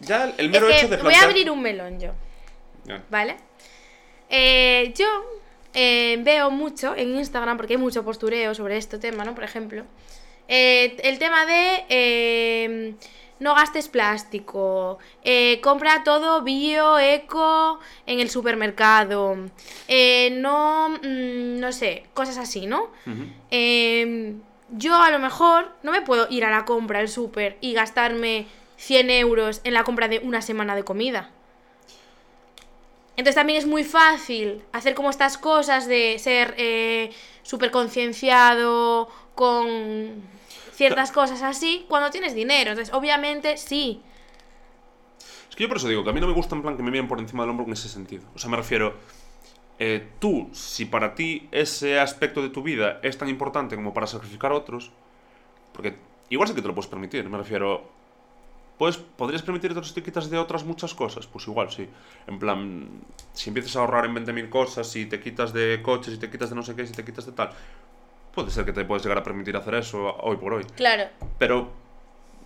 Ya 0.00 0.24
el- 0.24 0.34
el 0.38 0.46
Es 0.46 0.52
mero 0.52 0.68
que 0.68 0.76
hecho 0.78 0.88
de 0.88 0.96
voy 0.96 0.98
a 0.98 1.00
plantear... 1.02 1.24
abrir 1.26 1.50
un 1.50 1.60
melón 1.60 2.00
yo. 2.00 2.12
Ya. 2.86 3.04
¿Vale? 3.10 3.36
Eh, 4.30 4.94
yo 4.96 5.06
eh, 5.74 6.18
veo 6.22 6.50
mucho 6.50 6.96
en 6.96 7.14
Instagram, 7.16 7.58
porque 7.58 7.74
hay 7.74 7.78
mucho 7.78 8.02
postureo 8.04 8.54
sobre 8.54 8.78
este 8.78 8.98
tema, 8.98 9.22
¿no? 9.26 9.34
Por 9.34 9.44
ejemplo, 9.44 9.84
eh, 10.50 10.96
el 11.02 11.18
tema 11.18 11.46
de 11.46 11.84
eh, 11.88 12.94
no 13.40 13.54
gastes 13.54 13.88
plástico, 13.88 14.98
eh, 15.24 15.60
compra 15.62 16.04
todo 16.04 16.42
bio, 16.42 16.98
eco 16.98 17.80
en 18.06 18.20
el 18.20 18.28
supermercado, 18.28 19.36
eh, 19.88 20.30
no, 20.32 20.90
mm, 20.90 21.58
no 21.58 21.72
sé, 21.72 22.04
cosas 22.12 22.36
así, 22.36 22.66
¿no? 22.66 22.90
Eh, 23.50 24.34
yo 24.72 24.94
a 24.94 25.10
lo 25.10 25.18
mejor 25.18 25.72
no 25.82 25.90
me 25.90 26.02
puedo 26.02 26.26
ir 26.30 26.44
a 26.44 26.50
la 26.50 26.64
compra 26.64 27.00
al 27.00 27.08
súper 27.08 27.56
y 27.60 27.72
gastarme 27.72 28.46
100 28.76 29.10
euros 29.10 29.60
en 29.64 29.72
la 29.74 29.84
compra 29.84 30.06
de 30.08 30.18
una 30.18 30.42
semana 30.42 30.76
de 30.76 30.84
comida. 30.84 31.30
Entonces 33.16 33.34
también 33.34 33.58
es 33.58 33.66
muy 33.66 33.84
fácil 33.84 34.62
hacer 34.72 34.94
como 34.94 35.10
estas 35.10 35.36
cosas 35.38 35.86
de 35.86 36.18
ser 36.18 36.54
eh, 36.56 37.10
súper 37.42 37.70
concienciado 37.70 39.08
con 39.34 40.22
ciertas 40.80 41.12
cosas 41.12 41.42
así 41.42 41.84
cuando 41.88 42.10
tienes 42.10 42.34
dinero. 42.34 42.70
Entonces, 42.70 42.94
obviamente, 42.94 43.56
sí. 43.58 44.00
Es 45.50 45.54
que 45.54 45.64
yo 45.64 45.68
por 45.68 45.76
eso 45.76 45.88
digo 45.88 46.02
que 46.04 46.10
a 46.10 46.12
mí 46.14 46.20
no 46.20 46.26
me 46.26 46.32
gusta 46.32 46.56
en 46.56 46.62
plan 46.62 46.76
que 46.76 46.82
me 46.82 46.90
miren 46.90 47.06
por 47.06 47.18
encima 47.18 47.42
del 47.42 47.50
hombro 47.50 47.66
en 47.66 47.72
ese 47.72 47.88
sentido. 47.88 48.24
O 48.34 48.38
sea, 48.38 48.48
me 48.50 48.56
refiero, 48.56 48.94
eh, 49.78 50.08
tú, 50.18 50.48
si 50.52 50.86
para 50.86 51.14
ti 51.14 51.48
ese 51.52 52.00
aspecto 52.00 52.40
de 52.42 52.48
tu 52.48 52.62
vida 52.62 52.98
es 53.02 53.18
tan 53.18 53.28
importante 53.28 53.76
como 53.76 53.92
para 53.92 54.06
sacrificar 54.06 54.52
a 54.52 54.54
otros, 54.54 54.90
porque 55.74 55.96
igual 56.30 56.48
sí 56.48 56.54
que 56.54 56.62
te 56.62 56.68
lo 56.68 56.74
puedes 56.74 56.88
permitir, 56.90 57.28
me 57.28 57.36
refiero, 57.38 57.84
Pues, 58.78 58.96
¿podrías 58.96 59.42
permitirte 59.42 59.84
si 59.84 59.92
te 59.92 60.02
quitas 60.02 60.30
de 60.30 60.38
otras 60.38 60.64
muchas 60.64 60.94
cosas? 60.94 61.26
Pues 61.26 61.46
igual, 61.46 61.70
sí. 61.70 61.86
En 62.26 62.38
plan, 62.38 62.88
si 63.34 63.50
empiezas 63.50 63.76
a 63.76 63.80
ahorrar 63.80 64.06
en 64.06 64.14
20.000 64.14 64.48
cosas, 64.48 64.90
si 64.90 65.04
te 65.04 65.20
quitas 65.20 65.52
de 65.52 65.80
coches, 65.82 66.14
si 66.14 66.20
te 66.20 66.30
quitas 66.30 66.48
de 66.48 66.56
no 66.56 66.62
sé 66.62 66.74
qué, 66.74 66.86
si 66.86 66.94
te 66.94 67.04
quitas 67.04 67.26
de 67.26 67.32
tal, 67.32 67.50
puede 68.34 68.50
ser 68.50 68.64
que 68.64 68.72
te 68.72 68.84
puedes 68.84 69.02
llegar 69.02 69.18
a 69.18 69.22
permitir 69.22 69.56
hacer 69.56 69.74
eso 69.74 70.16
hoy 70.18 70.36
por 70.36 70.54
hoy. 70.54 70.64
Claro. 70.76 71.04
Pero 71.38 71.70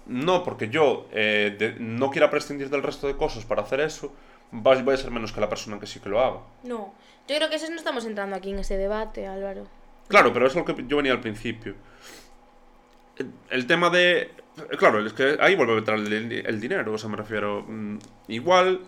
no 0.07 0.43
porque 0.45 0.69
yo 0.69 1.07
eh, 1.13 1.55
de- 1.59 1.77
no 1.79 2.11
quiera 2.11 2.31
prescindir 2.31 2.69
del 2.71 2.83
resto 2.83 3.07
de 3.07 3.17
cosas 3.17 3.45
para 3.45 3.63
hacer 3.63 3.81
eso, 3.81 4.13
voy 4.53 4.95
a 4.95 4.97
ser 4.97 5.11
menos 5.11 5.33
que 5.33 5.41
la 5.41 5.49
persona 5.49 5.79
que 5.81 5.87
sí 5.87 6.01
que 6.01 6.09
lo 6.09 6.21
haga. 6.21 6.41
No. 6.63 6.93
Yo 7.27 7.37
creo 7.37 7.49
que 7.49 7.57
eso 7.57 7.69
no 7.71 7.77
estamos 7.77 8.05
entrando 8.05 8.37
aquí 8.37 8.51
en 8.51 8.59
ese 8.59 8.77
debate, 8.77 9.27
Álvaro. 9.27 9.67
Claro, 10.09 10.33
pero 10.33 10.47
es 10.47 10.55
lo 10.55 10.65
que 10.65 10.75
yo 10.87 10.99
venía 10.99 11.13
al 11.13 11.21
principio. 11.21 11.75
El, 13.51 13.67
tema 13.67 13.91
de... 13.91 14.31
Claro, 14.79 15.05
es 15.05 15.13
que 15.13 15.37
ahí 15.41 15.55
vuelve 15.57 15.75
a 15.75 15.79
entrar 15.79 15.99
el, 15.99 16.33
el 16.47 16.61
dinero, 16.61 16.93
o 16.93 16.99
sea, 16.99 17.09
me 17.09 17.17
refiero... 17.17 17.63
mm, 17.67 17.99
Igual 18.29 18.81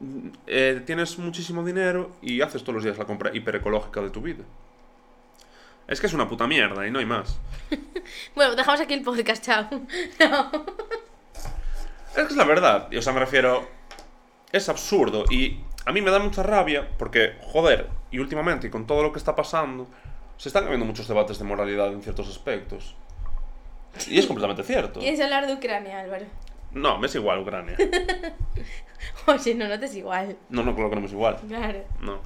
mm, 0.00 0.28
eh, 0.46 0.82
tienes 0.84 1.18
muchísimo 1.18 1.64
dinero 1.64 2.10
y 2.20 2.40
haces 2.42 2.62
todos 2.62 2.74
los 2.74 2.84
días 2.84 2.98
la 2.98 3.04
compra 3.06 3.34
hiperecológica 3.34 4.00
de 4.02 4.10
tu 4.10 4.20
vida. 4.20 4.44
Es 5.88 6.00
que 6.00 6.06
es 6.06 6.12
una 6.12 6.28
puta 6.28 6.46
mierda 6.46 6.86
y 6.86 6.90
no 6.90 6.98
hay 6.98 7.06
más. 7.06 7.40
Bueno, 8.34 8.54
dejamos 8.54 8.80
aquí 8.80 8.94
el 8.94 9.02
podcast, 9.02 9.44
chao. 9.44 9.68
No. 10.20 10.50
Es 12.16 12.24
que 12.24 12.32
es 12.32 12.36
la 12.36 12.44
verdad, 12.44 12.88
o 12.96 13.02
sea, 13.02 13.12
me 13.12 13.20
refiero... 13.20 13.68
Es 14.50 14.68
absurdo 14.70 15.24
y 15.30 15.60
a 15.84 15.92
mí 15.92 16.00
me 16.00 16.10
da 16.10 16.18
mucha 16.18 16.42
rabia 16.42 16.88
porque, 16.98 17.36
joder, 17.42 17.90
y 18.10 18.18
últimamente, 18.18 18.68
y 18.68 18.70
con 18.70 18.86
todo 18.86 19.02
lo 19.02 19.12
que 19.12 19.18
está 19.18 19.36
pasando, 19.36 19.86
se 20.38 20.48
están 20.48 20.64
habiendo 20.64 20.86
muchos 20.86 21.06
debates 21.06 21.38
de 21.38 21.44
moralidad 21.44 21.92
en 21.92 22.02
ciertos 22.02 22.28
aspectos. 22.28 22.94
Y 24.08 24.18
es 24.18 24.26
completamente 24.26 24.62
cierto. 24.62 25.00
¿Quieres 25.00 25.20
hablar 25.20 25.46
de 25.46 25.52
Ucrania, 25.52 26.00
Álvaro? 26.00 26.24
No, 26.72 26.98
me 26.98 27.08
es 27.08 27.14
igual 27.14 27.40
Ucrania. 27.40 27.76
Oye, 29.26 29.54
no, 29.54 29.68
no 29.68 29.78
te 29.78 29.86
es 29.86 29.94
igual. 29.96 30.36
No, 30.48 30.62
no, 30.62 30.74
claro 30.74 30.88
que 30.88 30.96
no 30.96 31.00
me 31.02 31.06
es 31.08 31.12
igual. 31.12 31.36
Claro. 31.46 31.84
No. 32.00 32.20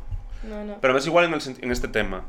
No, 0.44 0.64
no. 0.64 0.78
Pero 0.80 0.92
me 0.92 1.00
es 1.00 1.06
igual 1.06 1.24
en, 1.24 1.34
el 1.34 1.40
en 1.60 1.72
este 1.72 1.88
tema. 1.88 2.24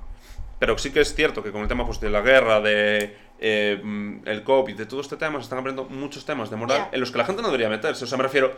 Pero 0.60 0.78
sí 0.78 0.92
que 0.92 1.02
es 1.02 1.14
cierto 1.16 1.44
que 1.44 1.52
con 1.52 1.62
el 1.62 1.68
tema 1.68 1.86
pues, 1.86 2.00
de 2.00 2.10
la 2.10 2.22
guerra, 2.22 2.62
de 2.62 3.16
eh, 3.40 3.80
mm, 3.84 4.28
el 4.28 4.44
COVID, 4.44 4.76
de 4.78 4.86
todo 4.86 5.02
este 5.02 5.18
tema, 5.18 5.40
se 5.40 5.44
están 5.44 5.60
abriendo 5.60 5.86
muchos 5.86 6.26
temas 6.26 6.50
de 6.50 6.56
moral 6.56 6.88
en 6.92 7.00
los 7.00 7.12
que 7.12 7.18
la 7.18 7.26
gente 7.26 7.42
no 7.42 7.50
debería 7.50 7.70
meterse. 7.70 8.04
O 8.06 8.08
sea, 8.08 8.18
me 8.18 8.24
refiero... 8.24 8.58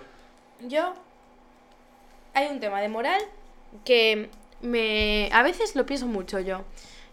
Yo. 0.61 0.93
Hay 2.33 2.47
un 2.47 2.59
tema 2.59 2.81
de 2.81 2.89
moral 2.89 3.21
que 3.85 4.29
me. 4.61 5.29
A 5.31 5.41
veces 5.43 5.75
lo 5.75 5.85
pienso 5.85 6.05
mucho 6.05 6.39
yo. 6.39 6.63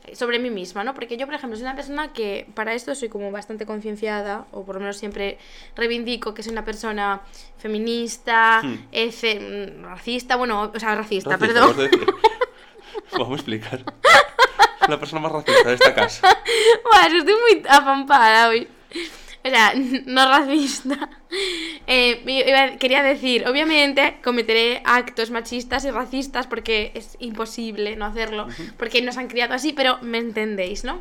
eh, 0.05 0.17
Sobre 0.17 0.39
mí 0.39 0.51
misma, 0.51 0.83
¿no? 0.85 0.95
Porque 0.95 1.17
yo, 1.17 1.27
por 1.27 1.35
ejemplo, 1.35 1.57
soy 1.57 1.65
una 1.65 1.77
persona 1.77 2.13
que 2.13 2.47
para 2.55 2.75
esto 2.75 2.95
soy 2.95 3.09
como 3.09 3.31
bastante 3.31 3.65
concienciada, 3.67 4.47
o 4.53 4.65
por 4.65 4.75
lo 4.77 4.81
menos 4.81 4.97
siempre 4.99 5.39
reivindico 5.77 6.35
que 6.35 6.43
soy 6.43 6.53
una 6.53 6.65
persona 6.65 7.21
feminista, 7.59 8.61
Hmm. 8.63 8.89
efe- 8.93 9.41
mm, 9.79 9.85
racista, 9.85 10.37
bueno, 10.37 10.71
o 10.75 10.79
sea, 10.81 10.95
racista, 10.97 11.37
Racista, 11.37 11.63
perdón. 11.77 11.91
Vamos 13.13 13.31
a 13.31 13.35
explicar. 13.35 13.85
La 14.89 14.99
persona 14.99 15.21
más 15.23 15.33
racista 15.33 15.69
de 15.69 15.75
esta 15.75 15.95
casa. 15.95 16.39
Bueno, 16.93 17.19
estoy 17.19 17.35
muy 17.35 17.63
apampada 17.69 18.49
hoy. 18.49 18.69
O 19.45 19.49
sea, 19.49 19.73
no 20.07 20.27
racista. 20.29 21.09
Eh, 21.87 22.77
quería 22.79 23.03
decir, 23.03 23.47
obviamente 23.49 24.19
cometeré 24.23 24.83
actos 24.85 25.31
machistas 25.31 25.85
y 25.85 25.91
racistas 25.91 26.47
porque 26.47 26.93
es 26.95 27.17
imposible 27.21 27.97
no 27.97 28.05
hacerlo, 28.07 28.47
porque 28.77 29.03
nos 29.03 29.17
han 29.17 29.29
criado 29.29 29.55
así, 29.55 29.73
pero 29.73 29.99
me 30.03 30.19
entendéis, 30.19 30.85
¿no? 30.85 31.01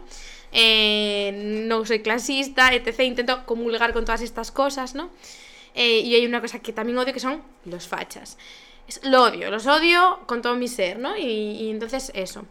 Eh, 0.54 1.32
no 1.68 1.86
soy 1.86 2.02
clasista, 2.02 2.74
etc. 2.74 3.00
Intento 3.02 3.46
comulgar 3.46 3.94
con 3.94 4.06
todas 4.06 4.22
estas 4.22 4.52
cosas, 4.52 4.96
¿no? 4.96 5.10
Eh, 5.76 6.00
y 6.00 6.16
hay 6.16 6.26
una 6.26 6.42
cosa 6.42 6.60
que 6.60 6.74
también 6.74 6.98
odio 6.98 7.14
que 7.14 7.20
son 7.20 7.42
los 7.66 7.88
fachas. 7.88 8.38
Es- 8.88 9.02
lo 9.06 9.24
odio, 9.24 9.50
los 9.52 9.68
odio 9.68 10.20
con 10.26 10.42
todo 10.42 10.56
mi 10.56 10.68
ser, 10.68 11.00
¿no? 11.00 11.16
Y, 11.18 11.24
y 11.24 11.70
entonces 11.70 12.12
eso. 12.16 12.46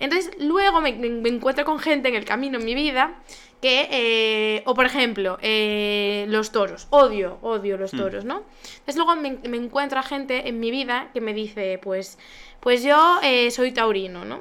Entonces 0.00 0.32
luego 0.38 0.80
me, 0.80 0.90
encuentro 0.90 1.64
con 1.64 1.78
gente 1.78 2.08
en 2.08 2.14
el 2.14 2.24
camino 2.24 2.58
en 2.58 2.64
mi 2.64 2.74
vida 2.74 3.14
que, 3.60 3.88
eh, 3.90 4.62
o 4.66 4.74
por 4.74 4.84
ejemplo, 4.86 5.38
eh, 5.40 6.26
los 6.28 6.52
toros, 6.52 6.86
odio, 6.90 7.38
odio 7.40 7.78
los 7.78 7.94
Hmm. 7.94 7.98
toros, 7.98 8.24
¿no? 8.24 8.42
Entonces 8.64 8.96
luego 8.96 9.16
me, 9.16 9.38
me 9.48 9.56
encuentro 9.56 9.98
a 9.98 10.02
gente 10.02 10.48
en 10.48 10.60
mi 10.60 10.70
vida 10.70 11.10
que 11.14 11.20
me 11.20 11.32
dice, 11.32 11.78
pues, 11.82 12.18
pues 12.60 12.82
yo 12.82 13.18
eh, 13.22 13.50
soy 13.50 13.72
taurino, 13.72 14.24
¿no? 14.24 14.40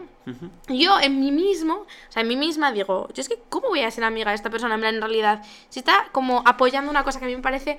Yo 0.70 0.98
en 1.02 1.20
mí 1.20 1.34
mismo, 1.34 1.74
o 1.74 2.12
sea, 2.12 2.22
en 2.22 2.30
mí 2.30 2.38
misma 2.38 2.72
digo, 2.72 3.10
yo 3.14 3.20
es 3.20 3.28
que, 3.28 3.38
¿cómo 3.50 3.68
voy 3.68 3.82
a 3.82 3.92
ser 3.92 4.06
amiga 4.06 4.32
de 4.32 4.36
esta 4.36 4.50
persona? 4.50 4.76
En 4.76 5.02
realidad, 5.02 5.44
si 5.68 5.80
está 5.80 6.08
como 6.14 6.42
apoyando 6.46 6.90
una 6.90 7.04
cosa 7.04 7.20
que 7.20 7.26
a 7.26 7.28
mí 7.28 7.36
me 7.36 7.42
parece 7.42 7.78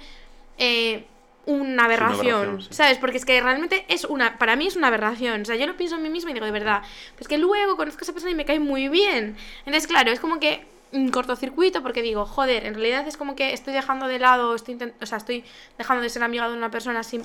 eh, 0.59 1.07
una 1.47 1.85
aberración, 1.85 2.35
aberración, 2.35 2.63
sí. 2.63 2.69
¿sabes? 2.71 2.99
Porque 2.99 3.19
es 3.19 3.25
que 3.25 3.41
realmente 3.41 3.85
es 3.89 4.05
una, 4.05 4.39
para 4.39 4.57
mí 4.57 4.67
es 4.67 4.77
una 4.77 4.89
aberración, 4.89 5.43
o 5.43 5.45
sea, 5.45 5.57
yo 5.57 5.67
lo 5.67 5.77
pienso 5.77 5.97
en 5.97 6.03
mí 6.03 6.09
misma 6.09 6.31
y 6.31 6.35
digo, 6.35 6.47
de 6.47 6.53
verdad, 6.53 6.83
pues 7.17 7.29
que 7.29 7.39
luego 7.39 7.77
conozco 7.77 8.01
a 8.01 8.05
esa 8.05 8.13
persona 8.13 8.33
y 8.33 8.35
me 8.35 8.45
cae 8.45 8.59
muy 8.59 8.89
bien. 8.89 9.37
Entonces, 9.67 9.87
claro, 9.87 10.11
es 10.11 10.21
como 10.21 10.41
que 10.41 10.67
un 10.93 11.11
cortocircuito 11.11 11.83
porque 11.83 12.03
digo, 12.03 12.25
joder, 12.25 12.67
en 12.67 12.75
realidad 12.75 13.07
es 13.07 13.17
como 13.17 13.35
que 13.35 13.53
estoy 13.53 13.75
dejando 13.75 14.07
de 14.07 14.19
lado, 14.19 14.55
estoy 14.55 14.79
o 15.01 15.07
sea, 15.07 15.19
estoy 15.19 15.45
dejando 15.77 16.03
de 16.03 16.09
ser 16.09 16.23
amiga 16.23 16.49
de 16.49 16.57
una 16.57 16.71
persona 16.71 17.03
sin, 17.03 17.25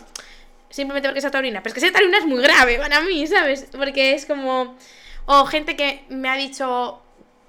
simplemente 0.70 1.08
porque 1.08 1.22
sea 1.22 1.32
taurina. 1.32 1.62
Pero 1.62 1.72
es 1.72 1.74
que 1.76 1.80
ser 1.80 1.94
taurina 1.94 2.18
es 2.18 2.26
muy 2.26 2.42
grave 2.42 2.78
para 2.78 3.02
mí, 3.02 3.26
¿sabes? 3.28 3.68
Porque 3.72 4.14
es 4.14 4.26
como... 4.26 4.76
O 5.26 5.46
gente 5.46 5.76
que 5.76 6.04
me 6.10 6.28
ha 6.28 6.36
dicho 6.36 7.00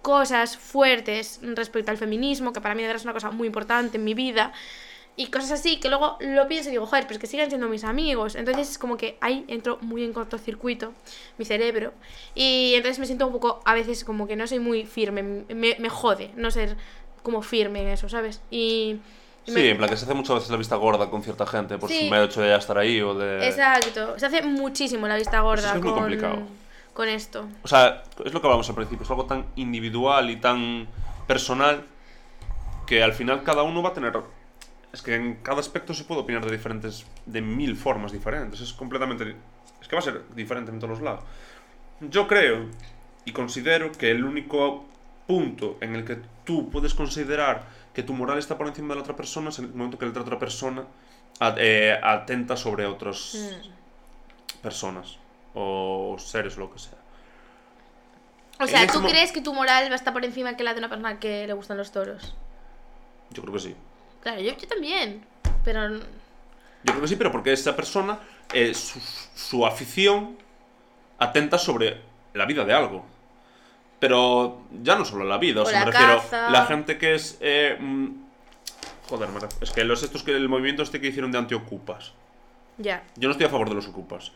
cosas 0.03 0.57
fuertes 0.57 1.41
respecto 1.43 1.91
al 1.91 1.97
feminismo, 1.97 2.53
que 2.53 2.61
para 2.61 2.75
mí 2.75 2.83
de 2.83 2.89
verdad 2.89 3.01
es 3.01 3.05
una 3.05 3.15
cosa 3.15 3.31
muy 3.31 3.47
importante 3.47 3.97
en 3.97 4.05
mi 4.05 4.13
vida. 4.13 4.53
Y 5.17 5.27
cosas 5.27 5.51
así, 5.53 5.79
que 5.81 5.89
luego 5.91 6.17
lo 6.21 6.49
pienso 6.49 6.71
y 6.71 6.73
digo, 6.73 6.87
joder, 6.87 7.05
pero 7.05 7.15
es 7.15 7.21
que 7.21 7.27
siguen 7.27 7.49
siendo 7.51 7.69
mis 7.69 7.85
amigos. 7.85 8.37
Entonces 8.37 8.71
es 8.71 8.79
como 8.79 8.97
que 8.97 9.19
ahí 9.21 9.45
entro 9.49 9.77
muy 9.83 10.03
en 10.03 10.13
cortocircuito 10.15 10.93
mi 11.37 11.45
cerebro. 11.45 11.93
Y 12.35 12.73
entonces 12.75 12.99
me 12.99 13.07
siento 13.07 13.27
un 13.27 13.33
poco, 13.33 13.61
a 13.67 13.75
veces 13.75 14.05
como 14.05 14.27
que 14.27 14.37
no 14.37 14.47
soy 14.47 14.61
muy 14.61 14.87
firme. 14.87 15.23
Me, 15.23 15.77
me 15.79 15.89
jode 15.91 16.31
no 16.37 16.51
ser 16.51 16.77
como 17.23 17.43
firme 17.43 17.83
en 17.83 17.89
eso, 17.89 18.09
¿sabes? 18.09 18.41
Y... 18.51 18.99
me- 19.47 19.53
Sí, 19.55 19.69
en 19.69 19.77
plan 19.77 19.91
que 19.91 19.97
se 19.99 20.07
hace 20.07 20.15
muchas 20.15 20.37
veces 20.37 20.51
la 20.51 20.57
vista 20.57 20.77
gorda 20.77 21.11
con 21.11 21.23
cierta 21.23 21.47
gente 21.47 21.77
por 21.77 21.91
Sí. 21.91 22.05
su 22.05 22.11
mero 22.11 22.25
hecho 22.25 22.41
de 22.41 22.49
ya 22.49 22.57
estar 22.57 22.79
ahí 22.79 23.03
o 23.03 23.13
de... 23.13 23.47
Exacto. 23.47 24.19
Se 24.19 24.25
hace 24.25 24.41
muchísimo 24.43 25.07
la 25.07 25.17
vista 25.17 25.41
gorda 25.41 25.67
Eso 25.69 25.77
es 25.77 25.83
muy 25.83 25.91
con, 25.91 25.99
complicado. 26.01 26.39
con 26.95 27.09
esto. 27.09 27.47
O 27.63 27.69
sea, 27.69 28.05
es 28.25 28.33
lo 28.33 28.41
que 28.41 28.47
hablamos 28.47 28.67
al 28.71 28.75
principio, 28.75 29.05
es 29.05 29.11
algo 29.11 29.27
tan 29.27 29.45
individual 29.57 30.31
y 30.31 30.37
tan 30.37 30.89
personal 31.27 31.85
que 32.87 33.03
al 33.03 33.13
final 33.13 33.43
cada 33.43 33.65
uno 33.65 33.83
va 33.83 33.91
a 33.91 33.93
tener... 33.93 34.15
Es 34.93 35.03
que 35.03 35.15
en 35.15 35.37
cada 35.37 35.61
aspecto 35.61 35.95
se 35.95 36.05
puede 36.05 36.21
opinar 36.23 36.45
de 36.45 36.51
diferentes, 36.51 37.07
de 37.27 37.41
mil 37.41 37.77
formas 37.77 38.13
diferentes. 38.13 38.61
Es 38.61 38.73
completamente... 38.73 39.37
Es 39.81 39.89
que 39.89 39.95
va 39.97 40.01
a 40.01 40.03
ser 40.03 40.23
diferente 40.35 40.71
en 40.73 40.79
todos 40.79 40.91
los 40.91 41.01
lados. 41.03 41.25
Yo 42.01 42.27
creo 42.27 42.67
y 43.25 43.33
considero 43.33 43.93
que 43.93 44.11
el 44.11 44.25
único 44.25 44.85
punto 45.27 45.77
en 45.81 45.95
el 45.95 46.05
que 46.05 46.19
tú 46.45 46.71
puedes 46.71 46.95
considerar 46.95 47.63
que 47.95 48.03
tu 48.03 48.13
moral 48.15 48.39
está 48.39 48.59
por 48.59 48.67
encima 48.67 48.89
de 48.89 48.97
la 48.97 49.03
otra 49.03 49.15
persona 49.17 49.51
es 49.51 49.59
en 49.59 49.67
el 49.67 49.71
momento 49.75 49.99
que 49.99 50.07
la 50.07 50.21
otra 50.21 50.39
persona 50.39 50.85
at- 51.39 51.57
eh, 51.59 51.99
atenta 52.03 52.57
sobre 52.57 52.87
otras 52.87 53.35
Mm. 53.37 54.61
personas 54.63 55.19
o 55.55 56.17
seres 56.19 56.57
o 56.57 56.61
lo 56.61 56.73
que 56.73 56.79
sea. 56.79 56.99
O 58.61 58.67
sea, 58.67 58.83
ese 58.83 58.93
¿tú 58.93 59.03
crees 59.03 59.33
que 59.33 59.41
tu 59.41 59.55
moral 59.55 59.85
va 59.89 59.93
a 59.93 59.97
estar 59.97 60.13
por 60.13 60.25
encima 60.25 60.57
que 60.57 60.65
la 60.65 60.73
de 60.75 60.81
una 60.81 60.89
persona 60.89 61.19
que 61.19 61.47
le 61.47 61.53
gustan 61.53 61.77
los 61.79 61.93
toros? 61.93 62.35
Yo 63.31 63.43
creo 63.43 63.55
que 63.55 63.61
sí. 63.61 63.77
Claro, 64.23 64.41
yo, 64.41 64.57
yo 64.57 64.69
también. 64.69 65.25
Pero. 65.65 65.89
Yo 65.99 66.03
creo 66.85 67.01
que 67.03 67.09
sí, 67.09 67.17
pero 67.17 67.31
porque 67.33 67.53
esa 67.53 67.77
persona, 67.77 68.19
eh, 68.53 68.73
su, 68.75 68.99
su 69.01 69.67
afición 69.67 70.37
atenta 71.19 71.59
sobre 71.59 72.01
la 72.35 72.47
vida 72.47 72.65
de 72.65 72.73
algo. 72.73 73.05
Pero 73.99 74.63
ya 74.83 74.97
no 74.97 75.05
solo 75.05 75.25
la 75.25 75.37
vida, 75.37 75.61
o, 75.61 75.65
O 75.65 75.67
sea, 75.67 75.81
la 75.81 75.85
me 75.87 75.93
refiero 75.93 76.17
caza. 76.23 76.51
la 76.51 76.65
gente 76.67 76.97
que 76.97 77.15
es... 77.15 77.37
eh, 77.41 77.77
mm, 77.79 78.09
joder, 79.11 79.29
me 79.29 79.41
es 79.61 79.71
que 79.73 79.85
los 79.85 80.03
estos 80.03 80.23
que 80.23 80.31
el 80.35 80.49
movimiento 80.49 80.83
este 80.83 81.01
que 81.03 81.09
hicieron 81.09 81.31
de 81.33 81.37
antiocupas. 81.39 82.15
Ya. 82.79 83.03
Yo 83.17 83.29
no 83.29 83.33
estoy 83.33 83.47
a 83.47 83.51
favor 83.51 83.69
de 83.69 83.75
los 83.75 83.87
ocupas, 83.89 84.33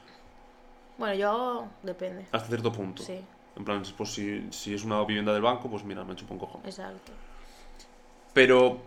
Bueno, 0.99 1.15
yo. 1.15 1.67
Depende. 1.83 2.27
hasta 2.31 2.47
cierto 2.49 2.71
punto. 2.73 3.03
Sí, 3.03 3.19
En 3.57 3.65
plan, 3.65 3.83
pues 3.97 4.11
si, 4.13 4.47
si 4.53 4.75
es 4.75 4.85
una 4.85 5.03
vivienda 5.05 5.33
del 5.33 5.41
banco, 5.41 5.71
pues 5.71 5.83
mira, 5.83 6.05
me 6.05 6.15
chupo 6.15 6.35
un 6.35 6.41
cojón. 6.41 6.61
exacto. 6.67 7.13
Pero 8.35 8.83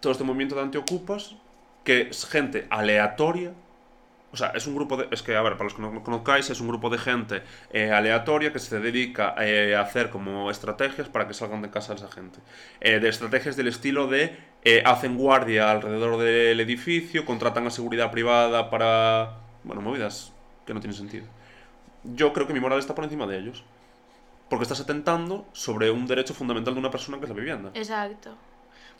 todo 0.00 0.12
este 0.12 0.24
movimiento 0.24 0.54
de 0.54 0.62
antiocupas, 0.62 1.36
que 1.84 2.08
es 2.10 2.26
gente 2.26 2.66
aleatoria, 2.70 3.52
o 4.32 4.36
sea, 4.36 4.48
es 4.48 4.66
un 4.66 4.76
grupo 4.76 4.96
de... 4.96 5.08
Es 5.10 5.22
que, 5.22 5.34
a 5.34 5.42
ver, 5.42 5.54
para 5.54 5.64
los 5.64 5.74
que 5.74 5.82
no 5.82 5.92
lo 5.92 6.04
conozcáis, 6.04 6.48
es 6.50 6.60
un 6.60 6.68
grupo 6.68 6.88
de 6.88 6.98
gente 6.98 7.42
eh, 7.72 7.90
aleatoria 7.90 8.52
que 8.52 8.60
se 8.60 8.78
dedica 8.78 9.34
eh, 9.38 9.74
a 9.74 9.80
hacer 9.80 10.10
como 10.10 10.50
estrategias 10.50 11.08
para 11.08 11.26
que 11.26 11.34
salgan 11.34 11.62
de 11.62 11.70
casa 11.70 11.94
esa 11.94 12.10
gente. 12.10 12.38
Eh, 12.80 13.00
de 13.00 13.08
estrategias 13.08 13.56
del 13.56 13.66
estilo 13.66 14.06
de 14.06 14.50
hacen 14.84 15.16
guardia 15.16 15.70
alrededor 15.70 16.18
del 16.18 16.60
edificio, 16.60 17.24
contratan 17.24 17.66
a 17.66 17.70
seguridad 17.70 18.10
privada 18.10 18.70
para... 18.70 19.38
Bueno, 19.64 19.82
movidas 19.82 20.32
que 20.64 20.74
no 20.74 20.80
tienen 20.80 20.96
sentido. 20.96 21.26
Yo 22.04 22.32
creo 22.32 22.46
que 22.46 22.52
mi 22.52 22.60
moral 22.60 22.78
está 22.78 22.94
por 22.94 23.04
encima 23.04 23.26
de 23.26 23.38
ellos. 23.38 23.64
Porque 24.48 24.64
estás 24.64 24.80
atentando 24.80 25.46
sobre 25.52 25.90
un 25.90 26.06
derecho 26.06 26.34
fundamental 26.34 26.74
de 26.74 26.80
una 26.80 26.90
persona 26.90 27.18
que 27.18 27.24
es 27.24 27.28
la 27.30 27.36
vivienda. 27.36 27.70
Exacto. 27.74 28.36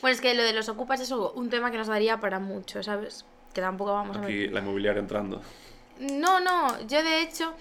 Bueno, 0.00 0.14
es 0.14 0.20
que 0.20 0.35
lo 0.35 0.42
de 0.42 0.53
los 0.53 0.68
ocupas 0.68 1.00
es 1.00 1.11
un 1.11 1.50
tema 1.50 1.70
que 1.70 1.79
nos 1.79 1.88
daría 1.88 2.20
para 2.20 2.38
mucho, 2.38 2.83
¿sabes? 2.83 3.24
Que 3.53 3.61
tampoco 3.61 3.92
vamos 3.92 4.16
a 4.16 4.22
Aquí 4.22 4.48
la 4.48 4.61
inmobiliaria 4.61 5.00
entrando. 5.00 5.40
No, 5.98 6.40
no, 6.40 6.81
yo 6.87 7.03
de 7.03 7.22
hecho 7.22 7.53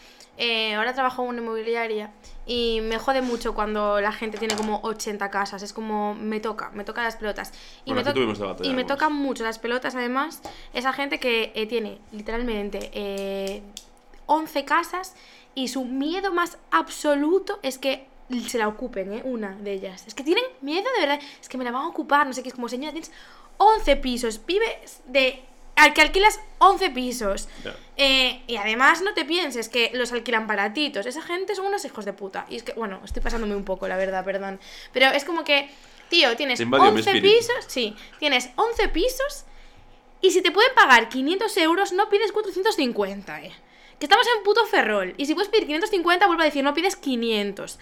eh, 0.41 0.75
ahora 0.75 0.93
trabajo 0.93 1.23
en 1.23 1.29
una 1.29 1.41
inmobiliaria 1.41 2.11
y 2.45 2.79
me 2.81 2.97
jode 2.97 3.21
mucho 3.21 3.53
cuando 3.53 3.99
la 3.99 4.13
gente 4.13 4.37
tiene 4.37 4.55
como 4.55 4.79
80 4.83 5.29
casas. 5.29 5.61
Es 5.63 5.73
como, 5.73 6.15
me 6.15 6.39
toca, 6.39 6.71
me 6.73 6.85
toca 6.85 7.03
las 7.03 7.17
pelotas. 7.17 7.51
Y, 7.83 7.91
Bueno, 7.91 8.05
me, 8.05 8.09
aquí 8.09 8.39
debate, 8.39 8.67
y 8.67 8.73
me 8.73 8.85
tocan 8.85 9.13
mucho 9.13 9.43
las 9.43 9.59
pelotas, 9.59 9.95
además, 9.95 10.41
esa 10.73 10.93
gente 10.93 11.19
que 11.19 11.51
eh, 11.55 11.65
tiene 11.65 11.99
literalmente 12.13 12.89
eh, 12.93 13.61
11 14.27 14.63
casas 14.63 15.15
y 15.55 15.67
su 15.67 15.83
miedo 15.83 16.31
más 16.31 16.57
absoluto 16.71 17.59
es 17.61 17.77
que 17.77 18.07
se 18.47 18.57
la 18.57 18.67
ocupen, 18.67 19.13
¿eh? 19.13 19.21
Una 19.23 19.55
de 19.55 19.73
ellas. 19.73 20.03
Es 20.07 20.13
que 20.13 20.23
tienen 20.23 20.43
miedo 20.61 20.87
de 20.95 21.05
verdad. 21.05 21.19
Es 21.41 21.49
que 21.49 21.57
me 21.57 21.63
la 21.63 21.71
van 21.71 21.83
a 21.83 21.87
ocupar, 21.87 22.27
no 22.27 22.33
sé 22.33 22.43
qué. 22.43 22.49
Es 22.49 22.55
como, 22.55 22.69
señora, 22.69 22.91
tienes 22.91 23.11
11 23.57 23.95
pisos, 23.97 24.45
vives 24.45 25.01
de... 25.05 25.43
Al 25.75 25.93
que 25.93 26.01
alquilas 26.01 26.41
11 26.57 26.89
pisos. 26.89 27.47
Eh, 27.95 28.41
y 28.47 28.57
además 28.57 29.01
no 29.01 29.13
te 29.13 29.23
pienses 29.23 29.69
que 29.69 29.91
los 29.93 30.11
alquilan 30.11 30.45
baratitos. 30.45 31.05
Esa 31.05 31.21
gente 31.21 31.55
son 31.55 31.67
unos 31.67 31.85
hijos 31.85 32.03
de 32.03 32.11
puta. 32.11 32.45
Y 32.49 32.57
es 32.57 32.63
que, 32.63 32.73
bueno, 32.73 32.99
estoy 33.05 33.21
pasándome 33.23 33.55
un 33.55 33.63
poco, 33.63 33.87
la 33.87 33.95
verdad, 33.95 34.25
perdón. 34.25 34.59
Pero 34.91 35.07
es 35.07 35.23
como 35.23 35.45
que, 35.45 35.69
tío, 36.09 36.35
tienes 36.35 36.57
Te 36.57 36.63
invadió 36.63 36.91
mi 36.91 36.97
11 36.97 37.09
espíritu. 37.11 37.37
pisos. 37.37 37.65
Sí, 37.67 37.95
tienes 38.19 38.49
11 38.57 38.89
pisos. 38.89 39.45
Y 40.21 40.31
si 40.31 40.41
te 40.41 40.51
pueden 40.51 40.75
pagar 40.75 41.07
500 41.07 41.55
euros, 41.57 41.93
no 41.93 42.09
pides 42.09 42.33
450, 42.33 43.41
eh. 43.43 43.53
Que 43.99 44.05
estamos 44.05 44.27
en 44.35 44.43
puto 44.43 44.65
ferrol. 44.65 45.13
Y 45.15 45.27
si 45.27 45.33
puedes 45.33 45.49
pedir 45.49 45.65
550, 45.65 46.27
vuelvo 46.27 46.41
a 46.41 46.45
decir, 46.45 46.61
no 46.61 46.73
pides 46.73 46.97
500. 46.97 47.79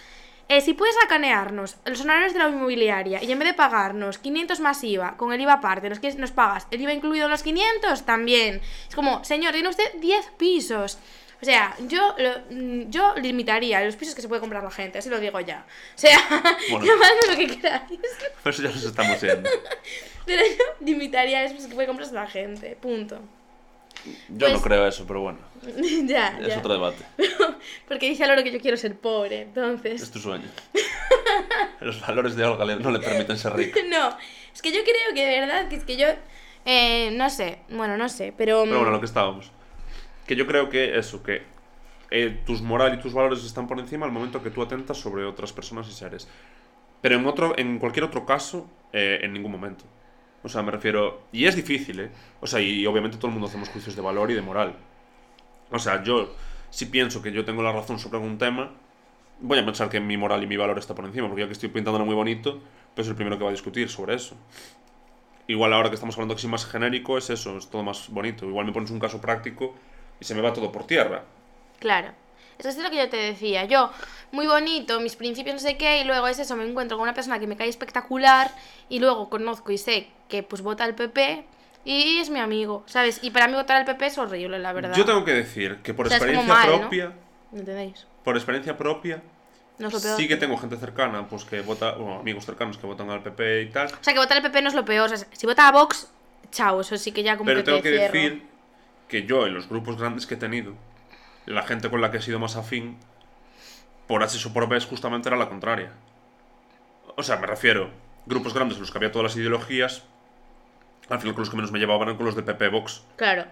Eh, 0.49 0.61
si 0.61 0.73
puedes 0.73 0.95
sacanearnos 0.95 1.75
los 1.85 1.99
honorarios 2.01 2.31
de 2.33 2.39
la 2.39 2.47
inmobiliaria 2.49 3.21
y 3.21 3.31
en 3.31 3.39
vez 3.39 3.49
de 3.49 3.53
pagarnos 3.53 4.17
500 4.17 4.59
más 4.61 4.81
IVA, 4.83 5.17
con 5.17 5.33
el 5.33 5.41
IVA 5.41 5.53
aparte, 5.53 5.89
nos, 5.89 6.01
nos 6.17 6.31
pagas 6.31 6.67
el 6.71 6.79
IVA 6.81 6.93
incluido 6.93 7.25
en 7.25 7.31
los 7.31 7.43
500, 7.43 8.05
también. 8.05 8.61
Es 8.87 8.95
como, 8.95 9.23
señor, 9.25 9.51
tiene 9.53 9.67
usted 9.67 9.93
10 9.99 10.25
pisos. 10.37 10.99
O 11.41 11.45
sea, 11.45 11.75
yo, 11.87 12.15
lo- 12.17 12.39
mm, 12.49 12.89
yo 12.89 13.13
limitaría 13.17 13.83
los 13.83 13.95
pisos 13.97 14.15
que 14.15 14.21
se 14.21 14.27
puede 14.29 14.39
comprar 14.41 14.63
la 14.63 14.71
gente, 14.71 14.97
así 14.99 15.09
lo 15.09 15.19
digo 15.19 15.39
ya. 15.41 15.65
O 15.95 15.97
sea, 15.97 16.17
Bueno. 16.71 16.85
llamadme 16.85 17.19
lo 17.29 17.35
que 17.35 17.57
queráis. 17.59 17.99
Por 18.41 18.51
eso 18.53 18.63
ya 18.63 18.69
nos 18.69 18.83
estamos 18.83 19.21
yendo. 19.21 19.49
Pero 20.25 20.41
yo 20.45 20.63
limitaría 20.85 21.43
los 21.43 21.51
pisos 21.51 21.67
que 21.67 21.75
puede 21.75 21.87
comprar 21.87 22.09
la 22.11 22.25
gente, 22.25 22.75
punto. 22.81 23.19
Yo 24.29 24.47
no 24.47 24.53
Pues- 24.53 24.61
creo 24.63 24.87
eso, 24.87 25.05
pero 25.07 25.21
bueno, 25.21 25.39
ya, 26.05 26.37
es 26.39 26.47
ya. 26.47 26.59
otro 26.59 26.73
debate. 26.73 27.03
Porque 27.87 28.09
dice 28.09 28.25
Loro 28.27 28.43
que 28.43 28.51
yo 28.51 28.59
quiero 28.59 28.77
ser 28.77 28.97
pobre, 28.97 29.41
entonces... 29.41 30.01
Es 30.01 30.11
tu 30.11 30.19
sueño. 30.19 30.45
Los 31.81 31.99
valores 32.01 32.35
de 32.35 32.45
Olga 32.45 32.65
no 32.77 32.91
le 32.91 32.99
permiten 32.99 33.37
ser 33.37 33.53
rica. 33.53 33.79
No, 33.87 34.09
es 34.53 34.61
que 34.61 34.71
yo 34.71 34.79
creo 34.83 35.13
que 35.13 35.25
de 35.25 35.39
verdad, 35.39 35.67
que 35.67 35.75
es 35.75 35.83
que 35.83 35.97
yo... 35.97 36.07
eh, 36.65 37.11
no 37.13 37.29
sé, 37.29 37.59
bueno, 37.69 37.97
no 37.97 38.07
sé, 38.09 38.33
pero... 38.37 38.63
Pero 38.63 38.77
bueno, 38.77 38.91
lo 38.91 38.99
que 38.99 39.05
estábamos. 39.05 39.51
Que 40.25 40.35
yo 40.35 40.47
creo 40.47 40.69
que 40.69 40.97
eso, 40.97 41.23
que 41.23 41.43
eh, 42.11 42.41
tus 42.45 42.61
moral 42.61 42.93
y 42.93 43.01
tus 43.01 43.13
valores 43.13 43.43
están 43.43 43.67
por 43.67 43.79
encima 43.79 44.05
al 44.05 44.11
momento 44.11 44.41
que 44.43 44.49
tú 44.49 44.61
atentas 44.61 44.97
sobre 44.97 45.25
otras 45.25 45.51
personas 45.53 45.87
y 45.89 45.91
seres. 45.93 46.27
Pero 47.01 47.15
en, 47.15 47.25
otro, 47.25 47.57
en 47.57 47.79
cualquier 47.79 48.05
otro 48.05 48.25
caso, 48.25 48.69
eh, 48.93 49.19
en 49.21 49.33
ningún 49.33 49.51
momento. 49.51 49.85
O 50.43 50.49
sea, 50.49 50.61
me 50.61 50.71
refiero... 50.71 51.23
Y 51.31 51.45
es 51.45 51.55
difícil, 51.55 51.99
¿eh? 51.99 52.11
O 52.39 52.47
sea, 52.47 52.61
y 52.61 52.85
obviamente 52.85 53.17
todo 53.17 53.27
el 53.27 53.33
mundo 53.33 53.47
hacemos 53.47 53.69
juicios 53.69 53.95
de 53.95 54.01
valor 54.01 54.31
y 54.31 54.33
de 54.33 54.41
moral. 54.41 54.75
O 55.71 55.79
sea, 55.79 56.03
yo, 56.03 56.33
si 56.69 56.85
pienso 56.85 57.21
que 57.21 57.31
yo 57.31 57.43
tengo 57.43 57.61
la 57.63 57.71
razón 57.71 57.99
sobre 57.99 58.17
algún 58.17 58.37
tema, 58.37 58.71
voy 59.39 59.59
a 59.59 59.65
pensar 59.65 59.89
que 59.89 59.99
mi 59.99 60.17
moral 60.17 60.43
y 60.43 60.47
mi 60.47 60.57
valor 60.57 60.77
está 60.77 60.95
por 60.95 61.05
encima, 61.05 61.27
porque 61.27 61.41
yo 61.41 61.47
que 61.47 61.53
estoy 61.53 61.69
pintándolo 61.69 62.05
muy 62.05 62.15
bonito, 62.15 62.61
pues 62.95 63.07
es 63.07 63.09
el 63.09 63.15
primero 63.15 63.37
que 63.37 63.43
va 63.43 63.49
a 63.49 63.53
discutir 63.53 63.89
sobre 63.89 64.15
eso. 64.15 64.35
Igual 65.47 65.73
ahora 65.73 65.89
que 65.89 65.95
estamos 65.95 66.15
hablando 66.15 66.35
así 66.35 66.47
más 66.47 66.65
genérico, 66.65 67.17
es 67.17 67.29
eso, 67.29 67.57
es 67.57 67.69
todo 67.69 67.83
más 67.83 68.09
bonito. 68.09 68.45
Igual 68.45 68.65
me 68.65 68.73
pones 68.73 68.91
un 68.91 68.99
caso 68.99 69.21
práctico 69.21 69.75
y 70.19 70.25
se 70.25 70.35
me 70.35 70.41
va 70.41 70.53
todo 70.53 70.71
por 70.71 70.85
tierra. 70.85 71.23
Claro. 71.79 72.11
Eso 72.59 72.69
es 72.69 72.77
lo 72.77 72.89
que 72.89 72.97
yo 72.97 73.09
te 73.09 73.17
decía. 73.17 73.65
Yo, 73.65 73.91
muy 74.31 74.47
bonito, 74.47 74.99
mis 74.99 75.15
principios 75.15 75.55
no 75.55 75.59
sé 75.59 75.77
qué, 75.77 76.01
y 76.01 76.03
luego 76.05 76.27
es 76.27 76.39
eso, 76.39 76.55
me 76.55 76.67
encuentro 76.67 76.97
con 76.97 77.03
una 77.03 77.13
persona 77.13 77.39
que 77.39 77.47
me 77.47 77.55
cae 77.57 77.67
espectacular, 77.69 78.51
y 78.89 78.99
luego 78.99 79.29
conozco 79.29 79.71
y 79.71 79.77
sé 79.77 80.07
que 80.27 80.43
pues 80.43 80.61
vota 80.61 80.83
al 80.83 80.95
PP, 80.95 81.45
y 81.85 82.17
es 82.19 82.29
mi 82.29 82.39
amigo, 82.39 82.83
¿sabes? 82.87 83.19
Y 83.21 83.31
para 83.31 83.47
mí 83.47 83.53
votar 83.53 83.77
al 83.77 83.85
PP 83.85 84.05
es 84.07 84.17
horrible, 84.17 84.59
la 84.59 84.73
verdad. 84.73 84.95
Yo 84.95 85.05
tengo 85.05 85.23
que 85.23 85.33
decir 85.33 85.77
que 85.83 85.93
por 85.93 86.07
O 86.07 86.09
sea, 86.09 86.17
es 86.17 86.23
como 86.23 86.33
experiencia 86.33 86.53
mal, 86.65 86.71
¿no? 86.71 86.79
propia, 86.81 87.11
¿Me 87.51 87.59
entendéis? 87.59 88.05
por 88.23 88.35
experiencia 88.35 88.75
propia, 88.77 89.21
No 89.77 89.87
es 89.87 89.93
lo 89.93 90.01
peor. 90.01 90.17
sí 90.17 90.27
que 90.27 90.35
tengo 90.35 90.57
gente 90.57 90.75
cercana, 90.77 91.27
pues 91.27 91.45
que 91.45 91.61
vota, 91.61 91.91
bueno, 91.93 92.19
amigos 92.19 92.45
cercanos 92.45 92.77
que 92.77 92.85
votan 92.87 93.09
al 93.09 93.21
PP 93.23 93.61
y 93.61 93.69
tal. 93.69 93.87
O 93.87 94.03
sea, 94.03 94.13
que 94.13 94.19
votar 94.19 94.37
al 94.37 94.43
PP 94.43 94.61
no 94.63 94.69
es 94.69 94.75
lo 94.75 94.83
peor. 94.83 95.05
O 95.13 95.15
sea, 95.15 95.25
si 95.31 95.45
vota 95.45 95.67
a 95.67 95.71
Vox, 95.71 96.09
chao, 96.51 96.81
eso 96.81 96.97
sí 96.97 97.11
que 97.13 97.23
ya 97.23 97.37
como 97.37 97.45
Pero 97.47 97.59
que 97.59 97.65
tengo 97.65 97.77
te 97.77 97.83
que 97.83 97.97
cierro. 97.97 98.13
decir 98.13 98.43
que 99.07 99.23
yo, 99.25 99.45
en 99.45 99.53
los 99.53 99.69
grupos 99.69 99.97
grandes 99.97 100.25
que 100.27 100.33
he 100.33 100.37
tenido, 100.37 100.73
la 101.47 101.63
gente 101.63 101.89
con 101.89 102.01
la 102.01 102.11
que 102.11 102.17
he 102.17 102.21
sido 102.21 102.37
más 102.39 102.55
afín, 102.55 102.97
por 104.07 104.21
H 104.23 104.47
o 104.47 104.53
por 104.53 104.69
B, 104.69 104.79
justamente 104.81 105.27
era 105.29 105.37
la 105.37 105.49
contraria. 105.49 105.91
O 107.15 107.23
sea, 107.23 107.37
me 107.37 107.47
refiero, 107.47 107.89
grupos 108.25 108.53
grandes 108.53 108.77
en 108.77 108.81
los 108.81 108.91
que 108.91 108.97
había 108.99 109.11
todas 109.11 109.23
las 109.31 109.35
ideologías, 109.37 110.03
al 111.09 111.19
final 111.19 111.33
con 111.33 111.41
los 111.41 111.49
que 111.49 111.55
menos 111.55 111.71
me 111.71 111.79
llevaban 111.79 112.03
eran 112.09 112.17
con 112.17 112.25
los 112.25 112.35
de 112.35 112.43
PP 112.43 112.67
Vox. 112.69 113.03
Claro. 113.15 113.45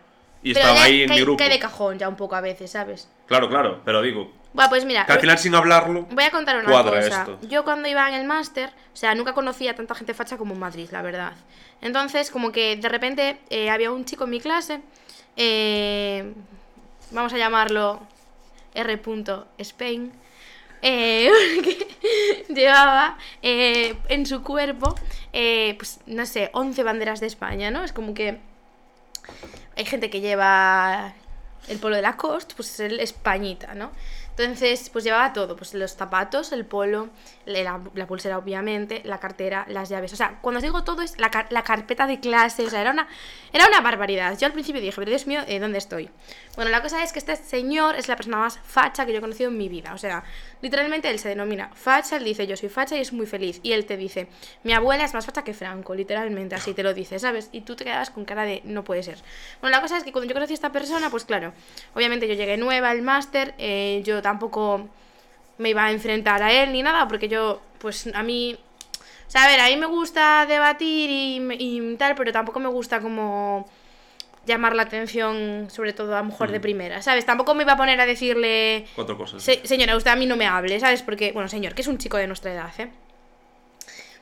Y 0.44 0.54
Pero 0.54 0.66
estaba 0.68 0.84
ahí 0.84 1.02
en 1.02 1.08
cae- 1.10 1.16
mi 1.18 1.22
grupo. 1.24 1.38
cae 1.38 1.50
de 1.50 1.58
cajón 1.60 1.98
ya 1.98 2.08
un 2.08 2.16
poco 2.16 2.36
a 2.36 2.42
veces, 2.42 2.70
¿sabes? 2.72 3.10
Claro, 3.26 3.50
claro, 3.50 3.82
pero 3.84 4.02
digo, 4.02 4.32
Bueno, 4.54 4.70
pues 4.70 4.86
mira, 4.86 5.06
que 5.06 5.12
al 5.14 5.20
final 5.20 5.38
sin 5.40 5.56
hablarlo, 5.56 6.04
Voy 6.12 6.24
a 6.24 6.30
contar 6.32 6.58
una 6.58 6.66
cosa. 6.84 7.00
esto. 7.00 7.40
Yo 7.48 7.64
cuando 7.64 7.88
iba 7.90 8.08
en 8.08 8.14
el 8.16 8.26
máster, 8.28 8.70
o 8.94 8.96
sea, 8.96 9.16
nunca 9.16 9.34
conocía 9.34 9.72
a 9.72 9.76
tanta 9.76 9.96
gente 9.96 10.14
facha 10.14 10.38
como 10.38 10.54
en 10.54 10.60
Madrid, 10.60 10.88
la 10.92 11.02
verdad. 11.02 11.34
Entonces, 11.82 12.30
como 12.30 12.52
que 12.52 12.76
de 12.76 12.90
repente 12.90 13.40
eh, 13.50 13.70
había 13.72 13.92
un 13.92 14.06
chico 14.06 14.26
en 14.26 14.30
mi 14.30 14.40
clase, 14.40 14.82
eh, 15.38 16.34
vamos 17.12 17.34
a 17.34 17.38
llamarlo 17.38 18.02
R. 18.74 19.02
Spain, 19.58 20.12
eh, 20.82 21.32
llevaba 22.50 23.18
eh, 23.42 23.96
en 24.08 24.26
su 24.26 24.44
cuerpo, 24.44 24.96
eh, 25.34 25.76
pues 25.78 26.00
no 26.06 26.26
sé, 26.26 26.50
11 26.54 26.84
banderas 26.84 27.20
de 27.20 27.28
España, 27.28 27.72
¿no? 27.72 27.84
Es 27.84 27.94
como 27.94 28.14
que 28.14 28.40
hay 29.76 29.86
gente 29.86 30.10
que 30.10 30.22
lleva 30.22 31.14
el 31.68 31.80
polo 31.80 31.96
de 31.96 32.02
la 32.02 32.18
cost, 32.18 32.54
pues 32.56 32.72
es 32.74 32.80
el 32.82 33.00
españita, 33.00 33.74
¿no? 33.74 33.92
Entonces, 34.38 34.90
pues 34.90 35.06
llevaba 35.06 35.32
todo, 35.32 35.56
pues 35.56 35.74
los 35.74 35.94
zapatos, 35.94 36.52
el 36.52 36.66
polo, 36.66 37.10
la, 37.46 37.80
pulsera 38.06 38.38
obviamente, 38.38 39.02
la 39.06 39.20
cartera, 39.20 39.66
las 39.70 39.88
llaves. 39.88 40.12
O 40.12 40.18
sea, 40.18 40.40
cuando 40.42 40.58
os 40.58 40.64
digo 40.64 40.84
todo 40.84 41.02
es 41.02 41.18
la, 41.18 41.48
la 41.50 41.64
carpeta 41.64 42.06
de 42.06 42.20
clase, 42.20 42.66
o 42.66 42.70
sea, 42.70 42.82
era 42.82 42.92
una, 42.92 43.08
era 43.54 43.66
una 43.68 43.80
barbaridad. 43.80 44.38
Yo 44.38 44.48
al 44.48 44.52
principio 44.52 44.82
dije, 44.82 44.94
pero 44.94 45.10
Dios 45.10 45.26
mío, 45.26 45.42
eh, 45.48 45.60
¿dónde 45.60 45.78
estoy? 45.78 46.10
Bueno, 46.56 46.70
la 46.70 46.82
cosa 46.82 47.02
es 47.02 47.14
que 47.14 47.20
este 47.20 47.36
señor 47.38 47.96
es 47.96 48.10
la 48.10 48.18
persona 48.18 48.38
más 48.38 48.60
facha 48.60 49.06
que 49.06 49.14
yo 49.14 49.20
he 49.20 49.22
conocido 49.22 49.50
en 49.50 49.58
mi 49.58 49.70
vida. 49.70 49.94
O 49.94 49.98
sea, 49.98 50.24
literalmente 50.62 51.10
él 51.10 51.20
se 51.20 51.30
denomina 51.30 51.70
facha, 51.74 52.18
él 52.18 52.26
dice 52.26 52.48
yo 52.48 52.58
soy 52.58 52.70
facha 52.70 52.98
y 52.98 53.00
es 53.00 53.14
muy 53.14 53.28
feliz. 53.28 53.62
Y 53.64 53.72
él 53.72 53.86
te 53.86 53.96
dice, 53.96 54.28
mi 54.64 54.74
abuela 54.74 55.06
es 55.06 55.14
más 55.14 55.26
facha 55.26 55.44
que 55.44 55.54
Franco, 55.54 55.96
literalmente, 55.96 56.56
así 56.56 56.74
te 56.74 56.84
lo 56.84 56.94
dice, 56.94 57.20
¿sabes? 57.20 57.50
Y 57.54 57.62
tú 57.62 57.78
te 57.78 57.86
quedas 57.86 58.10
con 58.10 58.26
cara 58.26 58.44
de 58.44 58.62
no 58.66 58.84
puede 58.84 59.04
ser. 59.04 59.20
Bueno, 59.62 59.78
la 59.78 59.82
cosa 59.82 59.98
es 59.98 60.04
que 60.04 60.12
cuando 60.12 60.28
yo 60.28 60.34
conocí 60.34 60.54
a 60.54 60.56
esta 60.56 60.72
persona, 60.72 61.10
pues 61.10 61.24
claro, 61.24 61.54
obviamente 61.94 62.28
yo 62.28 62.34
llegué 62.34 62.58
nueva 62.58 62.90
al 62.90 63.02
máster, 63.02 63.54
eh, 63.58 64.02
yo 64.04 64.22
tampoco 64.30 64.88
me 65.60 65.70
iba 65.70 65.86
a 65.86 65.92
enfrentar 65.92 66.42
a 66.42 66.52
él 66.52 66.72
ni 66.72 66.82
nada, 66.82 67.08
porque 67.08 67.28
yo, 67.30 67.62
pues 67.78 68.10
a 68.14 68.24
mí, 68.24 68.58
o 69.28 69.30
sea, 69.32 69.44
a 69.44 69.48
ver, 69.48 69.60
a 69.62 69.68
mí 69.68 69.78
me 69.78 69.86
gusta 69.86 70.46
debatir 70.48 71.10
y, 71.12 71.38
y 71.60 71.96
tal, 71.98 72.16
pero 72.16 72.32
tampoco 72.32 72.60
me 72.60 72.68
gusta 72.70 73.00
como 73.02 73.70
llamar 74.48 74.76
la 74.76 74.84
atención, 74.84 75.68
sobre 75.70 75.94
todo 75.94 76.16
a 76.18 76.24
mujer 76.24 76.52
de 76.52 76.60
primera, 76.60 77.02
¿sabes? 77.04 77.26
Tampoco 77.26 77.54
me 77.56 77.64
iba 77.64 77.74
a 77.74 77.78
poner 77.78 78.00
a 78.02 78.06
decirle, 78.06 78.86
cuatro 78.96 79.16
cosas. 79.18 79.42
"Se- 79.44 79.62
señora, 79.66 79.96
usted 79.96 80.12
a 80.12 80.16
mí 80.16 80.26
no 80.26 80.36
me 80.36 80.46
hable, 80.48 80.80
¿sabes? 80.80 81.02
Porque, 81.04 81.32
bueno, 81.32 81.48
señor, 81.50 81.74
que 81.76 81.82
es 81.84 81.88
un 81.88 81.98
chico 81.98 82.18
de 82.18 82.28
nuestra 82.28 82.52
edad, 82.54 82.72
¿eh? 82.80 82.90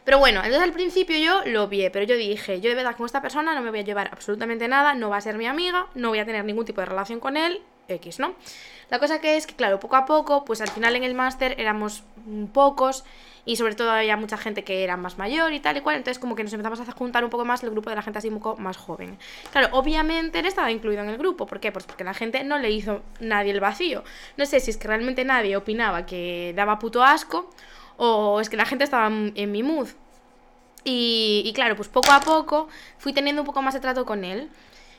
Pero 0.05 0.19
bueno, 0.19 0.39
entonces 0.41 0.61
al 0.63 0.73
principio 0.73 1.17
yo 1.17 1.41
lo 1.45 1.67
vi, 1.69 1.89
pero 1.89 2.03
yo 2.05 2.15
dije, 2.17 2.59
yo 2.59 2.69
de 2.69 2.75
verdad 2.75 2.95
con 2.97 3.05
esta 3.05 3.21
persona 3.21 3.53
no 3.55 3.61
me 3.61 3.69
voy 3.69 3.79
a 3.79 3.83
llevar 3.83 4.09
absolutamente 4.11 4.67
nada, 4.67 4.93
no 4.95 5.09
va 5.09 5.17
a 5.17 5.21
ser 5.21 5.37
mi 5.37 5.45
amiga, 5.47 5.87
no 5.95 6.09
voy 6.09 6.19
a 6.19 6.25
tener 6.25 6.43
ningún 6.43 6.65
tipo 6.65 6.81
de 6.81 6.87
relación 6.87 7.19
con 7.21 7.37
él, 7.37 7.61
X, 7.87 8.19
¿no? 8.19 8.35
La 8.89 8.99
cosa 8.99 9.19
que 9.19 9.37
es 9.37 9.47
que, 9.47 9.55
claro, 9.55 9.79
poco 9.79 9.95
a 9.95 10.05
poco, 10.05 10.45
pues 10.45 10.61
al 10.61 10.69
final 10.69 10.95
en 10.95 11.03
el 11.03 11.15
máster 11.15 11.55
éramos 11.59 12.03
mm, 12.25 12.45
pocos 12.45 13.03
y 13.45 13.57
sobre 13.57 13.75
todo 13.75 13.91
había 13.91 14.15
mucha 14.15 14.37
gente 14.37 14.63
que 14.63 14.83
era 14.83 14.95
más 14.95 15.17
mayor 15.17 15.51
y 15.53 15.59
tal 15.59 15.75
y 15.77 15.81
cual, 15.81 15.97
entonces 15.97 16.19
como 16.19 16.35
que 16.35 16.43
nos 16.43 16.53
empezamos 16.53 16.79
a 16.79 16.91
juntar 16.91 17.23
un 17.23 17.29
poco 17.29 17.43
más 17.43 17.63
el 17.63 17.71
grupo 17.71 17.89
de 17.89 17.95
la 17.97 18.01
gente 18.01 18.19
así 18.19 18.29
un 18.29 18.39
poco 18.39 18.59
más 18.61 18.77
joven. 18.77 19.17
Claro, 19.51 19.69
obviamente 19.71 20.39
él 20.39 20.45
estaba 20.45 20.71
incluido 20.71 21.01
en 21.03 21.09
el 21.09 21.17
grupo, 21.17 21.45
¿por 21.45 21.59
qué? 21.59 21.71
Pues 21.71 21.85
porque 21.85 22.03
la 22.03 22.13
gente 22.13 22.43
no 22.43 22.57
le 22.57 22.71
hizo 22.71 23.01
nadie 23.19 23.51
el 23.51 23.59
vacío. 23.59 24.03
No 24.37 24.45
sé 24.45 24.59
si 24.59 24.71
es 24.71 24.77
que 24.77 24.87
realmente 24.87 25.25
nadie 25.25 25.57
opinaba 25.57 26.05
que 26.05 26.53
daba 26.55 26.79
puto 26.79 27.03
asco 27.03 27.49
o 27.97 28.39
es 28.39 28.49
que 28.49 28.57
la 28.57 28.65
gente 28.65 28.85
estaba 28.85 29.07
en 29.07 29.51
mi 29.51 29.63
mood. 29.63 29.89
Y, 30.85 31.43
y 31.45 31.53
claro, 31.53 31.75
pues 31.75 31.87
poco 31.87 32.11
a 32.11 32.19
poco 32.19 32.67
fui 32.97 33.13
teniendo 33.13 33.41
un 33.41 33.45
poco 33.45 33.61
más 33.61 33.73
de 33.73 33.79
trato 33.79 34.05
con 34.05 34.23
él. 34.23 34.49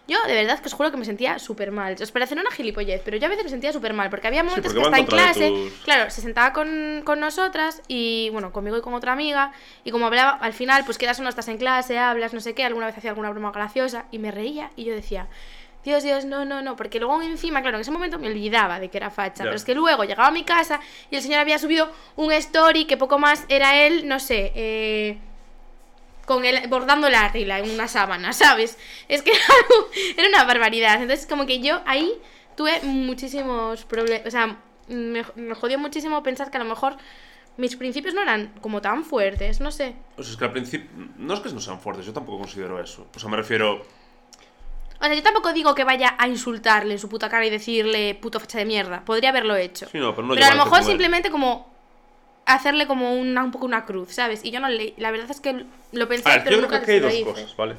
Yo, 0.06 0.18
de 0.26 0.34
verdad, 0.34 0.58
que 0.58 0.66
os 0.68 0.74
juro 0.74 0.90
que 0.90 0.98
me 0.98 1.04
sentía 1.06 1.38
súper 1.38 1.70
mal. 1.70 1.96
Os 2.00 2.12
parecerá 2.12 2.42
una 2.42 2.50
gilipollez, 2.50 3.00
pero 3.04 3.16
yo 3.16 3.24
a 3.26 3.28
veces 3.30 3.44
me 3.44 3.50
sentía 3.50 3.72
súper 3.72 3.94
mal, 3.94 4.10
porque 4.10 4.26
había 4.26 4.44
momentos 4.44 4.72
porque 4.74 4.84
que 4.84 4.90
va 4.90 4.98
en 4.98 5.06
clase, 5.06 5.48
tus- 5.50 5.82
claro, 5.84 6.10
se 6.10 6.20
sentaba 6.20 6.52
con, 6.52 7.00
con 7.06 7.20
nosotras 7.20 7.80
y, 7.88 8.28
bueno, 8.30 8.52
conmigo 8.52 8.76
y 8.76 8.82
con 8.82 8.92
otra 8.92 9.12
amiga, 9.12 9.52
y 9.82 9.90
como 9.90 10.06
hablaba, 10.06 10.32
al 10.32 10.52
final, 10.52 10.84
pues 10.84 10.98
quedas 10.98 11.18
o 11.20 11.22
no 11.22 11.30
estás 11.30 11.48
en 11.48 11.56
clase, 11.56 11.98
hablas, 11.98 12.34
no 12.34 12.40
sé 12.40 12.54
qué, 12.54 12.64
alguna 12.64 12.84
vez 12.86 12.98
hacía 12.98 13.10
alguna 13.10 13.30
broma 13.30 13.50
graciosa, 13.50 14.04
y 14.10 14.18
me 14.18 14.30
reía, 14.30 14.70
y 14.76 14.84
yo 14.84 14.94
decía... 14.94 15.26
Dios, 15.84 16.02
Dios, 16.02 16.24
no, 16.24 16.46
no, 16.46 16.62
no, 16.62 16.76
porque 16.76 16.98
luego 16.98 17.20
encima, 17.20 17.60
claro, 17.60 17.76
en 17.76 17.82
ese 17.82 17.90
momento 17.90 18.18
me 18.18 18.28
olvidaba 18.28 18.80
de 18.80 18.88
que 18.88 18.96
era 18.96 19.10
facha, 19.10 19.44
pero 19.44 19.56
es 19.56 19.64
que 19.66 19.74
luego 19.74 20.04
llegaba 20.04 20.28
a 20.28 20.30
mi 20.30 20.42
casa 20.42 20.80
y 21.10 21.16
el 21.16 21.20
señor 21.20 21.40
había 21.40 21.58
subido 21.58 21.92
un 22.16 22.32
story 22.32 22.86
que 22.86 22.96
poco 22.96 23.18
más 23.18 23.44
era 23.50 23.76
él, 23.84 24.08
no 24.08 24.18
sé, 24.18 24.50
eh, 24.54 25.18
con 26.24 26.44
el, 26.44 26.68
bordando 26.68 27.06
el 27.06 27.14
águila 27.14 27.58
en 27.58 27.70
una 27.70 27.88
sábana, 27.88 28.32
¿sabes? 28.34 28.78
Es 29.08 29.22
que 29.22 29.32
era, 30.16 30.28
una 30.28 30.44
barbaridad. 30.44 31.00
Entonces, 31.00 31.26
como 31.26 31.46
que 31.46 31.60
yo 31.60 31.80
ahí 31.86 32.12
tuve 32.56 32.80
muchísimos 32.82 33.84
problemas. 33.84 34.26
O 34.26 34.30
sea, 34.30 34.58
me, 34.88 35.24
me 35.34 35.54
jodió 35.54 35.78
muchísimo 35.78 36.22
pensar 36.22 36.50
que 36.50 36.56
a 36.56 36.60
lo 36.62 36.66
mejor 36.66 36.96
mis 37.56 37.76
principios 37.76 38.14
no 38.14 38.22
eran 38.22 38.52
como 38.60 38.80
tan 38.80 39.04
fuertes, 39.04 39.60
no 39.60 39.70
sé. 39.70 39.94
O 40.16 40.22
sea, 40.22 40.32
es 40.32 40.36
que 40.36 40.44
al 40.44 40.52
principio. 40.52 40.90
No 41.16 41.34
es 41.34 41.40
que 41.40 41.50
no 41.50 41.60
sean 41.60 41.80
fuertes, 41.80 42.06
yo 42.06 42.12
tampoco 42.12 42.38
considero 42.38 42.80
eso. 42.82 43.06
O 43.14 43.18
sea, 43.18 43.30
me 43.30 43.36
refiero. 43.36 43.82
O 45.00 45.04
sea, 45.04 45.14
yo 45.14 45.22
tampoco 45.22 45.52
digo 45.52 45.74
que 45.74 45.84
vaya 45.84 46.14
a 46.18 46.28
insultarle 46.28 46.94
en 46.94 46.98
su 46.98 47.08
puta 47.08 47.28
cara 47.28 47.44
y 47.46 47.50
decirle 47.50 48.14
puto 48.14 48.40
fecha 48.40 48.58
de 48.58 48.64
mierda. 48.64 49.04
Podría 49.04 49.30
haberlo 49.30 49.54
hecho. 49.56 49.86
Sí, 49.90 49.98
no, 49.98 50.14
pero 50.14 50.26
no 50.26 50.34
pero 50.34 50.46
a 50.46 50.54
lo 50.54 50.64
mejor 50.64 50.82
simplemente 50.82 51.30
como 51.30 51.73
hacerle 52.46 52.86
como 52.86 53.14
una, 53.14 53.44
un 53.44 53.50
poco 53.50 53.66
una 53.66 53.84
cruz, 53.84 54.14
¿sabes? 54.14 54.44
Y 54.44 54.50
yo 54.50 54.60
no 54.60 54.68
le... 54.68 54.94
La 54.96 55.10
verdad 55.10 55.30
es 55.30 55.40
que 55.40 55.64
lo 55.92 56.08
pensé, 56.08 56.28
A 56.28 56.32
ver, 56.34 56.44
pero 56.44 56.56
yo 56.56 56.66
creo 56.66 56.70
que 56.70 56.76
nunca 56.76 56.92
aquí 56.92 57.06
hay 57.06 57.18
se 57.18 57.24
dos 57.24 57.34
cosas, 57.34 57.56
¿vale? 57.56 57.74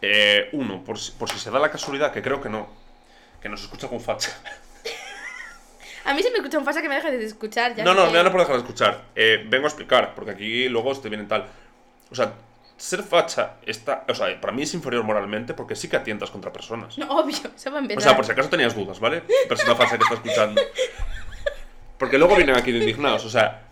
Eh, 0.00 0.48
uno, 0.52 0.84
por 0.84 0.98
si, 0.98 1.12
por 1.12 1.28
si 1.30 1.38
se 1.38 1.50
da 1.50 1.58
la 1.58 1.70
casualidad, 1.70 2.12
que 2.12 2.22
creo 2.22 2.40
que 2.40 2.48
no, 2.48 2.68
que 3.42 3.48
nos 3.48 3.62
escucha 3.62 3.88
con 3.88 4.00
facha. 4.00 4.30
A 6.04 6.14
mí 6.14 6.22
se 6.22 6.30
me 6.30 6.38
escucha 6.38 6.58
un 6.58 6.64
fasa 6.64 6.80
que 6.80 6.88
me 6.88 6.94
deja 6.94 7.10
de 7.10 7.22
escuchar. 7.22 7.74
Ya 7.74 7.84
no, 7.84 7.92
no, 7.92 8.10
me 8.10 8.22
no 8.22 8.30
por 8.30 8.40
dejar 8.40 8.56
de 8.56 8.62
escuchar. 8.62 9.04
Eh, 9.14 9.44
vengo 9.46 9.66
a 9.66 9.68
explicar, 9.68 10.14
porque 10.14 10.30
aquí 10.30 10.68
luego 10.68 10.98
te 10.98 11.10
vienen 11.10 11.28
tal. 11.28 11.46
O 12.10 12.14
sea, 12.14 12.32
ser 12.78 13.02
facha 13.02 13.56
está. 13.66 14.06
O 14.08 14.14
sea, 14.14 14.40
para 14.40 14.54
mí 14.54 14.62
es 14.62 14.72
inferior 14.72 15.04
moralmente 15.04 15.52
porque 15.52 15.76
sí 15.76 15.86
que 15.86 15.96
atientas 15.96 16.30
contra 16.30 16.50
personas. 16.50 16.96
No, 16.96 17.10
obvio, 17.10 17.36
eso 17.54 17.70
va 17.70 17.78
a 17.78 17.80
empezar. 17.82 17.98
O 17.98 18.00
sea, 18.00 18.16
por 18.16 18.24
si 18.24 18.32
acaso 18.32 18.48
tenías 18.48 18.74
dudas, 18.74 18.98
¿vale? 19.00 19.22
Persona 19.48 19.74
facha 19.74 19.98
que 19.98 20.04
está 20.04 20.14
escuchando. 20.14 20.62
Porque 21.98 22.18
luego 22.18 22.36
vienen 22.36 22.56
aquí 22.56 22.72
de 22.72 22.78
indignados, 22.78 23.24
o 23.24 23.30
sea. 23.30 23.62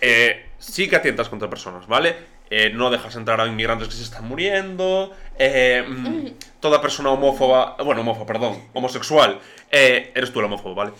eh, 0.00 0.46
sí 0.58 0.88
que 0.88 0.96
atientas 0.96 1.28
contra 1.28 1.50
personas, 1.50 1.86
¿vale? 1.86 2.16
Eh, 2.52 2.70
no 2.74 2.90
dejas 2.90 3.14
entrar 3.16 3.40
a 3.40 3.46
inmigrantes 3.46 3.88
que 3.88 3.94
se 3.94 4.02
están 4.02 4.26
muriendo. 4.26 5.14
eh, 5.38 5.84
mm, 5.86 6.26
toda 6.60 6.80
persona 6.80 7.10
homófoba. 7.10 7.76
Bueno, 7.84 8.00
homófoba, 8.02 8.26
perdón. 8.26 8.58
Homosexual. 8.72 9.38
eh, 9.70 10.10
eres 10.14 10.32
tú 10.32 10.40
el 10.40 10.46
homófobo, 10.46 10.74
¿vale? 10.74 10.92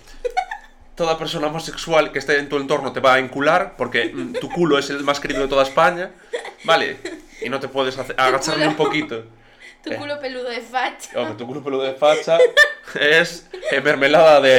Toda 0.94 1.18
persona 1.18 1.46
homosexual 1.46 2.12
que 2.12 2.18
esté 2.18 2.38
en 2.38 2.48
tu 2.48 2.56
entorno 2.58 2.92
te 2.92 3.00
va 3.00 3.14
a 3.14 3.18
encular 3.18 3.74
porque 3.76 4.12
mm, 4.14 4.32
tu 4.34 4.48
culo 4.50 4.78
es 4.78 4.90
el 4.90 5.02
más 5.02 5.18
querido 5.18 5.40
de 5.42 5.48
toda 5.48 5.62
España, 5.62 6.10
¿vale? 6.64 6.98
Y 7.42 7.48
no 7.48 7.58
te 7.58 7.68
puedes 7.68 7.98
agachar 7.98 8.58
ni 8.58 8.66
un 8.66 8.76
poquito. 8.76 9.24
Tu 9.82 9.94
culo 9.96 10.18
peludo 10.20 10.48
de 10.48 10.60
facha. 10.60 11.18
Hombre, 11.18 11.34
tu 11.36 11.46
culo 11.46 11.62
peludo 11.62 11.82
de 11.82 11.94
facha 11.94 12.38
es 13.00 13.48
eh, 13.70 13.80
mermelada 13.80 14.40
de, 14.40 14.52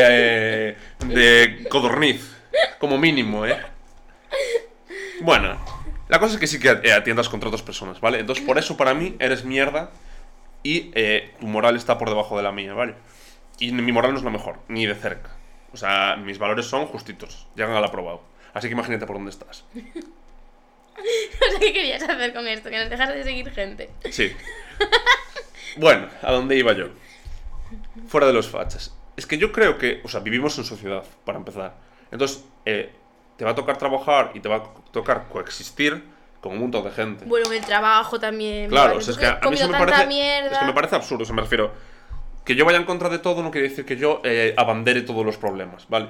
eh, 0.70 0.78
de 1.06 1.68
codorniz, 1.70 2.36
como 2.80 2.98
mínimo, 2.98 3.46
¿eh? 3.46 3.58
Bueno, 5.22 5.64
la 6.10 6.20
cosa 6.20 6.34
es 6.34 6.40
que 6.40 6.48
sí 6.48 6.60
que 6.60 6.70
eh, 6.84 6.94
atiendas 6.94 7.30
contra 7.30 7.50
otras 7.50 7.62
personas, 7.62 8.02
¿vale? 8.02 8.20
Entonces, 8.20 8.44
por 8.44 8.58
eso 8.58 8.76
para 8.76 8.94
mí 8.94 9.16
eres 9.20 9.46
mierda 9.46 9.92
y 10.64 10.92
eh, 10.96 11.34
tu 11.40 11.48
moral 11.48 11.76
está 11.76 11.98
por 11.98 12.10
debajo 12.10 12.36
de 12.38 12.44
la 12.44 12.52
mía, 12.52 12.74
¿vale? 12.74 12.96
Y 13.60 13.72
mi 13.72 13.92
moral 13.92 14.12
no 14.12 14.18
es 14.18 14.24
la 14.24 14.32
mejor, 14.32 14.60
ni 14.68 14.86
de 14.86 14.96
cerca. 14.96 15.30
O 15.72 15.78
sea, 15.78 16.18
mis 16.18 16.40
valores 16.40 16.66
son 16.66 16.88
justitos, 16.88 17.48
llegan 17.56 17.76
al 17.76 17.86
aprobado. 17.86 18.22
Así 18.54 18.68
que 18.68 18.74
imagínate 18.74 19.06
por 19.06 19.16
dónde 19.16 19.32
estás. 19.32 19.64
No 21.42 21.52
sé 21.52 21.60
qué 21.60 21.74
querías 21.74 22.04
hacer 22.04 22.34
con 22.34 22.48
esto, 22.48 22.70
que 22.70 22.78
nos 22.78 22.90
dejas 22.90 23.14
de 23.14 23.24
seguir 23.24 23.52
gente. 23.52 23.90
Sí. 24.12 24.32
Bueno, 25.78 26.08
¿a 26.22 26.32
dónde 26.32 26.58
iba 26.58 26.74
yo? 26.74 26.88
Fuera 28.08 28.28
de 28.28 28.34
los 28.34 28.50
fachas. 28.50 28.94
Es 29.16 29.26
que 29.26 29.38
yo 29.38 29.52
creo 29.52 29.78
que, 29.78 30.02
o 30.04 30.10
sea, 30.10 30.20
vivimos 30.20 30.58
en 30.58 30.66
sociedad, 30.66 31.04
para 31.26 31.38
empezar. 31.38 31.76
Entonces, 32.12 32.44
eh, 32.66 32.92
te 33.38 33.46
va 33.46 33.52
a 33.52 33.56
tocar 33.56 33.78
trabajar 33.78 34.32
y 34.34 34.40
te 34.40 34.50
va 34.50 34.58
a 34.58 34.64
tocar 34.92 35.28
coexistir 35.30 36.04
con 36.42 36.54
un 36.54 36.60
montón 36.60 36.84
de 36.84 36.92
gente. 36.92 37.26
Bueno, 37.26 37.48
en 37.48 37.54
el 37.54 37.66
trabajo 37.66 38.20
también. 38.20 38.70
claro, 38.70 38.98
o 38.98 39.02
sea, 39.02 39.14
es 39.14 39.18
que 39.18 39.26
a, 39.26 39.50
mí 39.50 39.56
eso 39.56 39.70
me 39.70 39.78
parece, 39.78 40.08
mierda. 40.08 40.52
es 40.52 40.58
que 40.58 40.66
me 40.66 40.74
parece 40.74 40.96
absurdo, 40.96 41.24
o 41.24 41.26
sea, 41.26 41.36
me 41.36 41.42
refiero, 41.42 41.72
que 42.44 42.56
yo 42.56 42.66
vaya 42.66 42.78
en 42.78 42.86
contra 42.86 43.10
de 43.10 43.20
todo 43.20 43.44
no 43.44 43.52
quiere 43.52 43.70
decir 43.70 43.86
que 43.86 43.96
yo 43.96 44.22
eh, 44.24 44.54
abandere 44.58 45.04
todos 45.04 45.26
los 45.26 45.38
problemas, 45.38 45.88
¿vale? 45.88 46.10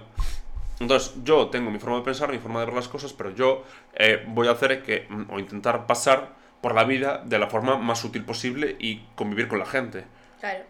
Entonces, 0.81 1.13
yo 1.23 1.47
tengo 1.47 1.69
mi 1.71 1.79
forma 1.79 1.97
de 1.97 2.03
pensar, 2.03 2.29
mi 2.31 2.39
forma 2.39 2.59
de 2.59 2.65
ver 2.65 2.75
las 2.75 2.87
cosas, 2.87 3.13
pero 3.13 3.29
yo 3.29 3.63
eh, 3.93 4.23
voy 4.27 4.47
a 4.47 4.51
hacer 4.51 4.81
que, 4.83 5.05
mm, 5.09 5.25
o 5.31 5.39
intentar 5.39 5.85
pasar 5.85 6.33
por 6.61 6.73
la 6.75 6.83
vida 6.83 7.21
de 7.23 7.37
la 7.39 7.47
forma 7.47 7.77
más 7.77 8.03
útil 8.03 8.25
posible 8.25 8.75
y 8.79 9.03
convivir 9.15 9.47
con 9.47 9.59
la 9.59 9.65
gente. 9.65 10.05
Claro. 10.39 10.63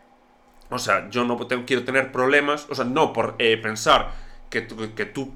O 0.70 0.78
sea, 0.80 1.10
yo 1.10 1.24
no 1.24 1.36
tengo- 1.48 1.66
quiero 1.66 1.84
tener 1.84 2.12
problemas, 2.12 2.68
o 2.70 2.76
sea, 2.76 2.86
no 2.86 3.14
por 3.14 3.36
eh, 3.40 3.58
pensar 3.58 4.12
que, 4.50 4.62
tú- 4.62 4.94
que 4.96 5.06
tú 5.06 5.32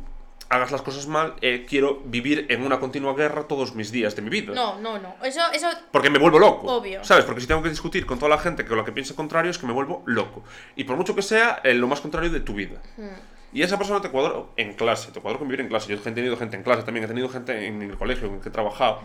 hagas 0.50 0.72
las 0.72 0.82
cosas 0.82 1.08
mal, 1.08 1.34
eh, 1.42 1.66
quiero 1.68 2.02
vivir 2.06 2.46
en 2.50 2.62
una 2.64 2.80
continua 2.80 3.14
guerra 3.16 3.44
todos 3.48 3.76
mis 3.76 3.92
días 3.92 4.16
de 4.16 4.22
mi 4.22 4.30
vida. 4.30 4.54
No, 4.54 4.80
no, 4.80 5.00
no. 5.00 5.16
Eso, 5.24 5.42
eso. 5.54 5.68
Porque 5.92 6.10
me 6.10 6.20
vuelvo 6.20 6.38
loco. 6.40 6.68
Obvio. 6.68 7.04
¿Sabes? 7.04 7.26
Porque 7.26 7.42
si 7.42 7.48
tengo 7.48 7.64
que 7.64 7.70
discutir 7.70 8.06
con 8.06 8.20
toda 8.20 8.30
la 8.30 8.38
gente 8.38 8.64
que 8.66 8.76
lo 8.76 8.86
que 8.86 8.92
piensa 8.92 9.16
contrario 9.16 9.52
es 9.52 9.58
que 9.58 9.66
me 9.68 9.74
vuelvo 9.74 10.04
loco. 10.06 10.44
Y 10.76 10.84
por 10.84 10.96
mucho 10.98 11.16
que 11.16 11.22
sea, 11.22 11.60
eh, 11.64 11.74
lo 11.74 11.88
más 11.88 12.00
contrario 12.02 12.30
de 12.30 12.42
tu 12.42 12.54
vida. 12.54 12.82
Hmm. 12.98 13.35
Y 13.56 13.64
esa 13.64 13.78
persona 13.78 14.02
te 14.02 14.10
cuadro 14.10 14.50
en 14.58 14.74
clase, 14.74 15.12
te 15.14 15.22
cuadro 15.22 15.40
convivir 15.40 15.62
en 15.62 15.70
clase. 15.70 15.88
Yo 15.90 15.96
he 15.96 16.12
tenido 16.12 16.36
gente 16.38 16.58
en 16.58 16.64
clase 16.64 16.84
también, 16.84 17.06
he 17.06 17.08
tenido 17.08 17.30
gente 17.30 17.66
en 17.68 17.82
el 17.82 17.98
colegio 17.98 18.28
en 18.28 18.36
el 18.36 18.42
que 18.42 18.50
he 18.50 18.52
trabajado, 18.52 19.00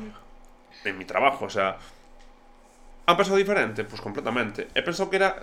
en 0.84 0.98
mi 0.98 1.04
trabajo, 1.04 1.44
o 1.44 1.50
sea. 1.50 1.78
¿Han 3.06 3.16
pensado 3.16 3.36
diferente? 3.38 3.84
Pues 3.84 4.00
completamente. 4.00 4.68
He 4.74 4.82
pensado 4.82 5.08
que 5.10 5.16
era. 5.16 5.42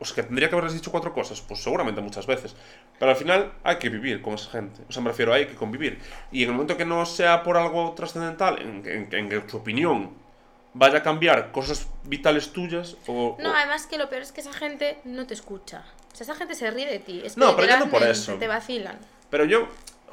o 0.00 0.04
sea, 0.04 0.14
que 0.16 0.22
tendría 0.24 0.48
que 0.48 0.54
haberles 0.54 0.74
dicho 0.74 0.90
cuatro 0.90 1.12
cosas, 1.12 1.40
pues 1.40 1.62
seguramente 1.62 2.00
muchas 2.00 2.26
veces. 2.26 2.54
Pero 2.98 3.10
al 3.10 3.16
final 3.16 3.52
hay 3.64 3.76
que 3.76 3.88
vivir 3.88 4.22
con 4.22 4.34
esa 4.34 4.50
gente. 4.50 4.82
O 4.88 4.92
sea, 4.92 5.02
me 5.02 5.10
refiero, 5.10 5.32
hay 5.32 5.46
que 5.46 5.54
convivir. 5.54 5.98
Y 6.32 6.42
en 6.44 6.48
el 6.50 6.54
momento 6.54 6.76
que 6.76 6.84
no 6.84 7.04
sea 7.06 7.42
por 7.42 7.56
algo 7.56 7.92
trascendental, 7.94 8.60
en, 8.62 9.08
en- 9.12 9.28
que 9.28 9.40
tu 9.40 9.56
opinión 9.58 10.10
vaya 10.74 10.98
a 10.98 11.02
cambiar 11.02 11.50
cosas 11.52 11.88
vitales 12.04 12.52
tuyas 12.52 12.96
o... 13.06 13.36
No, 13.40 13.50
o- 13.50 13.54
además 13.54 13.86
que 13.86 13.98
lo 13.98 14.08
peor 14.08 14.22
es 14.22 14.32
que 14.32 14.40
esa 14.40 14.52
gente 14.52 14.98
no 15.04 15.26
te 15.26 15.34
escucha. 15.34 15.84
O 16.12 16.16
sea, 16.16 16.24
esa 16.24 16.34
gente 16.34 16.54
se 16.54 16.70
ríe 16.70 16.86
de 16.86 16.98
ti. 16.98 17.22
Es 17.24 17.34
que 17.34 17.40
No, 17.40 17.54
pero 17.56 17.68
yo 17.68 17.78
no 17.78 17.90
por 17.90 18.02
eso. 18.02 18.34
Te 18.34 18.46
vacilan. 18.48 18.98
Pero 19.30 19.44
yo, 19.44 19.68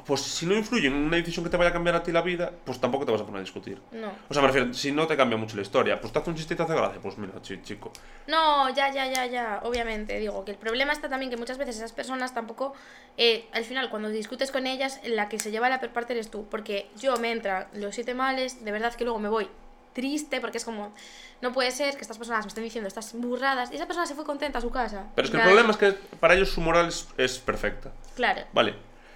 pues 0.06 0.20
si 0.22 0.46
no 0.46 0.54
influye 0.54 0.86
en 0.86 0.94
una 0.94 1.16
decisión 1.16 1.44
que 1.44 1.50
te 1.50 1.56
vaya 1.56 1.70
a 1.70 1.72
cambiar 1.72 1.96
a 1.96 2.02
ti 2.02 2.12
la 2.12 2.22
vida, 2.22 2.52
pues 2.64 2.80
tampoco 2.80 3.04
te 3.04 3.12
vas 3.12 3.20
a 3.20 3.24
poner 3.24 3.38
a 3.38 3.42
discutir. 3.42 3.80
No. 3.92 4.12
O 4.28 4.32
sea, 4.32 4.40
me 4.42 4.48
refiero, 4.48 4.72
si 4.72 4.92
no 4.92 5.06
te 5.06 5.16
cambia 5.16 5.36
mucho 5.36 5.56
la 5.56 5.62
historia, 5.62 6.00
pues 6.00 6.12
te 6.12 6.18
hace 6.20 6.30
un 6.30 6.36
chiste 6.36 6.54
y 6.54 6.56
te 6.56 6.62
hace 6.62 6.74
gracia, 6.74 7.00
pues 7.00 7.18
mira, 7.18 7.32
chi- 7.42 7.60
chico. 7.62 7.92
No, 8.28 8.68
ya, 8.70 8.92
ya, 8.92 9.06
ya, 9.12 9.26
ya. 9.26 9.60
Obviamente, 9.64 10.18
digo 10.20 10.44
que 10.44 10.52
el 10.52 10.58
problema 10.58 10.92
está 10.92 11.08
también 11.08 11.30
que 11.30 11.36
muchas 11.36 11.58
veces 11.58 11.76
esas 11.76 11.92
personas 11.92 12.34
tampoco. 12.34 12.72
eh, 13.16 13.46
al 13.52 13.64
final, 13.64 13.90
cuando 13.90 14.08
discutes 14.10 14.50
con 14.52 14.66
ellas, 14.66 15.00
la 15.04 15.28
que 15.28 15.38
se 15.40 15.50
lleva 15.50 15.68
la 15.68 15.80
peor 15.80 15.92
parte 15.92 16.12
eres 16.12 16.30
tú. 16.30 16.46
Porque 16.48 16.88
yo 16.98 17.16
me 17.16 17.32
entran 17.32 17.66
los 17.72 17.94
siete 17.94 18.14
males, 18.14 18.64
de 18.64 18.70
verdad 18.72 18.94
que 18.94 19.04
luego 19.04 19.18
me 19.18 19.28
voy 19.28 19.48
triste 19.96 20.40
porque 20.40 20.58
es 20.58 20.64
como. 20.64 20.94
No 21.40 21.52
puede 21.52 21.70
ser 21.70 21.96
que 21.96 22.02
estas 22.02 22.18
personas 22.18 22.44
me 22.44 22.48
estén 22.48 22.64
diciendo 22.64 22.86
estas 22.86 23.12
burradas. 23.14 23.72
Y 23.72 23.76
esa 23.76 23.86
persona 23.86 24.06
se 24.06 24.14
fue 24.14 24.24
contenta 24.24 24.58
a 24.58 24.62
su 24.62 24.70
casa. 24.70 25.06
Pero 25.14 25.26
es 25.26 25.30
que 25.30 25.38
el 25.38 25.42
problema 25.42 25.70
es 25.70 25.76
que 25.76 25.92
para 26.20 26.34
ellos 26.34 26.50
su 26.50 26.60
moral 26.60 26.88
es, 26.88 27.08
es 27.16 27.38
perfecta. 27.38 27.90
Claro. 28.14 28.42
Vale. 28.52 28.74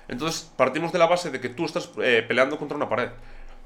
Entonces 0.09 0.51
partimos 0.57 0.93
de 0.93 0.99
la 0.99 1.07
base 1.07 1.31
de 1.31 1.40
que 1.40 1.51
tú 1.51 1.66
estás 1.66 1.88
eh, 2.03 2.25
peleando 2.27 2.59
contra 2.59 2.77
una 2.77 2.88
pared. 2.88 3.11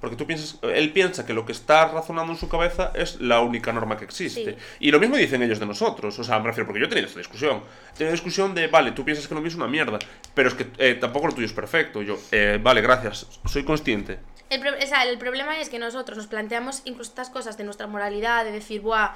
Porque 0.01 0.17
tú 0.17 0.27
piensas, 0.27 0.59
él 0.63 0.93
piensa 0.93 1.25
que 1.25 1.33
lo 1.33 1.47
que 1.47 1.53
está 1.53 1.89
razonando 1.89 2.33
en 2.33 2.39
su 2.39 2.49
cabeza 2.51 2.93
es 2.95 3.21
la 3.23 3.41
única 3.41 3.73
norma 3.73 3.97
que 3.97 4.05
existe. 4.05 4.53
Sí. 4.53 4.57
Y 4.81 4.91
lo 4.91 5.01
mismo 5.01 5.17
dicen 5.17 5.43
ellos 5.43 5.59
de 5.59 5.65
nosotros. 5.65 6.19
O 6.19 6.25
sea, 6.25 6.39
me 6.41 6.49
refiero, 6.49 6.67
porque 6.67 6.81
yo 6.81 6.87
he 6.87 6.89
tenido 6.91 7.07
esta 7.07 7.21
discusión. 7.21 7.63
He 7.95 7.97
tenido 7.97 8.13
discusión 8.13 8.55
de, 8.55 8.67
vale, 8.67 8.93
tú 8.93 9.03
piensas 9.03 9.27
que 9.27 9.35
lo 9.35 9.41
mío 9.41 9.49
es 9.49 9.55
una 9.55 9.67
mierda, 9.67 9.99
pero 10.35 10.51
es 10.51 10.55
que 10.55 10.67
eh, 10.77 10.95
tampoco 10.95 11.29
lo 11.29 11.33
tuyo 11.33 11.47
es 11.47 11.55
perfecto. 11.55 12.03
Yo, 12.03 12.19
eh, 12.33 12.61
vale, 12.63 12.83
gracias, 12.83 13.27
soy 13.47 13.65
consciente. 13.65 14.19
El, 14.51 14.61
pro- 14.61 14.77
o 14.77 14.87
sea, 14.87 15.05
el 15.05 15.19
problema 15.19 15.59
es 15.59 15.69
que 15.71 15.79
nosotros 15.79 16.17
nos 16.19 16.27
planteamos 16.27 16.83
incluso 16.85 17.11
estas 17.11 17.31
cosas 17.31 17.57
de 17.57 17.65
nuestra 17.65 17.87
moralidad, 17.87 18.45
de 18.45 18.53
decir, 18.53 18.81
buah, 18.83 19.15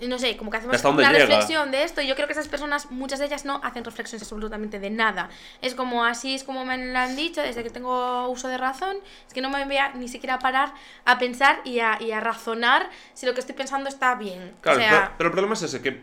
no 0.00 0.18
sé, 0.18 0.36
como 0.36 0.50
que 0.50 0.56
hacemos 0.56 0.74
¿Hasta 0.74 0.88
dónde 0.88 1.04
una 1.04 1.12
llega? 1.12 1.26
reflexión 1.26 1.70
de 1.70 1.84
esto. 1.84 2.00
Y 2.02 2.08
yo 2.08 2.16
creo 2.16 2.26
que 2.26 2.32
esas 2.32 2.48
personas, 2.48 2.90
muchas 2.90 3.20
de 3.20 3.26
ellas 3.26 3.44
no 3.44 3.60
hacen 3.62 3.84
reflexiones 3.84 4.22
absolutamente 4.22 4.80
de 4.80 4.90
nada. 4.90 5.28
Es 5.62 5.74
como 5.74 6.04
así, 6.04 6.34
es 6.34 6.42
como 6.44 6.64
me 6.64 6.76
lo 6.92 6.98
han 6.98 7.14
dicho 7.14 7.40
desde 7.42 7.62
que 7.62 7.70
tengo 7.70 8.28
uso 8.28 8.48
de 8.48 8.58
razón. 8.58 8.96
Es 9.26 9.32
que 9.32 9.40
no 9.40 9.50
me 9.50 9.64
voy 9.64 9.76
a 9.76 9.92
ni 9.94 10.08
siquiera 10.08 10.38
parar 10.40 10.74
a 11.04 11.18
pensar 11.18 11.60
y 11.64 11.78
a, 11.78 11.98
y 12.02 12.10
a 12.10 12.20
razonar 12.20 12.90
si 13.14 13.26
lo 13.26 13.34
que 13.34 13.40
estoy 13.40 13.54
pensando 13.54 13.88
está 13.88 14.14
bien. 14.16 14.54
Claro, 14.60 14.80
o 14.80 14.84
pero, 14.88 14.88
sea, 14.88 15.14
pero 15.16 15.28
el 15.28 15.32
problema 15.32 15.54
es 15.54 15.62
ese, 15.62 15.80
que 15.80 16.00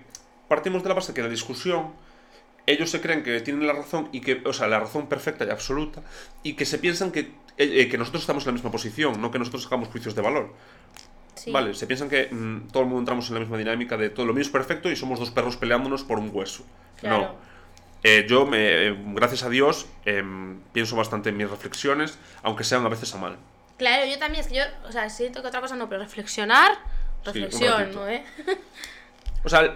partimos 0.47 0.83
de 0.83 0.89
la 0.89 0.95
base 0.95 1.13
que 1.13 1.21
la 1.21 1.29
discusión, 1.29 1.93
ellos 2.65 2.89
se 2.89 3.01
creen 3.01 3.23
que 3.23 3.39
tienen 3.41 3.65
la 3.67 3.73
razón 3.73 4.09
y 4.11 4.21
que, 4.21 4.41
o 4.45 4.53
sea, 4.53 4.67
la 4.67 4.79
razón 4.79 5.07
perfecta 5.07 5.45
y 5.45 5.49
absoluta, 5.49 6.01
y 6.43 6.53
que 6.53 6.65
se 6.65 6.77
piensan 6.77 7.11
que, 7.11 7.19
eh, 7.19 7.31
eh, 7.57 7.89
que 7.89 7.97
nosotros 7.97 8.23
estamos 8.23 8.43
en 8.43 8.47
la 8.47 8.53
misma 8.53 8.71
posición, 8.71 9.21
no 9.21 9.31
que 9.31 9.39
nosotros 9.39 9.65
hagamos 9.67 9.89
juicios 9.89 10.15
de 10.15 10.21
valor. 10.21 10.53
Sí. 11.35 11.51
Vale, 11.51 11.73
se 11.73 11.87
piensan 11.87 12.09
que 12.09 12.27
mm, 12.31 12.67
todo 12.71 12.83
el 12.83 12.89
mundo 12.89 12.99
entramos 12.99 13.27
en 13.29 13.35
la 13.35 13.39
misma 13.39 13.57
dinámica 13.57 13.97
de 13.97 14.09
todo 14.09 14.25
lo 14.25 14.33
mío 14.33 14.43
es 14.43 14.49
perfecto 14.49 14.91
y 14.91 14.95
somos 14.95 15.19
dos 15.19 15.31
perros 15.31 15.57
peleándonos 15.57 16.03
por 16.03 16.19
un 16.19 16.29
hueso. 16.31 16.63
Claro. 16.99 17.21
No. 17.21 17.51
Eh, 18.03 18.25
yo, 18.27 18.45
me, 18.45 18.87
eh, 18.87 18.97
gracias 19.13 19.43
a 19.43 19.49
Dios, 19.49 19.85
em, 20.05 20.59
pienso 20.73 20.95
bastante 20.95 21.29
en 21.29 21.37
mis 21.37 21.49
reflexiones, 21.49 22.17
aunque 22.41 22.63
sean 22.63 22.85
a 22.85 22.89
veces 22.89 23.13
a 23.13 23.17
mal. 23.17 23.37
Claro, 23.77 24.05
yo 24.05 24.17
también, 24.17 24.43
es 24.43 24.47
que 24.47 24.57
yo, 24.57 24.63
o 24.87 24.91
sea, 24.91 25.09
siento 25.09 25.41
que 25.41 25.47
otra 25.47 25.61
cosa 25.61 25.75
no, 25.75 25.87
pero 25.87 26.01
reflexionar, 26.01 26.71
reflexión. 27.25 27.93
¿no? 27.93 28.07
¿Eh? 28.07 28.23
O 29.43 29.49
sea, 29.49 29.75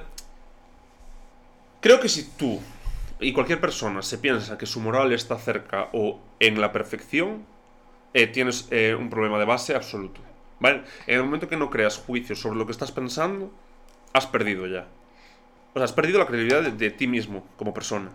creo 1.82 2.00
que 2.00 2.08
si 2.08 2.24
tú 2.38 2.62
y 3.26 3.34
cualquier 3.34 3.60
persona 3.60 4.04
se 4.04 4.20
piensa 4.20 4.56
que 4.56 4.68
su 4.68 4.80
moral 4.80 5.12
está 5.12 5.36
cerca 5.40 5.90
o 5.94 6.20
en 6.40 6.62
la 6.62 6.72
perfección, 6.72 7.44
eh, 8.14 8.28
tienes 8.28 8.68
eh, 8.70 8.94
un 8.94 9.10
problema 9.10 9.40
de 9.40 9.46
base 9.46 9.74
absoluto. 9.74 10.22
¿Vale? 10.60 10.84
En 11.08 11.16
el 11.16 11.24
momento 11.24 11.50
que 11.50 11.58
no 11.58 11.72
creas 11.72 11.98
juicios 11.98 12.40
sobre 12.40 12.60
lo 12.60 12.68
que 12.68 12.72
estás 12.72 12.92
pensando, 12.92 13.52
has 14.14 14.28
perdido 14.28 14.68
ya. 14.68 14.86
O 15.74 15.80
sea, 15.80 15.86
has 15.86 15.92
perdido 15.92 16.20
la 16.20 16.28
credibilidad 16.28 16.62
de, 16.62 16.72
de 16.72 16.92
ti 16.92 17.08
mismo 17.08 17.44
como 17.58 17.74
persona. 17.74 18.12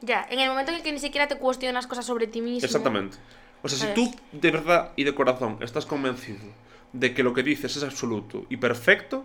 Ya, 0.00 0.26
en 0.28 0.40
el 0.40 0.48
momento 0.48 0.72
en 0.72 0.78
el 0.78 0.82
que 0.82 0.90
ni 0.90 0.98
siquiera 0.98 1.28
te 1.28 1.36
cuestionas 1.36 1.86
cosas 1.86 2.04
sobre 2.04 2.26
ti 2.26 2.40
mismo. 2.40 2.66
Exactamente. 2.66 3.16
O 3.62 3.68
sea, 3.68 3.88
si 3.88 3.94
tú 3.94 4.12
de 4.32 4.50
verdad 4.50 4.90
y 4.96 5.04
de 5.04 5.14
corazón 5.14 5.58
estás 5.60 5.86
convencido 5.86 6.44
de 6.92 7.14
que 7.14 7.22
lo 7.22 7.34
que 7.34 7.44
dices 7.44 7.76
es 7.76 7.84
absoluto 7.84 8.46
y 8.50 8.56
perfecto, 8.56 9.24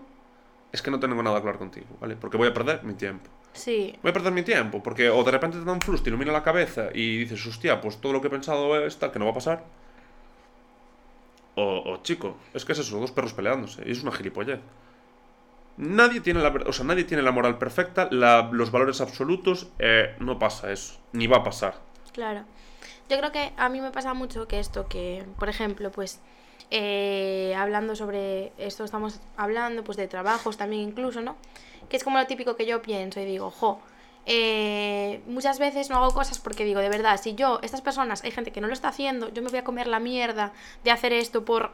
es 0.72 0.82
que 0.82 0.92
no 0.92 1.00
tengo 1.00 1.22
nada 1.24 1.36
que 1.38 1.40
hablar 1.42 1.58
contigo, 1.58 1.88
¿vale? 2.00 2.16
Porque 2.16 2.38
voy 2.38 2.48
a 2.48 2.54
perder 2.54 2.84
mi 2.84 2.94
tiempo. 2.94 3.30
Sí, 3.54 3.96
Voy 4.02 4.12
a 4.12 4.14
perder 4.14 4.32
mi 4.32 4.44
tiempo, 4.44 4.82
porque 4.84 5.10
o 5.10 5.24
de 5.24 5.32
repente 5.32 5.58
te 5.58 5.66
da 5.66 5.72
un 5.74 5.82
flux, 5.82 6.02
te 6.04 6.10
ilumina 6.10 6.32
la 6.32 6.44
cabeza 6.44 6.90
y 6.94 7.18
dices, 7.20 7.46
hostia, 7.48 7.82
pues 7.82 7.98
todo 8.00 8.14
lo 8.14 8.22
que 8.22 8.28
he 8.28 8.32
pensado 8.32 8.86
es 8.86 8.98
tal, 8.98 9.12
que 9.12 9.20
no 9.20 9.26
va 9.26 9.32
a 9.32 9.34
pasar. 9.36 9.66
O, 11.56 11.84
o, 11.94 11.98
chico, 12.04 12.38
es 12.54 12.64
que 12.64 12.72
es 12.72 12.80
eso, 12.80 13.00
dos 13.00 13.12
perros 13.12 13.34
peleándose, 13.34 13.84
y 13.86 13.92
es 13.92 14.02
una 14.04 14.12
gilipollez. 14.14 14.60
Nadie 15.78 16.20
tiene 16.22 16.42
la, 16.42 16.50
o 16.50 16.74
sea, 16.74 16.86
nadie 16.86 17.06
tiene 17.06 17.24
la 17.24 17.32
moral 17.32 17.58
perfecta, 17.58 18.08
la- 18.12 18.50
los 18.52 18.70
valores 18.72 19.00
absolutos, 19.02 19.68
eh, 19.80 20.16
no 20.20 20.38
pasa 20.40 20.72
eso, 20.72 21.00
ni 21.14 21.28
va 21.28 21.38
a 21.38 21.44
pasar. 21.44 21.76
claro. 22.14 22.44
Yo 23.10 23.18
creo 23.18 23.32
que 23.32 23.52
a 23.58 23.70
mí 23.70 23.82
me 23.82 23.90
pasa 23.92 24.14
mucho 24.14 24.48
que 24.48 24.60
esto, 24.60 24.88
que, 24.88 25.26
por 25.40 25.50
ejemplo, 25.50 25.90
pues, 25.92 26.20
eh, 26.72 27.54
hablando 27.58 27.96
sobre 27.96 28.52
esto, 28.58 28.84
estamos 28.84 29.20
hablando, 29.38 29.84
pues, 29.84 29.98
de 29.98 30.08
trabajos 30.08 30.58
también 30.58 30.84
incluso, 30.84 31.22
¿no? 31.22 31.36
Que 31.90 31.98
es 31.98 32.04
como 32.04 32.18
lo 32.18 32.28
típico 32.28 32.56
que 32.56 32.66
yo 32.66 32.82
pienso 32.82 33.20
y 33.20 33.26
digo, 33.26 33.52
jo, 33.52 33.80
eh, 34.26 35.22
muchas 35.26 35.58
veces 35.60 35.90
no 35.90 35.98
hago 35.98 36.14
cosas 36.14 36.40
porque 36.40 36.64
digo, 36.64 36.80
de 36.82 36.90
verdad, 36.90 37.20
si 37.20 37.36
yo, 37.36 37.60
estas 37.64 37.82
personas, 37.82 38.24
hay 38.24 38.32
gente 38.32 38.52
que 38.52 38.62
no 38.62 38.68
lo 38.68 38.74
está 38.74 38.90
haciendo, 38.90 39.34
yo 39.34 39.42
me 39.42 39.50
voy 39.50 39.60
a 39.60 39.64
comer 39.64 39.88
la 39.88 40.00
mierda 40.00 40.54
de 40.84 40.92
hacer 40.92 41.14
esto 41.14 41.46
por 41.46 41.72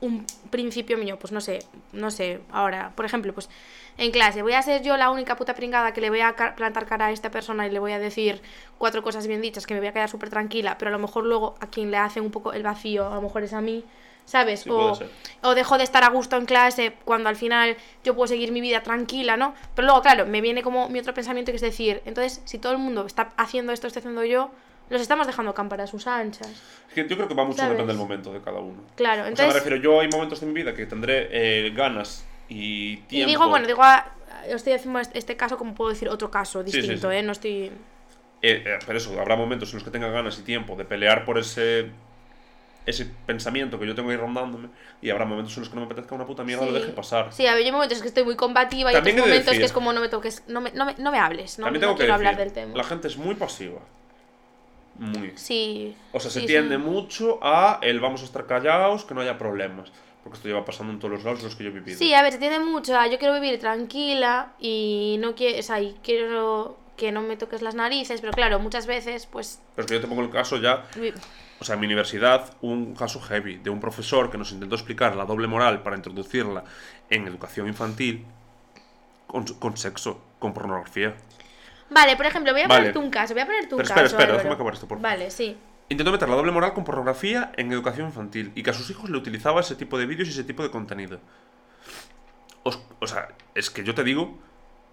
un 0.00 0.24
principio 0.48 0.96
mío, 0.96 1.18
pues 1.18 1.30
no 1.30 1.42
sé, 1.42 1.58
no 1.92 2.10
sé, 2.10 2.40
ahora, 2.50 2.92
por 2.96 3.04
ejemplo, 3.04 3.34
pues 3.34 3.50
en 3.98 4.12
clase, 4.12 4.40
voy 4.40 4.54
a 4.54 4.62
ser 4.62 4.82
yo 4.82 4.96
la 4.96 5.10
única 5.10 5.36
puta 5.36 5.54
pringada 5.54 5.92
que 5.92 6.00
le 6.00 6.08
voy 6.08 6.20
a 6.20 6.34
plantar 6.56 6.86
cara 6.86 7.06
a 7.06 7.12
esta 7.12 7.30
persona 7.30 7.66
y 7.66 7.70
le 7.70 7.78
voy 7.78 7.92
a 7.92 7.98
decir 7.98 8.40
cuatro 8.78 9.02
cosas 9.02 9.26
bien 9.26 9.42
dichas 9.42 9.66
que 9.66 9.74
me 9.74 9.80
voy 9.80 9.88
a 9.88 9.92
quedar 9.92 10.08
súper 10.08 10.30
tranquila, 10.30 10.78
pero 10.78 10.88
a 10.88 10.92
lo 10.92 10.98
mejor 10.98 11.24
luego 11.26 11.54
a 11.60 11.66
quien 11.66 11.90
le 11.90 11.98
hace 11.98 12.22
un 12.22 12.30
poco 12.30 12.54
el 12.54 12.62
vacío, 12.62 13.08
a 13.08 13.16
lo 13.16 13.22
mejor 13.22 13.42
es 13.42 13.52
a 13.52 13.60
mí, 13.60 13.84
¿sabes? 14.30 14.60
Sí, 14.60 14.70
o, 14.70 14.96
o 15.42 15.54
dejo 15.56 15.76
de 15.76 15.82
estar 15.82 16.04
a 16.04 16.08
gusto 16.10 16.36
en 16.36 16.46
clase 16.46 16.92
cuando 17.04 17.28
al 17.28 17.34
final 17.34 17.76
yo 18.04 18.14
puedo 18.14 18.28
seguir 18.28 18.52
mi 18.52 18.60
vida 18.60 18.82
tranquila, 18.84 19.36
¿no? 19.36 19.54
Pero 19.74 19.86
luego, 19.86 20.02
claro, 20.02 20.24
me 20.24 20.40
viene 20.40 20.62
como 20.62 20.88
mi 20.88 21.00
otro 21.00 21.12
pensamiento 21.14 21.50
que 21.50 21.56
es 21.56 21.62
decir, 21.62 22.00
entonces, 22.04 22.40
si 22.44 22.58
todo 22.58 22.70
el 22.72 22.78
mundo 22.78 23.04
está 23.06 23.30
haciendo 23.36 23.72
esto, 23.72 23.88
estoy 23.88 24.00
haciendo 24.00 24.22
yo, 24.24 24.50
los 24.88 25.00
estamos 25.00 25.26
dejando 25.26 25.52
campar 25.52 25.80
a 25.80 25.88
sus 25.88 26.06
anchas. 26.06 26.48
Es 26.88 26.94
que 26.94 27.08
yo 27.08 27.16
creo 27.16 27.26
que 27.26 27.34
va 27.34 27.44
mucho 27.44 27.56
¿Sabes? 27.58 27.72
depende 27.72 27.92
del 27.92 27.98
momento 28.00 28.32
de 28.32 28.40
cada 28.40 28.60
uno. 28.60 28.82
Claro, 28.94 29.22
O 29.22 29.24
sea, 29.24 29.24
me 29.24 29.28
entonces... 29.30 29.54
refiero, 29.54 29.76
yo 29.82 30.00
hay 30.00 30.08
momentos 30.08 30.40
de 30.40 30.46
mi 30.46 30.52
vida 30.52 30.74
que 30.74 30.86
tendré 30.86 31.28
eh, 31.32 31.70
ganas 31.74 32.24
y 32.48 32.92
Y 32.92 32.96
tiempo. 33.08 33.28
digo, 33.30 33.48
bueno, 33.48 33.66
digo, 33.66 33.82
ah, 33.82 34.12
estoy 34.46 34.74
haciendo 34.74 35.00
este- 35.00 35.36
caso 35.36 35.58
como 35.58 35.74
puedo 35.74 35.90
decir 35.90 36.08
otro 36.08 36.30
caso 36.30 36.60
sí, 36.64 36.70
distinto, 36.70 37.10
sí. 37.10 37.16
¿eh? 37.16 37.22
No 37.24 37.32
estoy... 37.32 37.64
Eh, 38.42 38.62
eh, 38.64 38.78
pero 38.86 38.96
eso, 38.98 39.20
habrá 39.20 39.34
momentos 39.36 39.70
en 39.70 39.76
los 39.76 39.84
que 39.84 39.90
tenga 39.90 40.08
ganas 40.08 40.38
y 40.38 40.42
tiempo 40.42 40.74
de 40.76 40.84
pelear 40.84 41.24
por 41.24 41.38
ese 41.38 41.90
ese 42.86 43.06
pensamiento 43.26 43.78
que 43.78 43.86
yo 43.86 43.94
tengo 43.94 44.10
ahí 44.10 44.16
rondándome 44.16 44.68
y 45.02 45.10
habrá 45.10 45.24
momentos 45.26 45.54
en 45.56 45.60
los 45.60 45.68
que 45.68 45.74
no 45.76 45.82
me 45.82 45.86
apetezca 45.86 46.14
una 46.14 46.26
puta 46.26 46.42
mierda, 46.44 46.64
lo 46.66 46.72
Sí. 46.72 46.78
deje 46.80 46.92
pasar. 46.92 47.32
Sí, 47.32 47.46
a 47.46 47.52
ver, 47.54 47.60
yo 47.62 47.66
hay 47.66 47.72
momentos 47.72 48.00
que 48.00 48.08
estoy 48.08 48.24
muy 48.24 48.36
combativa 48.36 48.92
y 48.92 48.96
otros 48.96 49.14
momentos 49.14 49.46
decir- 49.46 49.58
que 49.58 49.64
es 49.66 49.72
como 49.72 49.92
no 49.92 50.00
me 50.00 50.08
toques, 50.08 50.42
no 50.48 50.60
me, 50.60 50.72
no 50.72 50.86
me, 50.86 50.94
no 50.98 51.10
me 51.12 51.18
hables, 51.18 51.58
no, 51.58 51.64
También 51.66 51.82
no 51.82 51.92
que 51.94 51.98
quiero 52.04 52.12
decir, 52.14 52.26
hablar 52.28 52.36
del 52.42 52.52
tema. 52.52 52.76
la 52.76 52.84
gente 52.84 53.08
es 53.08 53.16
muy 53.16 53.34
pasiva. 53.34 53.80
Muy. 54.98 55.32
Sí. 55.36 55.96
O 56.12 56.20
sea, 56.20 56.30
se 56.30 56.40
sí, 56.40 56.46
tiende 56.46 56.76
sí. 56.76 56.82
mucho 56.82 57.38
a 57.42 57.78
el 57.82 58.00
vamos 58.00 58.22
a 58.22 58.24
estar 58.24 58.46
callados, 58.46 59.04
que 59.04 59.14
no 59.14 59.20
haya 59.20 59.38
problemas. 59.38 59.90
Porque 60.22 60.36
esto 60.36 60.48
lleva 60.48 60.64
pasando 60.66 60.92
en 60.92 60.98
todos 60.98 61.14
los 61.14 61.24
lados 61.24 61.42
los 61.42 61.56
que 61.56 61.64
yo 61.64 61.70
he 61.70 61.72
vivido. 61.72 61.98
Sí, 61.98 62.12
a 62.12 62.22
ver, 62.22 62.32
se 62.32 62.38
tiende 62.38 62.58
mucho 62.60 62.94
a 62.98 63.06
yo 63.06 63.18
quiero 63.18 63.32
vivir 63.34 63.58
tranquila 63.58 64.52
y 64.60 65.16
no 65.20 65.34
quiero, 65.34 65.58
o 65.58 65.62
sea, 65.62 65.80
y 65.80 65.96
quiero 66.02 66.76
que 66.98 67.10
no 67.12 67.22
me 67.22 67.38
toques 67.38 67.62
las 67.62 67.74
narices, 67.74 68.20
pero 68.20 68.34
claro, 68.34 68.58
muchas 68.58 68.86
veces, 68.86 69.24
pues... 69.24 69.62
Pero 69.74 69.86
es 69.86 69.90
que 69.90 69.94
yo 69.96 70.00
te 70.02 70.06
pongo 70.06 70.20
el 70.20 70.28
caso 70.28 70.58
ya 70.58 70.84
O 71.60 71.64
sea, 71.64 71.74
en 71.74 71.80
mi 71.80 71.86
universidad 71.86 72.56
hubo 72.62 72.72
un 72.72 72.94
caso 72.94 73.20
heavy 73.20 73.56
de 73.58 73.68
un 73.70 73.80
profesor 73.80 74.30
que 74.30 74.38
nos 74.38 74.50
intentó 74.52 74.74
explicar 74.76 75.14
la 75.14 75.26
doble 75.26 75.46
moral 75.46 75.82
para 75.82 75.96
introducirla 75.96 76.64
en 77.10 77.26
educación 77.28 77.68
infantil 77.68 78.24
con, 79.26 79.44
con 79.44 79.76
sexo, 79.76 80.22
con 80.38 80.54
pornografía. 80.54 81.14
Vale, 81.90 82.16
por 82.16 82.24
ejemplo, 82.26 82.52
voy 82.52 82.62
a 82.62 82.66
Vale. 82.68 82.80
ponerte 82.80 82.98
un 82.98 83.10
caso, 83.10 83.34
voy 83.34 83.42
a 83.42 83.46
ponerte 83.46 83.74
un 83.74 83.78
Pero 83.82 83.88
caso. 83.88 84.00
espera, 84.06 84.22
espera, 84.22 84.36
déjame 84.38 84.54
acabar 84.54 84.74
esto, 84.74 84.88
por 84.88 84.98
favor. 84.98 85.10
Vale, 85.10 85.30
sí. 85.30 85.56
Intentó 85.90 86.12
meter 86.12 86.28
la 86.28 86.36
doble 86.36 86.52
moral 86.52 86.72
con 86.72 86.84
pornografía 86.84 87.52
en 87.56 87.70
educación 87.72 88.06
infantil 88.06 88.52
y 88.54 88.62
que 88.62 88.70
a 88.70 88.72
sus 88.72 88.88
hijos 88.90 89.10
le 89.10 89.18
utilizaba 89.18 89.60
ese 89.60 89.74
tipo 89.74 89.98
de 89.98 90.06
vídeos 90.06 90.28
y 90.28 90.30
ese 90.30 90.44
tipo 90.44 90.62
de 90.62 90.70
contenido. 90.70 91.18
Os- 92.62 92.80
o 93.00 93.06
sea, 93.06 93.28
es 93.54 93.70
que 93.70 93.82
yo 93.84 93.94
te 93.94 94.04
digo 94.04 94.38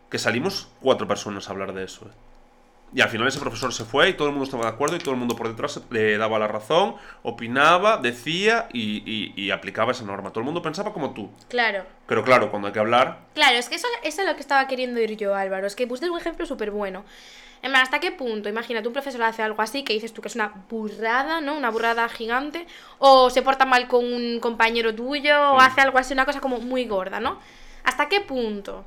que 0.09 0.17
salimos 0.17 0.69
cuatro 0.81 1.07
personas 1.07 1.47
a 1.47 1.51
hablar 1.51 1.73
de 1.73 1.83
eso. 1.83 2.07
¿eh? 2.07 2.11
Y 2.95 3.01
al 3.01 3.09
final 3.09 3.27
ese 3.27 3.39
profesor 3.39 3.73
se 3.73 3.83
fue 3.83 4.09
y 4.09 4.13
todo 4.13 4.27
el 4.27 4.33
mundo 4.33 4.45
estaba 4.45 4.63
de 4.63 4.69
acuerdo 4.69 4.95
y 4.95 4.99
todo 4.99 5.11
el 5.11 5.17
mundo 5.19 5.35
por 5.35 5.47
detrás 5.49 5.81
le 5.89 6.17
daba 6.17 6.39
la 6.39 6.47
razón, 6.47 6.95
opinaba, 7.21 7.97
decía 7.97 8.69
y, 8.71 9.03
y- 9.05 9.33
y 9.35 9.51
aplicaba 9.51 9.91
esa 9.91 10.05
norma. 10.05 10.29
Todo 10.29 10.39
el 10.39 10.45
mundo 10.45 10.61
pensaba 10.61 10.93
como 10.93 11.13
tú. 11.13 11.29
Claro. 11.49 11.83
Pero 12.07 12.23
claro, 12.23 12.49
cuando 12.49 12.67
hay 12.69 12.73
que 12.73 12.79
hablar, 12.79 13.19
Claro, 13.33 13.57
es 13.57 13.67
que 13.69 13.75
eso, 13.75 13.87
eso 14.03 14.21
es 14.21 14.27
lo 14.27 14.35
que 14.35 14.41
estaba 14.41 14.67
queriendo 14.67 14.99
ir 15.01 15.17
yo, 15.17 15.35
Álvaro. 15.35 15.67
Es 15.67 15.75
que 15.75 15.85
pusiste 15.85 16.09
un 16.09 16.17
ejemplo 16.17 16.45
súper 16.45 16.71
bueno. 16.71 17.03
En 17.61 17.71
plan, 17.71 17.81
¿hasta 17.83 17.99
qué 17.99 18.11
punto? 18.11 18.47
Imagínate, 18.49 18.87
un 18.87 18.93
profesor 18.93 19.21
hace 19.23 19.41
algo 19.43 19.61
así 19.61 19.83
que 19.83 19.91
dices 19.93 20.13
tú 20.13 20.21
que 20.21 20.27
es 20.29 20.35
una 20.35 20.53
burrada, 20.69 21.41
¿no? 21.41 21.57
Una 21.57 21.69
burrada 21.71 22.07
gigante. 22.07 22.65
O 22.99 23.29
se 23.29 23.41
porta 23.41 23.65
mal 23.65 23.87
con 23.87 24.05
un 24.05 24.39
compañero 24.39 24.95
tuyo, 24.95 25.51
o 25.53 25.59
hace 25.59 25.81
algo 25.81 25.97
así, 25.97 26.13
una 26.13 26.25
cosa 26.25 26.39
como 26.39 26.59
muy 26.59 26.85
gorda, 26.85 27.19
¿no? 27.19 27.39
¿Hasta 27.83 28.07
qué 28.09 28.21
punto 28.21 28.85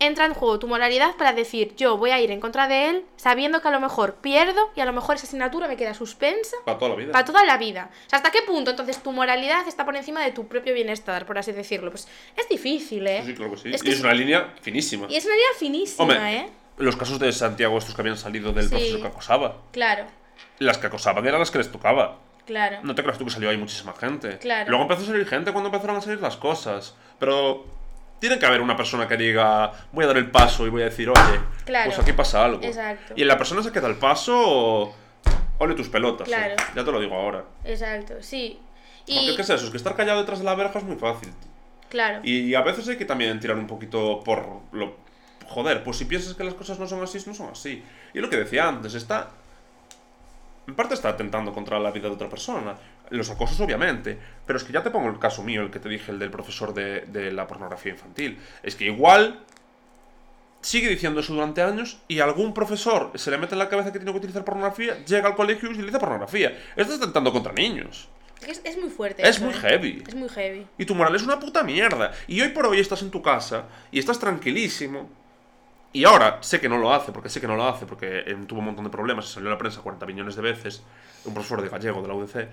entra 0.00 0.24
en 0.24 0.34
juego 0.34 0.58
tu 0.58 0.66
moralidad 0.66 1.14
para 1.16 1.32
decir 1.32 1.74
yo 1.76 1.96
voy 1.96 2.10
a 2.10 2.20
ir 2.20 2.30
en 2.30 2.40
contra 2.40 2.66
de 2.66 2.88
él 2.88 3.04
sabiendo 3.16 3.60
que 3.62 3.68
a 3.68 3.70
lo 3.70 3.78
mejor 3.80 4.14
pierdo 4.16 4.70
y 4.74 4.80
a 4.80 4.84
lo 4.86 4.92
mejor 4.92 5.16
esa 5.16 5.26
asignatura 5.26 5.68
me 5.68 5.76
queda 5.76 5.94
suspensa 5.94 6.56
para 6.64 6.78
toda 6.78 6.88
la 6.90 6.96
vida. 6.96 7.12
para 7.12 7.24
toda 7.24 7.44
la 7.44 7.56
vida. 7.58 7.90
O 8.06 8.10
sea, 8.10 8.16
¿hasta 8.16 8.30
qué 8.30 8.40
punto 8.42 8.70
entonces 8.70 9.02
tu 9.02 9.12
moralidad 9.12 9.68
está 9.68 9.84
por 9.84 9.94
encima 9.94 10.22
de 10.24 10.32
tu 10.32 10.48
propio 10.48 10.74
bienestar, 10.74 11.26
por 11.26 11.38
así 11.38 11.52
decirlo? 11.52 11.90
Pues 11.90 12.08
es 12.36 12.48
difícil, 12.48 13.06
¿eh? 13.06 13.20
Sí, 13.22 13.28
sí, 13.28 13.34
claro 13.36 13.52
que 13.52 13.58
sí. 13.58 13.70
Es 13.74 13.84
y 13.84 13.90
es 13.90 14.00
una 14.00 14.14
línea 14.14 14.54
finísima. 14.62 15.06
Y 15.08 15.16
es 15.16 15.24
una 15.26 15.34
idea 15.36 15.46
finísima, 15.58 16.02
Hombre, 16.02 16.36
¿eh? 16.36 16.48
los 16.78 16.96
casos 16.96 17.18
de 17.18 17.30
Santiago 17.32 17.76
estos 17.78 17.94
que 17.94 18.00
habían 18.00 18.16
salido 18.16 18.52
del 18.52 18.64
Sí. 18.64 18.70
profesor 18.70 19.00
que 19.02 19.06
acosaba. 19.06 19.56
Claro, 19.72 20.06
Las 20.58 20.78
que 20.78 20.86
acosaban 20.86 21.26
eran 21.26 21.38
las 21.40 21.50
que 21.50 21.58
les 21.58 21.70
tocaba. 21.70 22.18
claro. 22.46 22.78
No 22.82 22.94
te 22.94 23.02
creas 23.02 23.18
tú 23.18 23.26
que 23.26 23.30
salió 23.30 23.50
ahí 23.50 23.56
muchísima 23.58 23.92
gente. 23.92 24.38
Claro. 24.38 24.68
Luego 24.70 24.82
empezó 24.84 25.02
a 25.02 25.06
salir 25.06 25.26
gente 25.26 25.52
cuando 25.52 25.68
empezaron 25.68 25.96
a 25.96 26.00
salir 26.00 26.20
las 26.20 26.36
cosas. 26.38 26.94
Pero 27.18 27.66
tiene 28.20 28.38
que 28.38 28.46
haber 28.46 28.60
una 28.60 28.76
persona 28.76 29.08
que 29.08 29.16
diga, 29.16 29.72
voy 29.92 30.04
a 30.04 30.06
dar 30.08 30.16
el 30.18 30.30
paso 30.30 30.66
y 30.66 30.70
voy 30.70 30.82
a 30.82 30.84
decir, 30.86 31.08
oye, 31.08 31.40
Claro. 31.64 31.86
pues 31.90 31.98
aquí 31.98 32.12
pasa 32.12 32.44
algo. 32.44 32.62
Exacto. 32.62 33.14
Y 33.16 33.24
la 33.24 33.36
persona 33.36 33.62
se 33.62 33.72
queda 33.72 33.88
el 33.88 33.96
paso, 33.96 34.94
ole 35.58 35.74
tus 35.74 35.88
pelotas. 35.88 36.28
eh. 36.28 36.30
Claro. 36.30 36.54
Ya 36.76 36.84
te 36.84 36.92
lo 36.92 37.00
digo 37.00 37.14
ahora. 37.16 37.44
Exacto, 37.64 38.14
sí. 38.20 38.60
Porque 39.06 39.12
Y, 39.32 39.34
¿qué 39.36 39.42
es 39.42 39.50
eso? 39.50 39.64
Es 39.64 39.70
que 39.70 39.76
estar 39.78 39.96
callado 39.96 40.20
detrás 40.20 40.38
de 40.38 40.44
la 40.44 40.54
verja 40.54 40.78
es 40.78 40.84
muy 40.84 40.96
fácil. 40.96 41.32
claro. 41.88 42.20
Y, 42.22 42.40
y 42.50 42.54
a 42.54 42.60
veces 42.62 42.86
hay 42.88 42.96
que 42.96 43.04
también 43.06 43.40
tirar 43.40 43.56
un 43.56 43.66
poquito 43.66 44.20
por 44.24 44.46
lo... 44.72 44.94
Joder, 45.48 45.82
pues 45.82 45.96
si 45.96 46.04
piensas 46.04 46.34
que 46.34 46.44
las 46.44 46.54
cosas 46.54 46.78
no 46.78 46.86
son 46.86 47.02
así, 47.02 47.18
no 47.26 47.34
son 47.34 47.48
así. 47.50 47.82
Y 48.14 48.20
lo 48.20 48.30
que 48.30 48.36
decía 48.36 48.68
antes, 48.68 48.94
está... 48.94 49.30
En 50.68 50.76
parte 50.76 50.94
está 50.94 51.08
atentando 51.08 51.52
contra 51.52 51.80
la 51.80 51.90
vida 51.90 52.06
de 52.08 52.14
otra 52.14 52.28
persona. 52.28 52.76
Los 53.10 53.30
acosos, 53.30 53.60
obviamente. 53.60 54.18
Pero 54.46 54.56
es 54.56 54.64
que 54.64 54.72
ya 54.72 54.82
te 54.82 54.90
pongo 54.90 55.08
el 55.08 55.18
caso 55.18 55.42
mío, 55.42 55.62
el 55.62 55.70
que 55.70 55.80
te 55.80 55.88
dije, 55.88 56.12
el 56.12 56.18
del 56.18 56.30
profesor 56.30 56.72
de, 56.72 57.02
de 57.02 57.32
la 57.32 57.46
pornografía 57.46 57.92
infantil. 57.92 58.38
Es 58.62 58.76
que 58.76 58.84
igual 58.86 59.44
sigue 60.60 60.88
diciendo 60.88 61.20
eso 61.20 61.32
durante 61.34 61.62
años 61.62 61.98
y 62.06 62.20
algún 62.20 62.52
profesor 62.52 63.12
se 63.14 63.30
le 63.30 63.38
mete 63.38 63.54
en 63.54 63.60
la 63.60 63.68
cabeza 63.68 63.92
que 63.92 63.98
tiene 63.98 64.12
que 64.12 64.18
utilizar 64.18 64.44
pornografía, 64.44 65.04
llega 65.04 65.28
al 65.28 65.34
colegio 65.34 65.70
y 65.70 65.74
utiliza 65.74 65.98
pornografía. 65.98 66.56
Estás 66.76 66.96
atentando 66.96 67.32
contra 67.32 67.52
niños. 67.52 68.08
Es, 68.46 68.60
es 68.64 68.78
muy 68.78 68.88
fuerte. 68.88 69.22
Es 69.22 69.36
eso, 69.36 69.44
muy 69.44 69.54
¿eh? 69.54 69.58
heavy. 69.58 70.04
Es 70.06 70.14
muy 70.14 70.28
heavy. 70.28 70.66
Y 70.78 70.84
tu 70.86 70.94
moral 70.94 71.14
es 71.14 71.22
una 71.22 71.38
puta 71.38 71.62
mierda. 71.62 72.12
Y 72.26 72.40
hoy 72.40 72.48
por 72.48 72.66
hoy 72.66 72.80
estás 72.80 73.02
en 73.02 73.10
tu 73.10 73.20
casa 73.22 73.64
y 73.90 73.98
estás 73.98 74.18
tranquilísimo. 74.18 75.08
Y 75.92 76.04
ahora 76.04 76.38
sé 76.40 76.60
que 76.60 76.68
no 76.68 76.78
lo 76.78 76.94
hace, 76.94 77.10
porque 77.10 77.28
sé 77.28 77.40
que 77.40 77.48
no 77.48 77.56
lo 77.56 77.66
hace, 77.66 77.84
porque 77.84 78.20
eh, 78.20 78.36
tuvo 78.46 78.60
un 78.60 78.66
montón 78.66 78.84
de 78.84 78.90
problemas, 78.90 79.26
se 79.26 79.34
salió 79.34 79.48
a 79.48 79.52
la 79.52 79.58
prensa 79.58 79.80
40 79.80 80.06
millones 80.06 80.36
de 80.36 80.42
veces, 80.42 80.84
un 81.24 81.34
profesor 81.34 81.60
de 81.62 81.68
gallego 81.68 82.00
de 82.00 82.08
la 82.08 82.14
UDC. 82.14 82.48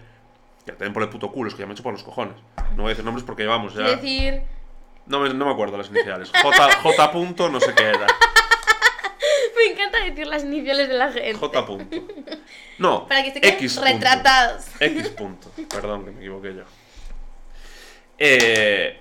Que 0.68 0.74
te 0.74 0.84
den 0.84 0.92
por 0.94 1.02
el 1.02 1.10
puto 1.10 1.32
culo, 1.32 1.48
es 1.48 1.56
que 1.56 1.62
ya 1.62 1.66
me 1.66 1.72
he 1.72 1.76
hecho 1.76 1.82
por 1.84 1.94
los 1.94 2.04
cojones. 2.04 2.36
No 2.76 2.84
voy 2.84 2.88
a 2.88 2.90
decir 2.90 3.06
nombres 3.06 3.26
porque 3.26 3.44
llevamos 3.44 3.74
ya. 3.74 3.86
Es 3.88 4.02
decir, 4.02 4.42
No 5.06 5.22
me, 5.22 5.34
no 5.34 5.46
me 5.46 5.52
acuerdo 5.52 5.78
las 5.78 5.90
iniciales. 5.90 6.30
J, 6.30 6.72
J 6.84 7.12
punto, 7.12 7.50
no 7.50 7.60
sé 7.62 7.74
qué 7.74 7.84
era. 7.84 8.06
me 9.56 9.72
encanta 9.72 10.04
decir 10.04 10.28
las 10.28 10.44
iniciales 10.44 10.90
de 10.90 10.94
la 10.96 11.10
gente. 11.12 11.34
J 11.36 11.66
punto. 11.66 11.98
No, 12.80 13.08
Para 13.08 13.24
que 13.24 13.32
se 13.32 13.40
queden 13.42 13.56
X 13.56 13.76
punto. 13.76 13.90
retratados. 13.90 14.66
X 14.82 15.08
punto. 15.10 15.52
Perdón, 15.70 16.04
que 16.06 16.12
me 16.12 16.20
equivoqué 16.20 16.54
yo. 16.56 16.64
Eh, 18.20 19.00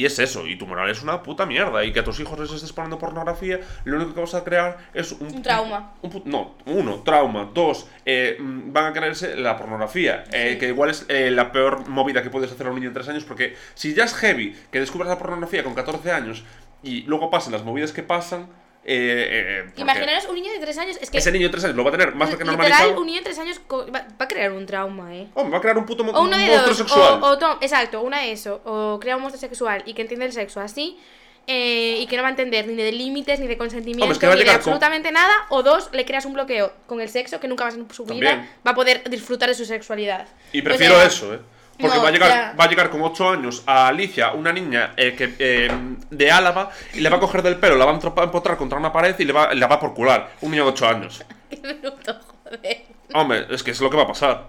y 0.00 0.06
es 0.06 0.18
eso, 0.18 0.46
y 0.46 0.56
tu 0.56 0.66
moral 0.66 0.88
es 0.90 1.02
una 1.02 1.22
puta 1.22 1.44
mierda. 1.46 1.84
Y 1.84 1.92
que 1.92 2.00
a 2.00 2.04
tus 2.04 2.18
hijos 2.20 2.38
les 2.38 2.50
estés 2.50 2.72
poniendo 2.72 2.98
pornografía, 2.98 3.60
lo 3.84 3.96
único 3.96 4.14
que 4.14 4.20
vas 4.20 4.34
a 4.34 4.42
crear 4.44 4.78
es 4.94 5.12
un, 5.12 5.26
Un 5.34 5.42
trauma. 5.42 5.92
un 6.02 6.10
pu- 6.10 6.22
no, 6.24 6.54
uno, 6.66 7.02
trauma. 7.02 7.50
Dos, 7.52 7.86
eh, 8.06 8.36
mm, 8.40 8.72
van 8.72 8.86
a 8.86 8.92
creerse 8.92 9.36
la 9.36 9.56
pornografía. 9.56 10.24
eh, 10.32 10.56
que 10.58 10.68
igual 10.68 10.90
es 10.90 11.04
eh, 11.08 11.30
la 11.30 11.52
peor 11.52 11.88
movida 11.88 12.22
que 12.22 12.30
puedes 12.30 12.50
hacer 12.50 12.66
a 12.66 12.70
un 12.70 12.76
niño 12.76 12.88
de 12.88 12.94
3 12.94 13.08
años. 13.10 13.24
Porque 13.24 13.56
si 13.74 13.94
ya 13.94 14.04
es 14.04 14.14
heavy 14.14 14.56
que 14.72 14.80
descubras 14.80 15.08
la 15.08 15.18
pornografía 15.18 15.62
con 15.62 15.74
14 15.74 16.10
años 16.12 16.42
y 16.82 17.02
luego 17.02 17.28
pasen 17.30 17.52
las 17.52 17.62
movidas 17.64 17.92
que 17.92 18.02
pasan. 18.02 18.48
Eh, 18.82 19.28
eh, 19.30 19.62
porque 19.66 19.82
Imaginaros 19.82 20.24
un 20.26 20.34
niño 20.36 20.52
de 20.52 20.58
3 20.58 20.78
años. 20.78 20.96
Es 21.00 21.10
que. 21.10 21.18
Ese 21.18 21.30
niño 21.30 21.46
de 21.48 21.50
3 21.52 21.64
años 21.64 21.76
lo 21.76 21.84
va 21.84 21.90
a 21.90 21.92
tener 21.92 22.14
más 22.14 22.34
que 22.34 22.42
normalizado. 22.44 22.98
un 22.98 23.06
niño 23.06 23.18
de 23.18 23.24
3 23.24 23.38
años 23.38 23.60
va, 23.70 24.06
a 24.18 24.28
crear 24.28 24.52
un 24.52 24.64
trauma, 24.66 25.14
¿eh? 25.14 25.28
Oh, 25.34 25.48
va 25.50 25.58
a 25.58 25.60
crear 25.60 25.76
un 25.76 25.84
puto 25.84 26.02
mo- 26.02 26.12
O 26.12 26.22
uno 26.22 26.36
de 26.38 26.46
monstruo 26.46 26.68
dos. 26.68 26.76
sexual. 26.78 27.22
O, 27.22 27.26
o 27.26 27.38
to- 27.38 27.58
exacto, 27.60 28.00
una 28.00 28.20
de 28.20 28.32
eso. 28.32 28.62
O 28.64 28.98
crea 29.00 29.16
un 29.16 29.22
monstruo 29.22 29.40
sexual 29.40 29.82
y 29.84 29.92
que 29.94 30.02
entiende 30.02 30.26
el 30.26 30.32
sexo 30.32 30.60
así. 30.60 30.98
eh, 31.46 31.96
y 31.98 32.06
que 32.06 32.16
no 32.16 32.22
va 32.22 32.28
a 32.28 32.30
entender 32.30 32.66
ni 32.68 32.74
de 32.76 32.92
límites, 32.92 33.40
ni 33.40 33.48
de 33.48 33.56
consentimiento, 33.58 34.04
Hombre, 34.04 34.14
es 34.14 34.18
que 34.20 34.26
ni 34.28 34.40
de 34.40 34.46
con- 34.46 34.54
absolutamente 34.54 35.10
nada. 35.10 35.32
O 35.48 35.62
dos, 35.62 35.88
le 35.92 36.04
creas 36.04 36.24
un 36.24 36.34
bloqueo 36.34 36.72
con 36.86 37.00
el 37.00 37.08
sexo 37.08 37.40
que 37.40 37.48
nunca 37.48 37.64
más 37.64 37.74
en 37.74 37.90
su 37.92 38.04
vida 38.04 38.30
También. 38.30 38.50
va 38.64 38.70
a 38.70 38.74
poder 38.74 39.02
disfrutar 39.10 39.48
de 39.48 39.54
su 39.56 39.64
sexualidad. 39.64 40.28
Y 40.52 40.60
O 40.60 40.64
prefiero 40.64 40.94
sea, 40.96 41.06
eso, 41.06 41.34
¿eh? 41.34 41.40
Porque 41.80 41.96
no, 41.96 42.02
va, 42.02 42.08
a 42.08 42.12
llegar, 42.12 42.28
ya. 42.28 42.54
va 42.58 42.64
a 42.64 42.68
llegar 42.68 42.90
con 42.90 43.02
8 43.02 43.30
años 43.30 43.62
a 43.66 43.88
Alicia, 43.88 44.32
una 44.32 44.52
niña 44.52 44.94
eh, 44.96 45.14
que, 45.16 45.34
eh, 45.38 45.70
de 46.10 46.30
Álava, 46.30 46.70
y 46.94 47.00
le 47.00 47.08
va 47.08 47.16
a 47.16 47.20
coger 47.20 47.42
del 47.42 47.56
pelo, 47.56 47.76
la 47.76 47.84
va 47.84 47.92
a 47.92 48.24
empotrar 48.24 48.56
contra 48.56 48.78
una 48.78 48.92
pared 48.92 49.14
y 49.18 49.24
le 49.24 49.32
va, 49.32 49.54
la 49.54 49.66
va 49.66 49.76
a 49.76 49.80
porcular. 49.80 50.30
Un 50.40 50.50
niño 50.50 50.64
de 50.64 50.70
8 50.70 50.88
años. 50.88 51.24
Qué 51.50 51.56
bruto, 51.56 52.18
joder. 52.44 52.82
Hombre, 53.12 53.46
es 53.50 53.62
que 53.62 53.72
es 53.72 53.80
lo 53.80 53.90
que 53.90 53.96
va 53.96 54.04
a 54.04 54.08
pasar. 54.08 54.48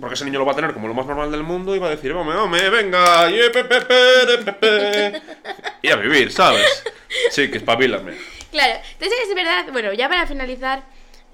Porque 0.00 0.14
ese 0.14 0.24
niño 0.26 0.38
lo 0.38 0.44
va 0.44 0.52
a 0.52 0.56
tener 0.56 0.74
como 0.74 0.88
lo 0.88 0.94
más 0.94 1.06
normal 1.06 1.30
del 1.30 1.42
mundo 1.42 1.74
y 1.74 1.78
va 1.78 1.86
a 1.86 1.90
decir, 1.90 2.12
hombre, 2.12 2.36
hombre, 2.36 2.68
venga, 2.68 3.30
ye, 3.30 3.48
pe, 3.50 3.64
pe, 3.64 3.80
pe, 3.80 4.24
re, 4.26 4.38
pe, 4.38 4.52
pe". 4.52 5.22
y 5.80 5.88
a 5.88 5.96
vivir, 5.96 6.30
¿sabes? 6.30 6.84
Sí, 7.30 7.50
que 7.50 7.58
espabilame. 7.58 8.14
Claro, 8.50 8.74
entonces 8.92 9.18
es 9.26 9.34
verdad, 9.34 9.64
bueno, 9.72 9.92
ya 9.94 10.08
para 10.08 10.26
finalizar, 10.26 10.82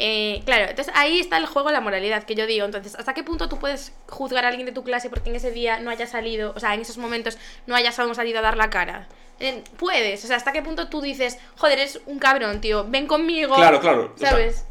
eh, 0.04 0.42
claro, 0.44 0.68
entonces 0.68 0.92
ahí 0.96 1.20
está 1.20 1.36
el 1.36 1.46
juego 1.46 1.68
de 1.68 1.74
la 1.74 1.80
moralidad 1.80 2.24
que 2.24 2.34
yo 2.34 2.44
digo. 2.46 2.64
Entonces, 2.66 2.96
¿hasta 2.96 3.14
qué 3.14 3.22
punto 3.22 3.48
tú 3.48 3.58
puedes 3.60 3.92
juzgar 4.08 4.44
a 4.44 4.48
alguien 4.48 4.66
de 4.66 4.72
tu 4.72 4.82
clase 4.82 5.08
porque 5.08 5.30
en 5.30 5.36
ese 5.36 5.52
día 5.52 5.78
no 5.78 5.90
haya 5.90 6.08
salido, 6.08 6.52
o 6.56 6.60
sea, 6.60 6.74
en 6.74 6.80
esos 6.80 6.98
momentos 6.98 7.38
no 7.68 7.76
hayas 7.76 7.96
aún 8.00 8.14
salido 8.16 8.40
a 8.40 8.42
dar 8.42 8.56
la 8.56 8.68
cara? 8.68 9.06
Eh, 9.38 9.62
puedes, 9.78 10.24
o 10.24 10.26
sea, 10.26 10.36
¿hasta 10.36 10.52
qué 10.52 10.60
punto 10.62 10.88
tú 10.88 11.00
dices, 11.00 11.38
joder, 11.56 11.78
eres 11.78 12.00
un 12.06 12.18
cabrón, 12.18 12.60
tío, 12.60 12.84
ven 12.88 13.06
conmigo? 13.06 13.54
Claro, 13.54 13.80
claro, 13.80 14.12
o 14.14 14.18
sea, 14.18 14.30
¿Sabes? 14.30 14.64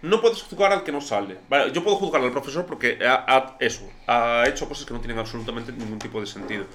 No 0.00 0.20
puedes 0.20 0.42
juzgar 0.42 0.72
al 0.72 0.84
que 0.84 0.92
no 0.92 1.00
sale. 1.00 1.38
Vale, 1.48 1.72
yo 1.72 1.82
puedo 1.82 1.96
juzgar 1.96 2.22
al 2.22 2.30
profesor 2.30 2.66
porque 2.66 2.98
ha, 3.04 3.24
ha- 3.26 3.56
eso, 3.60 3.82
ha 4.06 4.44
hecho 4.46 4.68
cosas 4.68 4.84
que 4.86 4.94
no 4.94 5.00
tienen 5.00 5.18
absolutamente 5.18 5.72
ningún 5.72 5.98
tipo 5.98 6.20
de 6.20 6.26
sentido. 6.26 6.66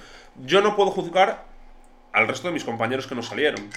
Yo 0.44 0.60
no 0.60 0.76
puedo 0.76 0.90
juzgar 0.90 1.44
al 2.12 2.28
resto 2.28 2.48
de 2.48 2.54
mis 2.54 2.64
compañeros 2.64 3.06
que 3.06 3.14
no 3.14 3.22
salieron. 3.22 3.70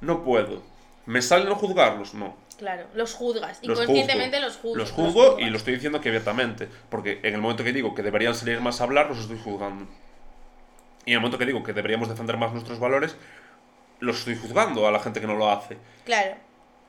No 0.00 0.22
puedo. 0.22 0.62
¿Me 1.06 1.20
sale 1.22 1.46
no 1.46 1.56
juzgarlos? 1.56 2.14
No. 2.14 2.36
Claro, 2.58 2.86
los 2.94 3.12
juzgas, 3.14 3.58
Los 3.62 3.78
inconscientemente 3.78 4.38
juzgo. 4.38 4.46
los 4.46 4.56
juzgas. 4.56 4.78
Los 4.78 4.90
juzgo 4.92 5.22
y 5.24 5.30
juzgas. 5.32 5.50
lo 5.50 5.56
estoy 5.58 5.74
diciendo 5.74 5.98
aquí 5.98 6.08
abiertamente. 6.08 6.68
Porque 6.88 7.20
en 7.22 7.34
el 7.34 7.40
momento 7.40 7.62
que 7.64 7.72
digo 7.72 7.94
que 7.94 8.02
deberían 8.02 8.34
salir 8.34 8.60
más 8.60 8.80
a 8.80 8.84
hablar, 8.84 9.08
los 9.08 9.18
estoy 9.18 9.38
juzgando. 9.42 9.86
Y 11.04 11.10
en 11.10 11.14
el 11.14 11.20
momento 11.20 11.38
que 11.38 11.46
digo 11.46 11.62
que 11.62 11.72
deberíamos 11.72 12.08
defender 12.08 12.36
más 12.36 12.52
nuestros 12.52 12.78
valores, 12.80 13.14
los 14.00 14.18
estoy 14.18 14.36
juzgando 14.36 14.86
a 14.88 14.90
la 14.90 15.00
gente 15.00 15.20
que 15.20 15.26
no 15.26 15.34
lo 15.34 15.50
hace. 15.50 15.76
Claro. 16.04 16.36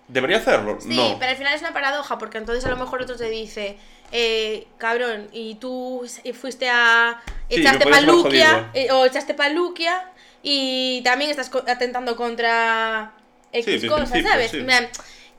¿Debería 0.07 0.38
hacerlo? 0.38 0.78
Sí, 0.80 0.95
no. 0.95 1.18
pero 1.20 1.32
al 1.32 1.38
final 1.38 1.53
es 1.53 1.61
una 1.61 1.74
paradoja, 1.74 2.18
porque 2.18 2.38
entonces 2.38 2.65
a 2.65 2.70
lo 2.70 2.78
mejor 2.78 3.01
otro 3.01 3.18
te 3.18 3.30
dice, 3.30 3.78
eh, 4.13 4.65
cabrón, 4.78 5.28
y 5.34 5.55
tú 5.55 6.07
fuiste 6.34 6.70
a. 6.70 7.22
Sí, 7.49 7.59
echaste 7.59 7.84
haber 7.84 8.05
paluquia, 8.05 8.72
eh, 8.74 8.89
o 8.91 9.05
echaste 9.05 9.34
paluquia, 9.34 10.11
y 10.41 11.01
también 11.03 11.30
estás 11.30 11.51
atentando 11.68 12.15
contra 12.15 13.11
X 13.51 13.82
Sí, 13.82 13.88
cosas, 13.88 14.24
¿sabes? 14.24 14.51
sí. 14.51 14.65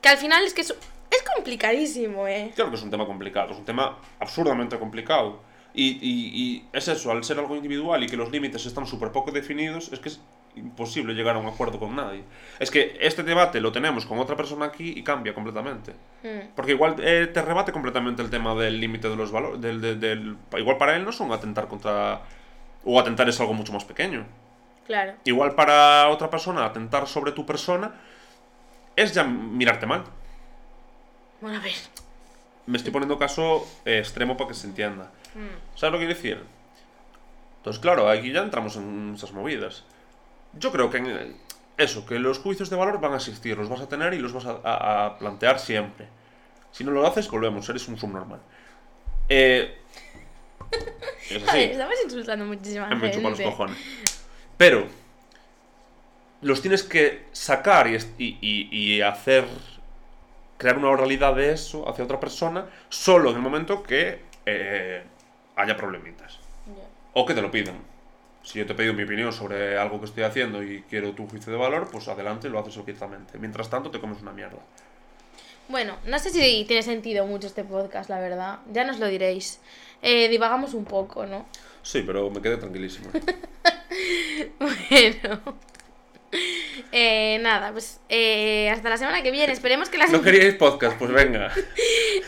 Que 0.01 0.09
al 0.09 0.17
final 0.17 0.43
es 0.45 0.53
que 0.53 0.61
es, 0.61 0.69
es 1.11 1.23
complicadísimo, 1.35 2.27
¿eh? 2.27 2.51
Claro 2.55 2.71
que 2.71 2.77
es 2.77 2.83
un 2.83 2.91
tema 2.91 3.05
complicado, 3.05 3.51
es 3.51 3.57
un 3.57 3.65
tema 3.65 3.97
absurdamente 4.19 4.77
complicado. 4.79 5.41
Y, 5.73 5.89
y- 6.01 6.31
y 6.33 6.65
es 6.73 6.87
eso, 6.87 7.11
al 7.11 7.23
ser 7.23 7.37
algo 7.39 7.55
individual 7.55 8.03
y 8.03 8.07
que 8.07 8.17
los 8.17 8.31
límites 8.31 8.65
están 8.65 8.87
súper 8.87 9.11
poco 9.11 9.31
definidos, 9.31 9.91
es 9.93 9.99
que 9.99 10.09
es 10.09 10.19
imposible 10.55 11.13
llegar 11.13 11.35
a 11.35 11.39
un 11.39 11.45
acuerdo 11.45 11.79
con 11.79 11.95
nadie. 11.95 12.23
Es 12.59 12.71
que 12.71 12.97
este 12.99 13.21
debate 13.23 13.61
lo 13.61 13.71
tenemos 13.71 14.05
con 14.07 14.17
otra 14.17 14.35
persona 14.35 14.65
aquí 14.65 14.93
y 14.97 15.03
cambia 15.03 15.33
completamente. 15.35 15.93
Mm, 16.23 16.53
Porque 16.55 16.71
igual 16.71 16.95
eh, 16.99 17.27
te 17.31 17.41
rebate 17.43 17.71
completamente 17.71 18.21
el 18.23 18.29
tema 18.31 18.55
del 18.55 18.79
límite 18.81 19.09
de 19.09 19.15
los 19.15 19.31
valores. 19.31 19.61
Del, 19.61 19.79
del- 19.79 19.99
del- 19.99 20.37
igual 20.57 20.77
para 20.77 20.95
él 20.95 21.05
no 21.05 21.11
son 21.11 21.31
atentar 21.31 21.67
contra... 21.67 22.21
O 22.83 22.99
atentar 22.99 23.29
es 23.29 23.39
algo 23.39 23.53
mucho 23.53 23.71
más 23.73 23.85
pequeño. 23.85 24.25
claro. 24.87 25.13
Igual 25.25 25.53
para 25.53 26.07
otra 26.09 26.29
persona 26.31 26.65
atentar 26.65 27.07
sobre 27.07 27.31
tu 27.33 27.45
persona 27.45 27.93
es 29.03 29.13
ya 29.13 29.23
mirarte 29.23 29.85
mal. 29.85 30.03
Bueno, 31.41 31.57
a 31.57 31.61
ver. 31.61 31.73
Me 32.65 32.77
estoy 32.77 32.91
poniendo 32.91 33.17
caso 33.17 33.67
eh, 33.85 33.99
extremo 33.99 34.37
para 34.37 34.49
que 34.49 34.53
se 34.53 34.67
entienda. 34.67 35.11
Mm, 35.35 35.77
¿Sabes 35.77 35.93
lo 35.93 35.99
que 35.99 36.05
quiero 36.05 36.15
decir? 36.15 36.43
Entonces, 37.57 37.81
claro, 37.81 38.09
aquí 38.09 38.31
ya 38.31 38.41
entramos 38.41 38.75
en 38.75 39.13
esas 39.15 39.31
movidas. 39.33 39.83
Yo 40.53 40.71
creo 40.71 40.89
que 40.89 40.97
en- 40.97 41.37
eso, 41.77 42.05
que 42.05 42.19
los 42.19 42.39
juicios 42.39 42.69
de 42.69 42.75
valor 42.75 42.99
van 42.99 43.13
a 43.13 43.17
existir, 43.17 43.57
los 43.57 43.69
vas 43.69 43.81
a 43.81 43.87
tener 43.89 44.13
y 44.13 44.19
los 44.19 44.33
vas 44.33 44.45
a, 44.45 44.59
a- 44.63 45.05
a 45.05 45.17
plantear 45.17 45.59
siempre. 45.59 46.07
Si 46.71 46.83
no 46.83 46.91
lo 46.91 47.05
haces, 47.07 47.29
volvemos, 47.29 47.67
eres 47.69 47.87
un 47.87 47.97
subnormal. 47.97 48.39
Eh, 49.29 49.77
es 51.29 51.43
estamos 51.53 51.95
insultando 52.03 52.45
muchísima 52.45 52.87
me 52.89 53.09
gente. 53.09 53.21
los 53.21 53.39
cojones. 53.41 53.77
Pero, 54.57 54.87
los 56.41 56.61
tienes 56.61 56.83
que 56.83 57.25
sacar 57.31 57.87
y, 58.17 59.01
hacer, 59.01 59.45
crear 60.57 60.77
una 60.77 60.89
oralidad 60.89 61.35
de 61.35 61.53
eso 61.53 61.87
hacia 61.89 62.03
otra 62.03 62.19
persona, 62.19 62.65
solo 62.89 63.29
en 63.31 63.35
el 63.37 63.41
momento 63.41 63.83
que 63.83 64.21
eh, 64.45 65.03
haya 65.55 65.75
problemitas. 65.75 66.39
O 67.13 67.25
que 67.25 67.33
te 67.33 67.41
lo 67.41 67.51
pidan. 67.51 67.75
Si 68.43 68.59
yo 68.59 68.65
te 68.65 68.73
he 68.73 68.75
pedido 68.75 68.93
mi 68.93 69.03
opinión 69.03 69.33
sobre 69.33 69.77
algo 69.77 69.99
que 69.99 70.05
estoy 70.05 70.23
haciendo 70.23 70.63
y 70.63 70.83
quiero 70.89 71.11
tu 71.11 71.27
juicio 71.27 71.51
de 71.51 71.57
valor, 71.57 71.89
pues 71.91 72.07
adelante, 72.07 72.49
lo 72.49 72.59
haces 72.59 72.77
abiertamente. 72.77 73.37
Mientras 73.37 73.69
tanto, 73.69 73.91
te 73.91 73.99
comes 73.99 74.21
una 74.21 74.31
mierda. 74.31 74.59
Bueno, 75.67 75.97
no 76.05 76.17
sé 76.17 76.31
si 76.31 76.65
tiene 76.65 76.81
sentido 76.81 77.25
mucho 77.27 77.47
este 77.47 77.63
podcast, 77.63 78.09
la 78.09 78.19
verdad. 78.19 78.59
Ya 78.71 78.85
nos 78.85 78.97
lo 78.99 79.07
diréis. 79.07 79.59
Eh, 80.01 80.29
divagamos 80.29 80.73
un 80.73 80.85
poco, 80.85 81.25
¿no? 81.25 81.45
Sí, 81.83 82.03
pero 82.05 82.29
me 82.29 82.41
quedé 82.41 82.57
tranquilísimo. 82.57 83.09
Bueno. 84.57 85.41
Eh, 86.91 87.37
nada, 87.41 87.71
pues 87.71 87.99
eh, 88.09 88.67
hasta 88.71 88.89
la 88.89 88.97
semana 88.97 89.21
que 89.21 89.29
viene. 89.29 89.53
Esperemos 89.53 89.89
que 89.89 89.99
la 89.99 90.07
¿No 90.07 90.21
queríais 90.23 90.55
podcast? 90.55 90.97
Pues 90.97 91.11
venga. 91.11 91.51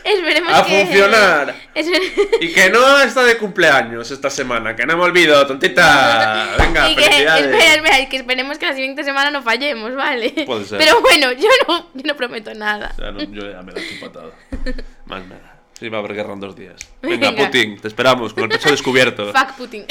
Esperemos 0.04 0.54
¡A 0.54 0.64
que... 0.66 0.86
funcionar! 0.86 1.56
Esper- 1.74 2.38
Y 2.41 2.54
que 2.54 2.70
no 2.70 3.02
está 3.02 3.24
de 3.24 3.38
cumpleaños 3.38 4.12
esta 4.12 4.30
semana, 4.30 4.76
que 4.76 4.86
no 4.86 4.95
me 4.97 5.04
olvido, 5.04 5.47
tontita. 5.47 6.49
Venga, 6.60 6.91
y 6.91 6.95
que, 6.95 7.06
espera, 7.06 8.10
que 8.10 8.18
esperemos 8.18 8.60
que 8.60 8.68
la 8.68 8.74
siguiente 8.76 9.04
semana 9.04 9.32
no 9.32 9.41
fallemos, 9.41 9.95
¿vale? 9.95 10.30
Puede 10.45 10.66
ser. 10.66 10.78
Pero 10.78 11.02
bueno, 11.02 11.32
yo 11.32 11.47
no, 11.68 11.88
yo 11.95 12.02
no 12.06 12.16
prometo 12.16 12.54
nada. 12.54 12.93
Ya 12.99 13.12
no, 13.12 13.24
yo 13.24 13.52
ya 13.52 13.64
me 13.64 13.72
la 13.72 13.80
he 13.80 13.88
chupatado. 13.88 14.32
Más 15.06 15.26
me 15.26 15.36
da. 15.36 15.60
Sí, 15.80 15.89
va 15.89 15.97
a 15.97 16.02
haber 16.02 16.14
guerra 16.14 16.34
en 16.34 16.39
dos 16.39 16.56
días. 16.56 16.76
Venga, 17.02 17.32
Venga. 17.32 17.45
Putin, 17.45 17.80
te 17.82 17.88
esperamos 17.88 18.36
con 18.36 18.43
el 18.43 18.49
pecho 18.49 18.70
descubierto. 18.70 19.34
Fuck 19.34 19.54
Putin. 19.58 19.86